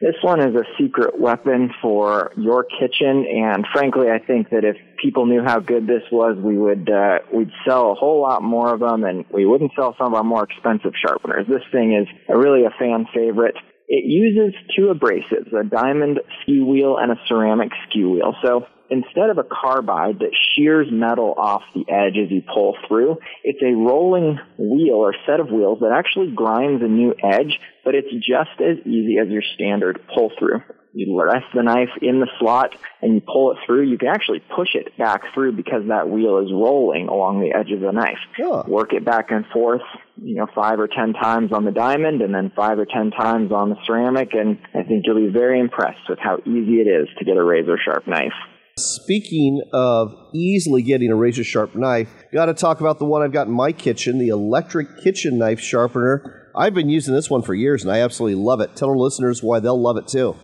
This 0.01 0.15
one 0.21 0.41
is 0.41 0.53
a 0.53 0.65
secret 0.78 1.17
weapon 1.17 1.69
for 1.82 2.34
your 2.36 2.65
kitchen, 2.65 3.26
and 3.26 3.65
frankly, 3.71 4.07
I 4.09 4.19
think 4.19 4.49
that 4.49 4.65
if 4.65 4.76
people 5.01 5.26
knew 5.26 5.41
how 5.45 5.59
good 5.59 5.88
this 5.88 6.01
was, 6.11 6.36
we 6.43 6.57
would 6.57 6.89
uh, 6.89 7.19
we'd 7.34 7.51
sell 7.65 7.91
a 7.91 7.95
whole 7.95 8.21
lot 8.21 8.43
more 8.43 8.74
of 8.74 8.82
them, 8.82 9.05
and 9.05 9.24
we 9.32 9.45
wouldn't 9.45 9.71
sell 9.78 9.95
some 9.97 10.07
of 10.07 10.13
our 10.15 10.24
more 10.24 10.43
expensive 10.43 10.91
sharpeners. 11.01 11.47
This 11.47 11.61
thing 11.71 11.93
is 11.93 12.07
a, 12.28 12.38
really 12.38 12.65
a 12.65 12.71
fan 12.78 13.05
favorite. 13.13 13.55
It 13.96 14.06
uses 14.06 14.60
two 14.76 14.91
abrasives, 14.91 15.54
a 15.54 15.64
diamond 15.64 16.20
skew 16.41 16.66
wheel 16.66 16.98
and 16.98 17.12
a 17.12 17.16
ceramic 17.28 17.70
skew 17.88 18.10
wheel. 18.10 18.34
So 18.44 18.66
instead 18.90 19.30
of 19.30 19.38
a 19.38 19.44
carbide 19.44 20.20
that 20.20 20.32
shears 20.56 20.88
metal 20.92 21.34
off 21.38 21.64
the 21.74 21.86
edge 21.90 22.18
as 22.18 22.32
you 22.32 22.42
pull 22.42 22.76
through, 22.88 23.18
it's 23.44 23.62
a 23.62 23.74
rolling 23.74 24.40
wheel 24.58 24.96
or 24.96 25.16
set 25.26 25.40
of 25.40 25.50
wheels 25.50 25.80
that 25.82 25.92
actually 25.92 26.32
grinds 26.32 26.84
a 26.84 26.88
new 26.88 27.14
edge, 27.22 27.60
but 27.84 27.96
it's 27.96 28.14
just 28.14 28.60
as 28.60 28.86
easy 28.86 29.18
as 29.20 29.30
your 29.30 29.44
standard 29.56 30.02
pull 30.14 30.32
through. 30.38 30.62
You 30.96 31.20
rest 31.20 31.46
the 31.56 31.64
knife 31.64 31.90
in 32.04 32.20
the 32.20 32.28
slot 32.40 32.76
and 33.02 33.16
you 33.16 33.22
pull 33.22 33.52
it 33.52 33.58
through. 33.66 33.90
You 33.90 33.98
can 33.98 34.10
actually 34.10 34.42
push 34.56 34.76
it 34.76 34.96
back 34.96 35.34
through 35.34 35.54
because 35.54 35.88
that 35.88 36.08
wheel 36.08 36.38
is 36.38 36.52
rolling 36.52 37.08
along 37.08 37.42
the 37.42 37.58
edge 37.58 37.72
of 37.72 37.80
the 37.80 37.92
knife. 37.92 38.20
Sure. 38.38 38.64
Work 38.68 38.94
it 38.94 39.04
back 39.04 39.32
and 39.32 39.44
forth, 39.48 39.82
you 40.22 40.36
know, 40.36 40.46
five 40.54 40.80
or 40.80 40.88
ten 40.88 41.14
times 41.14 41.52
on 41.52 41.66
the 41.66 41.72
diamond 41.72 42.22
and 42.22 42.34
then 42.34 42.52
five 42.56 42.78
or 42.78 42.86
ten 42.86 43.10
times 43.10 43.52
on 43.52 43.72
the 43.72 43.76
ceramic. 43.88 44.34
And 44.34 44.60
I 44.76 44.84
think 44.84 45.06
you'll 45.08 45.26
be 45.26 45.34
very 45.34 45.60
impressed 45.60 46.08
with 46.08 46.20
how 46.20 46.38
easy 46.46 46.80
it 46.80 46.88
is 46.88 47.08
to 47.18 47.26
get 47.26 47.38
a 47.38 47.44
razor 47.44 47.80
sharp 47.84 48.08
knife. 48.08 48.34
Speaking 48.78 49.61
of 49.71 50.15
easily 50.34 50.82
getting 50.82 51.11
a 51.11 51.15
razor 51.15 51.43
sharp 51.43 51.76
knife, 51.76 52.09
got 52.34 52.45
to 52.47 52.55
talk 52.55 52.80
about 52.80 52.97
the 52.97 53.05
one 53.05 53.21
I've 53.21 53.32
got 53.32 53.45
in 53.45 53.53
my 53.53 53.71
kitchen, 53.71 54.17
the 54.17 54.30
electric 54.30 55.03
kitchen 55.03 55.38
knife 55.38 55.59
sharpener. 55.59 56.49
I've 56.55 56.74
been 56.74 56.89
using 56.89 57.13
this 57.13 57.30
one 57.30 57.43
for 57.43 57.53
years 57.53 57.84
and 57.84 57.93
I 57.93 57.99
absolutely 57.99 58.41
love 58.43 58.61
it. 58.61 58.76
Tell 58.76 58.89
our 58.89 58.97
listeners 58.97 59.43
why 59.43 59.59
they'll 59.59 59.80
love 59.80 59.97
it 59.97 60.07
too. 60.07 60.36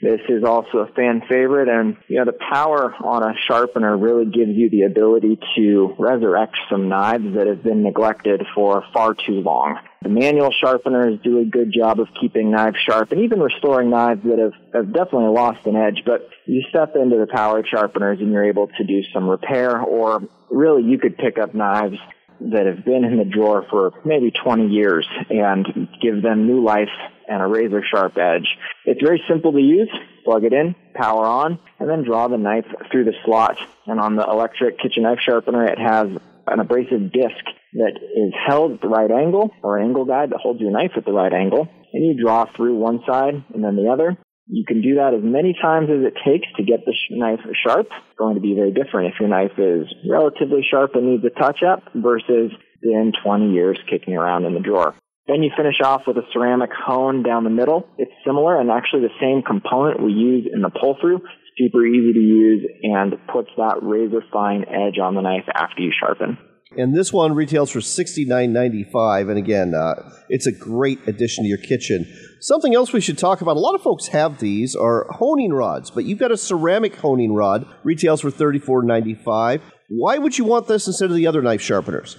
This 0.00 0.20
is 0.28 0.44
also 0.44 0.78
a 0.78 0.92
fan 0.92 1.22
favorite, 1.28 1.68
and 1.68 1.96
you 2.06 2.18
know 2.18 2.24
the 2.24 2.38
power 2.52 2.94
on 3.02 3.24
a 3.24 3.34
sharpener 3.48 3.96
really 3.96 4.26
gives 4.26 4.52
you 4.54 4.70
the 4.70 4.82
ability 4.82 5.40
to 5.56 5.96
resurrect 5.98 6.56
some 6.70 6.88
knives 6.88 7.34
that 7.34 7.48
have 7.48 7.64
been 7.64 7.82
neglected 7.82 8.42
for 8.54 8.84
far 8.94 9.14
too 9.14 9.40
long. 9.40 9.80
The 10.02 10.08
manual 10.08 10.52
sharpeners 10.52 11.18
do 11.24 11.40
a 11.40 11.44
good 11.44 11.72
job 11.76 11.98
of 11.98 12.06
keeping 12.20 12.52
knives 12.52 12.76
sharp 12.88 13.10
and 13.10 13.22
even 13.22 13.40
restoring 13.40 13.90
knives 13.90 14.22
that 14.22 14.38
have, 14.38 14.52
have 14.72 14.92
definitely 14.94 15.34
lost 15.34 15.66
an 15.66 15.74
edge. 15.74 16.04
But 16.06 16.28
you 16.46 16.62
step 16.68 16.94
into 16.94 17.16
the 17.16 17.26
power 17.26 17.64
sharpeners 17.66 18.20
and 18.20 18.30
you're 18.30 18.44
able 18.44 18.68
to 18.68 18.84
do 18.84 19.02
some 19.12 19.28
repair, 19.28 19.80
or 19.80 20.22
really 20.48 20.84
you 20.84 20.98
could 20.98 21.18
pick 21.18 21.38
up 21.38 21.56
knives 21.56 21.98
that 22.40 22.66
have 22.66 22.84
been 22.84 23.04
in 23.04 23.18
the 23.18 23.24
drawer 23.24 23.66
for 23.68 23.92
maybe 24.04 24.30
20 24.30 24.68
years 24.68 25.08
and 25.28 25.88
give 26.00 26.22
them 26.22 26.46
new 26.46 26.62
life 26.62 26.88
and 27.28 27.42
a 27.42 27.46
razor 27.46 27.82
sharp 27.88 28.16
edge. 28.16 28.48
It's 28.84 29.02
very 29.02 29.22
simple 29.28 29.52
to 29.52 29.60
use. 29.60 29.90
Plug 30.24 30.44
it 30.44 30.52
in, 30.52 30.74
power 30.94 31.24
on, 31.24 31.58
and 31.78 31.88
then 31.88 32.04
draw 32.04 32.28
the 32.28 32.36
knife 32.36 32.66
through 32.90 33.04
the 33.04 33.14
slot. 33.24 33.58
And 33.86 34.00
on 34.00 34.16
the 34.16 34.24
electric 34.24 34.78
kitchen 34.78 35.04
knife 35.04 35.18
sharpener, 35.24 35.64
it 35.64 35.78
has 35.78 36.08
an 36.46 36.60
abrasive 36.60 37.12
disc 37.12 37.44
that 37.74 37.92
is 37.96 38.32
held 38.46 38.72
at 38.72 38.80
the 38.80 38.88
right 38.88 39.10
angle, 39.10 39.50
or 39.62 39.78
an 39.78 39.84
angle 39.84 40.04
guide 40.04 40.30
that 40.30 40.40
holds 40.40 40.60
your 40.60 40.70
knife 40.70 40.92
at 40.96 41.04
the 41.04 41.12
right 41.12 41.32
angle. 41.32 41.68
And 41.92 42.04
you 42.04 42.22
draw 42.22 42.46
through 42.56 42.76
one 42.76 43.00
side 43.06 43.44
and 43.54 43.64
then 43.64 43.76
the 43.76 43.90
other. 43.90 44.16
You 44.50 44.64
can 44.66 44.80
do 44.80 44.94
that 44.96 45.12
as 45.12 45.20
many 45.22 45.54
times 45.60 45.88
as 45.90 46.04
it 46.04 46.14
takes 46.24 46.46
to 46.56 46.64
get 46.64 46.80
the 46.86 46.94
knife 47.10 47.40
sharp. 47.66 47.86
It's 47.90 48.18
going 48.18 48.34
to 48.34 48.40
be 48.40 48.54
very 48.54 48.72
different 48.72 49.12
if 49.12 49.20
your 49.20 49.28
knife 49.28 49.58
is 49.58 49.86
relatively 50.08 50.64
sharp 50.68 50.94
and 50.94 51.06
needs 51.06 51.24
a 51.24 51.38
touch 51.38 51.60
up 51.62 51.82
versus 51.94 52.50
been 52.80 53.12
20 53.22 53.52
years 53.52 53.78
kicking 53.90 54.16
around 54.16 54.46
in 54.46 54.54
the 54.54 54.60
drawer. 54.60 54.94
Then 55.28 55.42
you 55.42 55.50
finish 55.54 55.76
off 55.84 56.02
with 56.06 56.16
a 56.16 56.22
ceramic 56.32 56.70
hone 56.72 57.22
down 57.22 57.44
the 57.44 57.50
middle. 57.50 57.86
It's 57.98 58.10
similar 58.26 58.58
and 58.58 58.70
actually 58.70 59.02
the 59.02 59.14
same 59.20 59.42
component 59.42 60.02
we 60.02 60.12
use 60.12 60.48
in 60.52 60.62
the 60.62 60.70
pull 60.70 60.96
through. 61.00 61.20
Super 61.58 61.84
easy 61.84 62.14
to 62.14 62.18
use 62.18 62.66
and 62.82 63.14
puts 63.30 63.50
that 63.58 63.82
razor 63.82 64.24
fine 64.32 64.64
edge 64.64 64.98
on 64.98 65.14
the 65.14 65.20
knife 65.20 65.44
after 65.54 65.82
you 65.82 65.92
sharpen. 65.92 66.38
And 66.76 66.94
this 66.94 67.12
one 67.12 67.34
retails 67.34 67.70
for 67.70 67.80
$69.95. 67.80 69.28
And 69.28 69.38
again, 69.38 69.74
uh, 69.74 70.10
it's 70.28 70.46
a 70.46 70.52
great 70.52 71.06
addition 71.06 71.44
to 71.44 71.48
your 71.48 71.58
kitchen. 71.58 72.06
Something 72.40 72.74
else 72.74 72.92
we 72.92 73.00
should 73.00 73.18
talk 73.18 73.40
about 73.40 73.56
a 73.56 73.60
lot 73.60 73.74
of 73.74 73.82
folks 73.82 74.08
have 74.08 74.38
these 74.38 74.76
are 74.76 75.06
honing 75.10 75.52
rods, 75.52 75.90
but 75.90 76.04
you've 76.04 76.18
got 76.18 76.30
a 76.30 76.36
ceramic 76.36 76.96
honing 76.96 77.34
rod, 77.34 77.66
retails 77.84 78.20
for 78.20 78.30
$34.95. 78.30 79.60
Why 79.88 80.18
would 80.18 80.38
you 80.38 80.44
want 80.44 80.68
this 80.68 80.86
instead 80.86 81.10
of 81.10 81.16
the 81.16 81.26
other 81.26 81.42
knife 81.42 81.62
sharpeners? 81.62 82.16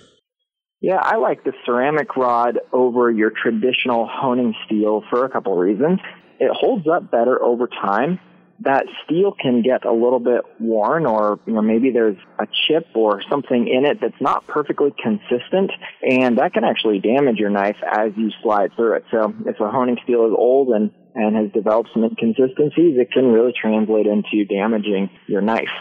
Yeah, 0.82 1.00
I 1.02 1.18
like 1.18 1.44
the 1.44 1.52
ceramic 1.66 2.16
rod 2.16 2.60
over 2.72 3.12
your 3.12 3.32
traditional 3.32 4.08
honing 4.10 4.56
steel 4.66 5.04
for 5.10 5.26
a 5.26 5.30
couple 5.30 5.52
of 5.54 5.60
reasons. 5.60 6.00
It 6.40 6.52
holds 6.54 6.88
up 6.88 7.12
better 7.12 7.42
over 7.42 7.68
time. 7.68 8.20
That 8.62 8.86
steel 9.04 9.34
can 9.40 9.62
get 9.62 9.86
a 9.86 9.92
little 9.92 10.20
bit 10.20 10.42
worn 10.60 11.06
or, 11.06 11.40
you 11.46 11.54
know, 11.54 11.62
maybe 11.62 11.92
there's 11.92 12.18
a 12.40 12.46
chip 12.68 12.88
or 12.94 13.22
something 13.30 13.68
in 13.68 13.86
it 13.86 14.00
that's 14.02 14.22
not 14.22 14.48
perfectly 14.48 14.94
consistent 15.02 15.72
and 16.02 16.38
that 16.38 16.54
can 16.54 16.64
actually 16.64 17.00
damage 17.00 17.38
your 17.38 17.50
knife 17.50 17.78
as 17.86 18.12
you 18.18 18.32
slide 18.42 18.72
through 18.76 18.98
it. 18.98 19.06
So 19.12 19.34
if 19.46 19.60
a 19.60 19.72
honing 19.72 19.98
steel 20.04 20.26
is 20.28 20.34
old 20.38 20.70
and, 20.70 20.92
and 21.16 21.36
has 21.36 21.52
developed 21.54 21.90
some 21.94 22.04
inconsistencies, 22.04 22.98
it 22.98 23.12
can 23.12 23.28
really 23.28 23.54
translate 23.54 24.08
into 24.08 24.46
damaging 24.46 25.10
your 25.28 25.42
knife. 25.42 25.72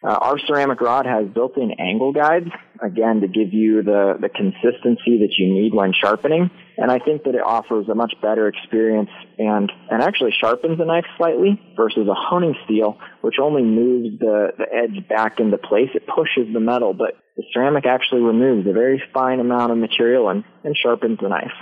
Uh, 0.00 0.10
our 0.12 0.38
ceramic 0.46 0.80
rod 0.80 1.06
has 1.06 1.26
built-in 1.34 1.72
angle 1.72 2.12
guides, 2.12 2.50
again, 2.80 3.20
to 3.20 3.26
give 3.26 3.52
you 3.52 3.82
the, 3.82 4.14
the 4.20 4.28
consistency 4.28 5.18
that 5.18 5.34
you 5.36 5.52
need 5.52 5.74
when 5.74 5.92
sharpening. 5.92 6.50
And 6.76 6.92
I 6.92 7.00
think 7.00 7.24
that 7.24 7.34
it 7.34 7.42
offers 7.44 7.88
a 7.88 7.96
much 7.96 8.14
better 8.22 8.46
experience 8.46 9.10
and, 9.38 9.72
and 9.90 10.00
actually 10.00 10.30
sharpens 10.40 10.78
the 10.78 10.84
knife 10.84 11.04
slightly 11.16 11.60
versus 11.76 12.06
a 12.08 12.14
honing 12.14 12.54
steel, 12.64 12.96
which 13.22 13.36
only 13.42 13.62
moves 13.62 14.20
the, 14.20 14.52
the 14.56 14.66
edge 14.72 15.08
back 15.08 15.40
into 15.40 15.58
place. 15.58 15.90
It 15.94 16.06
pushes 16.06 16.52
the 16.52 16.60
metal, 16.60 16.94
but 16.94 17.16
the 17.36 17.42
ceramic 17.52 17.84
actually 17.84 18.20
removes 18.20 18.68
a 18.68 18.72
very 18.72 19.02
fine 19.12 19.40
amount 19.40 19.72
of 19.72 19.78
material 19.78 20.28
and, 20.28 20.44
and 20.62 20.76
sharpens 20.80 21.18
the 21.20 21.28
knife. 21.28 21.52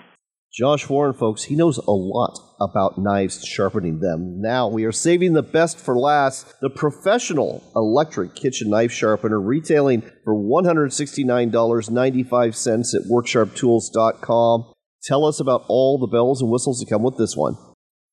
Josh 0.56 0.88
Warren, 0.88 1.12
folks, 1.12 1.44
he 1.44 1.54
knows 1.54 1.76
a 1.76 1.90
lot 1.90 2.38
about 2.58 2.96
knives, 2.96 3.44
sharpening 3.44 4.00
them. 4.00 4.40
Now 4.40 4.68
we 4.68 4.86
are 4.86 4.92
saving 4.92 5.34
the 5.34 5.42
best 5.42 5.78
for 5.78 5.98
last 5.98 6.58
the 6.62 6.70
professional 6.70 7.62
electric 7.76 8.34
kitchen 8.34 8.70
knife 8.70 8.90
sharpener, 8.90 9.38
retailing 9.38 10.00
for 10.24 10.34
$169.95 10.34 12.94
at 12.94 13.02
worksharptools.com. 13.02 14.72
Tell 15.02 15.26
us 15.26 15.40
about 15.40 15.66
all 15.68 15.98
the 15.98 16.06
bells 16.06 16.40
and 16.40 16.50
whistles 16.50 16.80
that 16.80 16.88
come 16.88 17.02
with 17.02 17.18
this 17.18 17.36
one. 17.36 17.58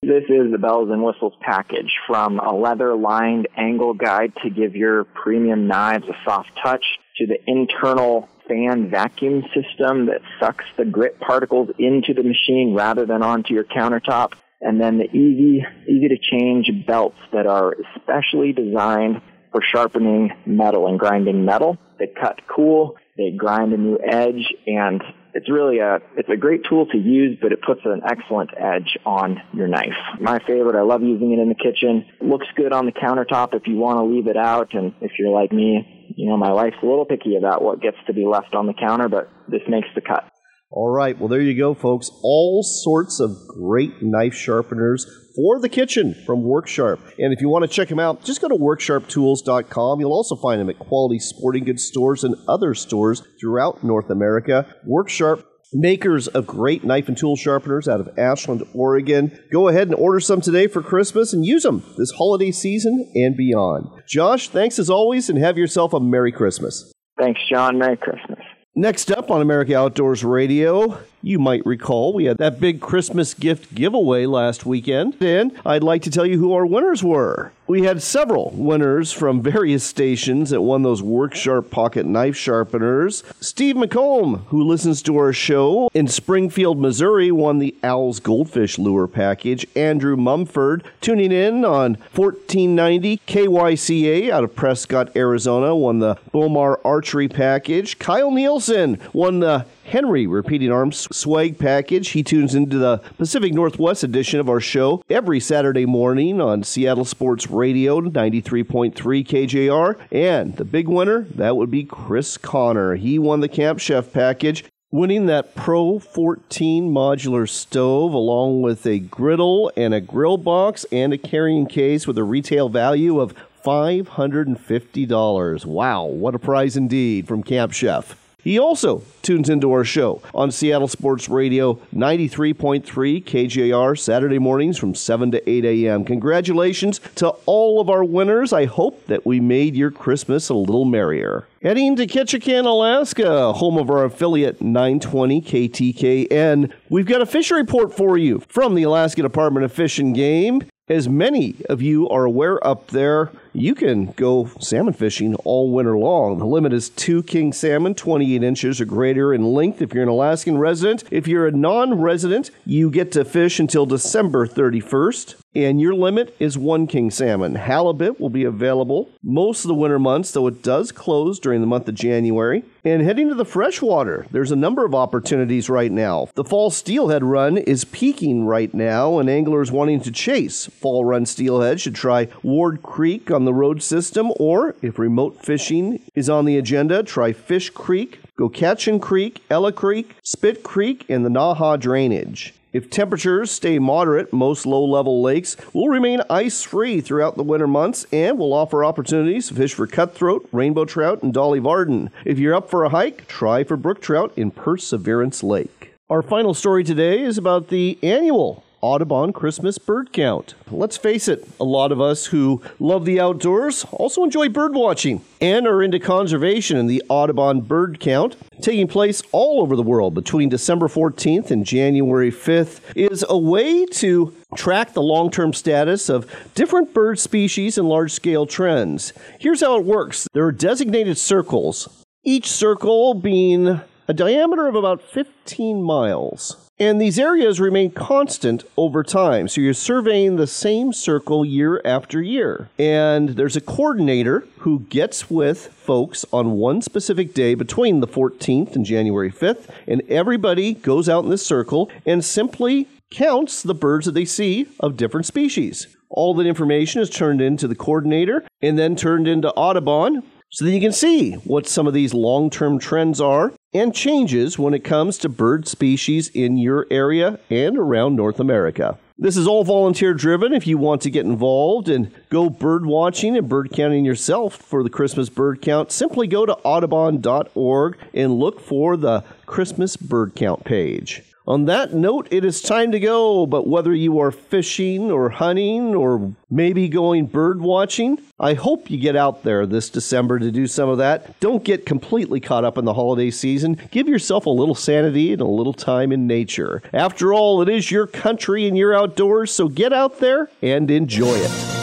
This 0.02 0.26
is 0.28 0.52
the 0.52 0.58
bells 0.58 0.90
and 0.92 1.02
whistles 1.02 1.36
package 1.40 1.96
from 2.06 2.40
a 2.40 2.54
leather 2.54 2.94
lined 2.94 3.48
angle 3.56 3.94
guide 3.94 4.34
to 4.44 4.50
give 4.50 4.76
your 4.76 5.06
premium 5.06 5.68
knives 5.68 6.10
a 6.10 6.16
soft 6.26 6.50
touch 6.62 6.84
to 7.20 7.26
the 7.26 7.38
internal 7.48 8.28
fan 8.48 8.90
vacuum 8.90 9.44
system 9.54 10.08
that 10.08 10.22
sucks 10.40 10.66
the 10.78 10.86
grit 10.86 11.20
particles 11.20 11.70
into 11.80 12.14
the 12.14 12.24
machine 12.24 12.74
rather 12.76 13.06
than 13.06 13.24
onto 13.24 13.54
your 13.54 13.64
countertop. 13.64 14.34
And 14.62 14.80
then 14.80 14.98
the 14.98 15.06
easy, 15.06 15.66
easy 15.90 16.08
to 16.08 16.18
change 16.32 16.70
belts 16.88 17.18
that 17.34 17.46
are 17.46 17.76
especially 17.96 18.54
designed 18.54 19.22
for 19.52 19.62
sharpening 19.62 20.32
metal 20.46 20.88
and 20.88 20.98
grinding 20.98 21.46
metal. 21.46 21.78
They 22.00 22.08
cut 22.08 22.40
cool, 22.54 22.96
they 23.18 23.32
grind 23.32 23.74
a 23.74 23.78
new 23.78 24.00
edge, 24.00 24.54
and 24.66 25.02
it's 25.34 25.50
really 25.50 25.80
a 25.80 26.00
it's 26.18 26.30
a 26.30 26.38
great 26.38 26.62
tool 26.70 26.86
to 26.88 26.98
use, 26.98 27.38
but 27.42 27.52
it 27.52 27.62
puts 27.62 27.82
an 27.86 28.02
excellent 28.08 28.52
edge 28.58 28.98
on 29.06 29.42
your 29.54 29.68
knife. 29.68 29.98
My 30.20 30.40
favorite. 30.40 30.78
I 30.78 30.84
love 30.84 31.02
using 31.02 31.32
it 31.34 31.40
in 31.40 31.50
the 31.50 31.56
kitchen. 31.56 32.06
It 32.22 32.26
looks 32.26 32.48
good 32.56 32.72
on 32.72 32.86
the 32.86 32.92
countertop 32.92 33.54
if 33.54 33.64
you 33.68 33.78
want 33.78 34.00
to 34.00 34.04
leave 34.04 34.28
it 34.28 34.38
out, 34.38 34.74
and 34.74 34.94
if 35.02 35.12
you're 35.18 35.30
like 35.30 35.52
me, 35.52 36.03
you 36.16 36.30
know 36.30 36.38
my 36.38 36.52
wife's 36.52 36.78
a 36.82 36.86
little 36.86 37.06
picky 37.06 37.36
about 37.36 37.64
what 37.64 37.82
gets 37.82 37.98
to 38.08 38.14
be 38.14 38.26
left 38.26 38.54
on 38.56 38.68
the 38.68 38.74
counter, 38.74 39.10
but 39.10 39.30
this 39.48 39.62
makes 39.68 39.88
the 39.96 40.02
cut. 40.02 40.30
All 40.76 40.90
right, 40.90 41.18
well, 41.20 41.28
there 41.28 41.42
you 41.42 41.56
go, 41.56 41.76
folks. 41.76 42.10
All 42.24 42.64
sorts 42.64 43.20
of 43.20 43.30
great 43.48 44.02
knife 44.02 44.34
sharpeners 44.34 45.06
for 45.36 45.60
the 45.60 45.70
kitchen 45.70 46.16
from 46.26 46.44
Work 46.44 46.68
Sharp. 46.68 47.00
And 47.20 47.32
if 47.32 47.42
you 47.42 47.50
want 47.50 47.62
to 47.64 47.68
check 47.68 47.90
them 47.90 48.00
out, 48.00 48.24
just 48.24 48.42
go 48.42 48.48
to 48.48 48.56
worksharptools.com. 48.56 50.00
You'll 50.00 50.12
also 50.12 50.36
find 50.36 50.60
them 50.60 50.72
at 50.72 50.80
quality 50.80 51.20
sporting 51.20 51.64
goods 51.64 51.84
stores 51.84 52.24
and 52.24 52.36
other 52.48 52.74
stores 52.74 53.22
throughout 53.40 53.84
North 53.84 54.10
America. 54.10 54.66
Work 54.84 55.10
Sharp 55.10 55.46
makers 55.74 56.28
of 56.28 56.48
great 56.48 56.84
knife 56.84 57.08
and 57.08 57.18
tool 57.18 57.36
sharpeners 57.36 57.88
out 57.88 58.00
of 58.00 58.18
Ashland, 58.18 58.64
Oregon. 58.74 59.38
Go 59.52 59.68
ahead 59.68 59.88
and 59.88 59.96
order 59.96 60.20
some 60.20 60.42
today 60.42 60.68
for 60.68 60.82
Christmas 60.82 61.34
and 61.34 61.46
use 61.46 61.64
them 61.64 61.84
this 61.98 62.12
holiday 62.12 62.52
season 62.52 63.12
and 63.16 63.36
beyond. 63.36 63.88
Josh, 64.08 64.50
thanks 64.50 64.80
as 64.80 64.90
always, 64.90 65.30
and 65.30 65.40
have 65.40 65.58
yourself 65.58 65.94
a 65.94 66.00
Merry 66.00 66.32
Christmas. 66.32 66.92
Thanks, 67.18 67.42
John. 67.50 67.78
Merry 67.78 67.98
Christmas. 67.98 68.40
Next 68.76 69.12
up 69.12 69.30
on 69.30 69.42
America 69.42 69.78
Outdoors 69.78 70.24
Radio, 70.24 70.98
you 71.24 71.40
might 71.40 71.66
recall 71.66 72.14
we 72.14 72.26
had 72.26 72.38
that 72.38 72.60
big 72.60 72.82
Christmas 72.82 73.34
gift 73.34 73.74
giveaway 73.74 74.26
last 74.26 74.66
weekend, 74.66 75.16
and 75.22 75.58
I'd 75.66 75.82
like 75.82 76.02
to 76.04 76.12
tell 76.12 76.26
you 76.26 76.38
who 76.38 76.52
our 76.54 76.66
winners 76.66 77.02
were. 77.02 77.54
We 77.66 77.84
had 77.84 78.04
several 78.04 78.52
winners 78.54 79.14
from 79.14 79.42
various 79.42 79.86
stations 79.86 80.50
that 80.50 80.62
won 80.62 80.84
those 80.84 81.02
Work 81.02 81.34
Sharp 81.34 81.72
pocket 81.72 82.06
knife 82.06 82.36
sharpeners. 82.36 83.24
Steve 83.40 83.78
McComb, 83.78 84.46
who 84.48 84.62
listens 84.62 85.02
to 85.04 85.16
our 85.18 85.32
show 85.32 85.90
in 85.94 86.10
Springfield, 86.10 86.78
Missouri, 86.78 87.32
won 87.32 87.60
the 87.60 87.74
Owl's 87.82 88.20
Goldfish 88.20 88.78
Lure 88.78 89.08
package. 89.08 89.66
Andrew 89.78 90.18
Mumford, 90.18 90.84
tuning 91.00 91.32
in 91.32 91.64
on 91.64 91.94
1490 92.14 93.22
KYCA 93.26 94.30
out 94.30 94.44
of 94.44 94.58
Prescott, 94.58 95.16
Arizona, 95.16 95.74
won 95.74 96.00
the 96.00 96.16
Bomar 96.34 96.82
Archery 96.84 97.30
package. 97.30 97.98
Kyle 97.98 98.30
Nielsen 98.30 99.00
won 99.14 99.40
the 99.40 99.66
Henry 99.86 100.28
Repeating 100.28 100.72
Arms 100.72 101.08
swag 101.16 101.60
package. 101.60 102.10
He 102.10 102.24
tunes 102.24 102.56
into 102.56 102.78
the 102.78 102.98
Pacific 103.18 103.54
Northwest 103.54 104.04
edition 104.04 104.40
of 104.40 104.50
our 104.50 104.60
show 104.60 105.04
every 105.10 105.40
Saturday 105.40 105.86
morning 105.86 106.40
on 106.40 106.64
Seattle 106.64 107.06
Sports 107.06 107.50
Radio 107.50 108.02
93.3 108.02 108.94
KJR. 108.94 110.00
And 110.12 110.56
the 110.56 110.66
big 110.66 110.88
winner, 110.88 111.22
that 111.36 111.58
would 111.58 111.70
be 111.70 111.84
Chris 111.84 112.38
Connor. 112.38 112.96
He 112.96 113.20
won 113.20 113.42
the 113.42 113.50
Camp 113.50 113.80
Chef 113.80 114.14
package 114.14 114.64
winning 114.90 115.26
that 115.26 115.56
Pro 115.56 116.00
14 116.00 116.90
modular 116.90 117.50
stove 117.50 118.14
along 118.14 118.62
with 118.62 118.86
a 118.86 119.00
griddle 119.00 119.72
and 119.76 119.94
a 119.94 120.00
grill 120.00 120.38
box 120.38 120.86
and 120.92 121.12
a 121.12 121.18
carrying 121.18 121.66
case 121.66 122.06
with 122.06 122.18
a 122.18 122.24
retail 122.24 122.70
value 122.70 123.20
of 123.20 123.34
$550. 123.66 125.66
Wow, 125.66 126.06
what 126.06 126.36
a 126.36 126.40
prize 126.40 126.78
indeed 126.78 127.28
from 127.28 127.42
Camp 127.42 127.74
Chef. 127.74 128.23
He 128.44 128.60
also 128.60 129.04
tunes 129.22 129.50
into 129.50 129.72
our 129.72 129.86
show 129.86 130.22
on 130.36 130.52
Seattle 130.52 130.90
Sports 130.90 131.30
Radio 131.30 131.76
93.3 131.96 132.84
KJR 133.24 133.98
Saturday 133.98 134.38
mornings 134.38 134.78
from 134.78 134.94
7 134.94 135.32
to 135.32 135.50
8 135.50 135.64
a.m. 135.64 136.04
Congratulations 136.04 137.00
to 137.16 137.30
all 137.46 137.80
of 137.80 137.90
our 137.90 138.04
winners. 138.04 138.52
I 138.52 138.66
hope 138.66 139.08
that 139.08 139.26
we 139.26 139.40
made 139.40 139.78
your 139.78 139.92
Christmas 139.92 140.50
a 140.50 140.56
little 140.56 140.84
merrier. 140.84 141.48
Heading 141.62 141.96
to 141.96 142.06
Ketchikan, 142.06 142.66
Alaska, 142.66 143.54
home 143.54 143.78
of 143.78 143.90
our 143.90 144.04
affiliate 144.04 144.62
920 144.62 145.42
KTKN, 145.42 146.70
we've 146.90 147.06
got 147.06 147.22
a 147.22 147.26
fishing 147.26 147.56
report 147.56 147.96
for 147.96 148.18
you 148.18 148.44
from 148.50 148.76
the 148.76 148.84
Alaska 148.84 149.22
Department 149.22 149.64
of 149.64 149.72
Fish 149.72 150.00
and 150.00 150.14
Game. 150.14 150.64
As 150.90 151.08
many 151.08 151.56
of 151.70 151.82
you 151.82 152.10
are 152.10 152.26
aware 152.26 152.66
up 152.68 152.88
there, 152.88 153.32
you 153.54 153.76
can 153.76 154.08
go 154.14 154.50
salmon 154.60 154.94
fishing 154.94 155.36
all 155.36 155.72
winter 155.72 155.98
long. 155.98 156.40
The 156.40 156.46
limit 156.46 156.74
is 156.74 156.90
two 156.90 157.24
king 157.24 157.54
salmon, 157.54 157.96
28 157.96 158.44
inches 158.44 158.82
or 158.82 158.86
greater 158.86 159.34
in 159.34 159.54
length 159.54 159.82
if 159.82 159.94
you're 159.94 160.04
an 160.04 160.10
Alaskan 160.10 160.58
resident. 160.58 161.04
If 161.12 161.28
you're 161.28 161.48
a 161.48 161.52
non 161.52 162.02
resident, 162.02 162.52
you 162.66 162.90
get 162.90 163.12
to 163.14 163.24
fish 163.24 163.60
until 163.60 163.86
December 163.86 164.48
31st. 164.48 165.36
And 165.56 165.80
your 165.80 165.94
limit 165.94 166.36
is 166.40 166.58
one 166.58 166.88
king 166.88 167.12
salmon. 167.12 167.54
Halibut 167.54 168.20
will 168.20 168.32
be 168.32 168.44
available 168.44 169.10
most 169.22 169.64
of 169.64 169.68
the 169.68 169.76
winter 169.76 170.00
months, 170.00 170.32
though 170.32 170.48
it 170.48 170.64
does 170.64 170.92
close 170.92 171.40
during 171.40 171.62
the 171.62 171.68
month 171.68 171.88
of 171.88 171.94
January. 171.94 172.64
And 172.84 173.04
heading 173.04 173.30
to 173.30 173.36
the 173.36 173.46
freshwater, 173.46 174.26
there's 174.32 174.52
a 174.52 174.56
number 174.56 174.84
of 174.84 174.96
opportunities 174.96 175.70
right 175.70 175.92
now. 175.92 176.28
The 176.34 176.44
fall 176.44 176.72
steelhead 176.72 177.24
run 177.24 177.58
is 177.58 177.86
peaking 177.86 178.46
right 178.46 178.74
now, 178.74 179.20
and 179.20 179.30
anglers 179.30 179.72
wanting 179.72 180.02
to 180.02 180.12
chase 180.12 180.66
fall 180.66 181.06
run 181.06 181.26
steelhead 181.28 181.80
should 181.80 181.96
try 181.96 182.30
Ward 182.42 182.82
Creek 182.82 183.30
on 183.30 183.43
the 183.46 183.54
road 183.54 183.82
system, 183.82 184.32
or 184.40 184.76
if 184.82 185.00
remote 185.00 185.44
fishing 185.44 186.02
is 186.16 186.30
on 186.30 186.46
the 186.46 186.58
agenda, 186.58 187.04
try 187.04 187.34
Fish 187.34 187.70
Creek, 187.70 188.20
Gokachin 188.38 189.02
Creek, 189.02 189.44
Ella 189.50 189.72
Creek, 189.72 190.16
Spit 190.24 190.64
Creek, 190.64 191.06
and 191.10 191.26
the 191.26 191.30
Naha 191.30 191.80
drainage. 191.80 192.54
If 192.74 192.90
temperatures 192.90 193.52
stay 193.52 193.78
moderate, 193.78 194.34
most 194.34 194.66
low 194.66 194.84
level 194.84 195.22
lakes 195.22 195.56
will 195.74 195.90
remain 195.90 196.24
ice 196.28 196.64
free 196.64 197.02
throughout 197.02 197.38
the 197.38 197.44
winter 197.44 197.68
months 197.68 198.08
and 198.12 198.40
will 198.40 198.52
offer 198.52 198.84
opportunities 198.84 199.50
to 199.50 199.54
fish 199.54 199.76
for 199.76 199.86
cutthroat, 199.86 200.50
rainbow 200.52 200.84
trout, 200.84 201.22
and 201.22 201.32
Dolly 201.32 201.60
Varden. 201.60 202.10
If 202.26 202.40
you're 202.40 202.56
up 202.56 202.72
for 202.72 202.84
a 202.84 202.90
hike, 202.90 203.28
try 203.28 203.64
for 203.64 203.78
brook 203.78 204.02
trout 204.02 204.34
in 204.36 204.50
Perseverance 204.50 205.44
Lake. 205.44 205.94
Our 206.10 206.24
final 206.24 206.56
story 206.56 206.84
today 206.84 207.22
is 207.22 207.38
about 207.38 207.68
the 207.68 208.00
annual 208.02 208.64
Audubon 208.84 209.32
Christmas 209.32 209.78
bird 209.78 210.12
count. 210.12 210.56
Let's 210.70 210.98
face 210.98 211.30
it, 211.30 211.48
a 211.58 211.64
lot 211.64 211.94
of 211.94 212.02
us 212.02 212.26
who 212.26 212.62
love 212.80 213.06
the 213.06 213.18
outdoors 213.18 213.86
also 213.94 214.26
enjoy 214.26 214.50
bird 214.50 214.76
watching 214.76 215.24
and 215.40 215.66
are 215.66 215.82
into 215.82 216.00
conservation 216.00 216.76
and 216.76 216.90
the 216.90 217.02
Audubon 217.08 217.62
bird 217.62 218.02
count 218.02 218.36
taking 218.62 218.90
place 218.90 219.24
all 219.32 219.62
over 219.62 219.78
the 219.78 219.82
world 219.82 220.14
between 220.14 220.50
December 220.50 220.90
14th 220.90 221.50
and 221.50 221.66
January 221.66 222.30
5th 222.30 222.82
is 222.94 223.24
a 223.30 223.38
way 223.38 223.86
to 223.86 224.36
track 224.58 224.92
the 224.92 225.02
long-term 225.02 225.54
status 225.54 226.10
of 226.10 226.30
different 226.54 226.94
bird 226.94 227.18
species 227.18 227.78
and 227.78 227.88
large-scale 227.88 228.46
trends. 228.48 229.14
Here's 229.40 229.62
how 229.62 229.78
it 229.78 229.86
works. 229.86 230.28
There 230.34 230.46
are 230.46 230.52
designated 230.52 231.18
circles, 231.18 232.04
each 232.26 232.52
circle 232.52 233.14
being 233.14 233.80
a 234.10 234.14
diameter 234.14 234.68
of 234.68 234.76
about 234.76 235.02
15 235.02 235.82
miles. 235.82 236.63
And 236.84 237.00
these 237.00 237.18
areas 237.18 237.62
remain 237.62 237.92
constant 237.92 238.66
over 238.76 239.04
time. 239.04 239.48
So 239.48 239.62
you're 239.62 239.74
surveying 239.74 240.36
the 240.36 240.46
same 240.46 240.92
circle 240.92 241.46
year 241.46 241.82
after 241.86 242.22
year. 242.22 242.68
And 242.78 243.30
there's 243.30 243.56
a 243.56 243.62
coordinator 243.62 244.46
who 244.58 244.82
gets 244.90 245.30
with 245.30 245.68
folks 245.68 246.26
on 246.34 246.58
one 246.58 246.82
specific 246.82 247.34
day 247.34 247.56
between 247.56 248.02
the 248.02 248.08
14th 248.08 248.76
and 248.76 248.84
January 248.84 249.32
5th. 249.32 249.70
And 249.88 250.02
everybody 250.10 250.74
goes 250.74 251.08
out 251.08 251.24
in 251.24 251.30
this 251.30 251.46
circle 251.46 251.90
and 252.06 252.22
simply 252.22 252.90
counts 253.12 253.64
the 253.64 253.74
birds 253.74 254.06
that 254.06 254.12
they 254.12 254.26
see 254.26 254.68
of 254.82 254.98
different 254.98 255.26
species. 255.26 255.88
All 256.10 256.34
that 256.34 256.46
information 256.46 257.02
is 257.02 257.10
turned 257.10 257.40
into 257.40 257.66
the 257.66 257.76
coordinator 257.76 258.44
and 258.62 258.78
then 258.78 258.98
turned 258.98 259.30
into 259.30 259.54
Audubon 259.54 260.22
so 260.50 260.66
that 260.66 260.72
you 260.72 260.82
can 260.82 260.92
see 260.92 261.36
what 261.46 261.66
some 261.66 261.88
of 261.88 261.94
these 261.94 262.14
long 262.14 262.50
term 262.50 262.78
trends 262.78 263.22
are 263.22 263.54
and 263.74 263.94
changes 263.94 264.60
when 264.60 264.74
it 264.74 264.84
comes 264.84 265.18
to 265.20 265.30
bird 265.30 265.68
species 265.68 266.30
in 266.30 266.58
your 266.58 266.88
area 266.92 267.40
and 267.50 267.78
around 267.78 268.16
North 268.16 268.40
America. 268.40 268.98
This 269.18 269.38
is 269.38 269.48
all 269.48 269.64
volunteer 269.64 270.14
driven. 270.14 270.54
If 270.54 270.66
you 270.66 270.78
want 270.78 271.02
to 271.04 271.12
get 271.12 271.26
involved 271.26 271.88
and 271.88 272.12
go 272.30 272.50
bird 272.50 272.86
watching 272.86 273.38
and 273.38 273.48
bird 273.48 273.72
counting 273.72 274.06
yourself 274.06 274.56
for 274.56 274.84
the 274.84 274.90
Christmas 274.90 275.30
bird 275.30 275.62
count, 275.62 275.92
simply 275.92 276.28
go 276.28 276.46
to 276.46 276.54
audubon.org 276.58 277.98
and 278.14 278.34
look 278.40 278.60
for 278.60 278.98
the 278.98 279.24
Christmas 279.46 279.96
bird 279.96 280.34
count 280.36 280.66
page. 280.66 281.22
On 281.46 281.66
that 281.66 281.94
note, 281.94 282.30
it 282.32 282.46
is 282.46 282.62
time 282.62 282.94
to 282.94 283.00
go, 283.02 283.46
but 283.46 283.68
whether 283.68 283.94
you 283.94 284.18
are 284.20 284.32
fishing 284.32 285.12
or 285.12 285.30
hunting 285.30 285.94
or 285.94 286.34
maybe 286.50 286.88
going 286.88 287.26
bird 287.26 287.60
watching, 287.60 288.18
I 288.40 288.54
hope 288.54 288.90
you 288.90 288.98
get 288.98 289.18
out 289.18 289.44
there 289.44 289.66
this 289.66 289.90
December 289.90 290.40
to 290.40 290.52
do 290.52 290.68
some 290.68 290.88
of 290.88 291.00
that. 291.00 291.38
Don't 291.42 291.66
get 291.66 291.86
completely 291.86 292.40
caught 292.40 292.64
up 292.64 292.78
in 292.78 292.86
the 292.86 292.94
holiday 292.94 293.30
season. 293.30 293.78
Give 293.92 294.08
yourself 294.08 294.46
a 294.46 294.50
little 294.50 294.76
sanity 294.76 295.34
and 295.34 295.42
a 295.42 295.46
little 295.46 295.74
time 295.74 296.14
in 296.14 296.28
nature. 296.28 296.82
After 296.94 297.34
all, 297.34 297.62
it 297.62 297.68
is 297.68 297.92
your 297.92 298.08
country 298.08 298.66
and 298.66 298.78
your 298.78 298.96
outdoors, 298.96 299.52
so 299.52 299.68
get 299.68 299.92
out 299.92 300.20
there 300.20 300.50
and 300.62 300.90
enjoy 300.90 301.36
it. 301.36 301.83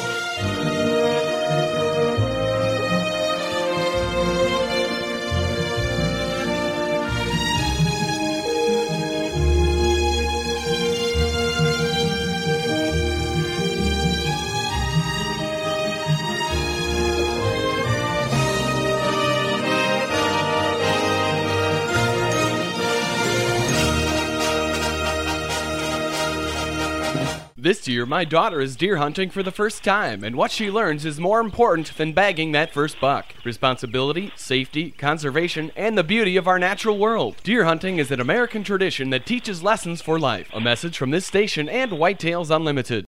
This 27.71 27.87
year, 27.87 28.05
my 28.05 28.25
daughter 28.25 28.61
is 28.61 28.75
deer 28.75 28.97
hunting 28.97 29.31
for 29.31 29.45
the 29.45 29.53
first 29.53 29.85
time, 29.85 30.25
and 30.25 30.35
what 30.35 30.51
she 30.51 30.73
learns 30.73 31.05
is 31.05 31.21
more 31.21 31.39
important 31.39 31.97
than 31.97 32.13
bagging 32.13 32.51
that 32.51 32.75
first 32.75 33.01
buck. 33.01 33.27
Responsibility, 33.45 34.33
safety, 34.35 34.91
conservation, 34.91 35.71
and 35.77 35.97
the 35.97 36.03
beauty 36.03 36.37
of 36.37 36.49
our 36.49 36.59
natural 36.59 36.99
world. 36.99 37.37
Deer 37.45 37.67
hunting 37.67 37.99
is 37.99 38.11
an 38.11 38.19
American 38.19 38.65
tradition 38.65 39.11
that 39.11 39.25
teaches 39.25 39.63
lessons 39.63 40.03
for 40.03 40.19
life. 40.19 40.51
A 40.53 40.61
message 40.61 40.99
from 40.99 41.13
this 41.13 41.27
station 41.27 41.69
and 41.69 41.93
Whitetails 41.93 42.51
Unlimited. 42.51 43.07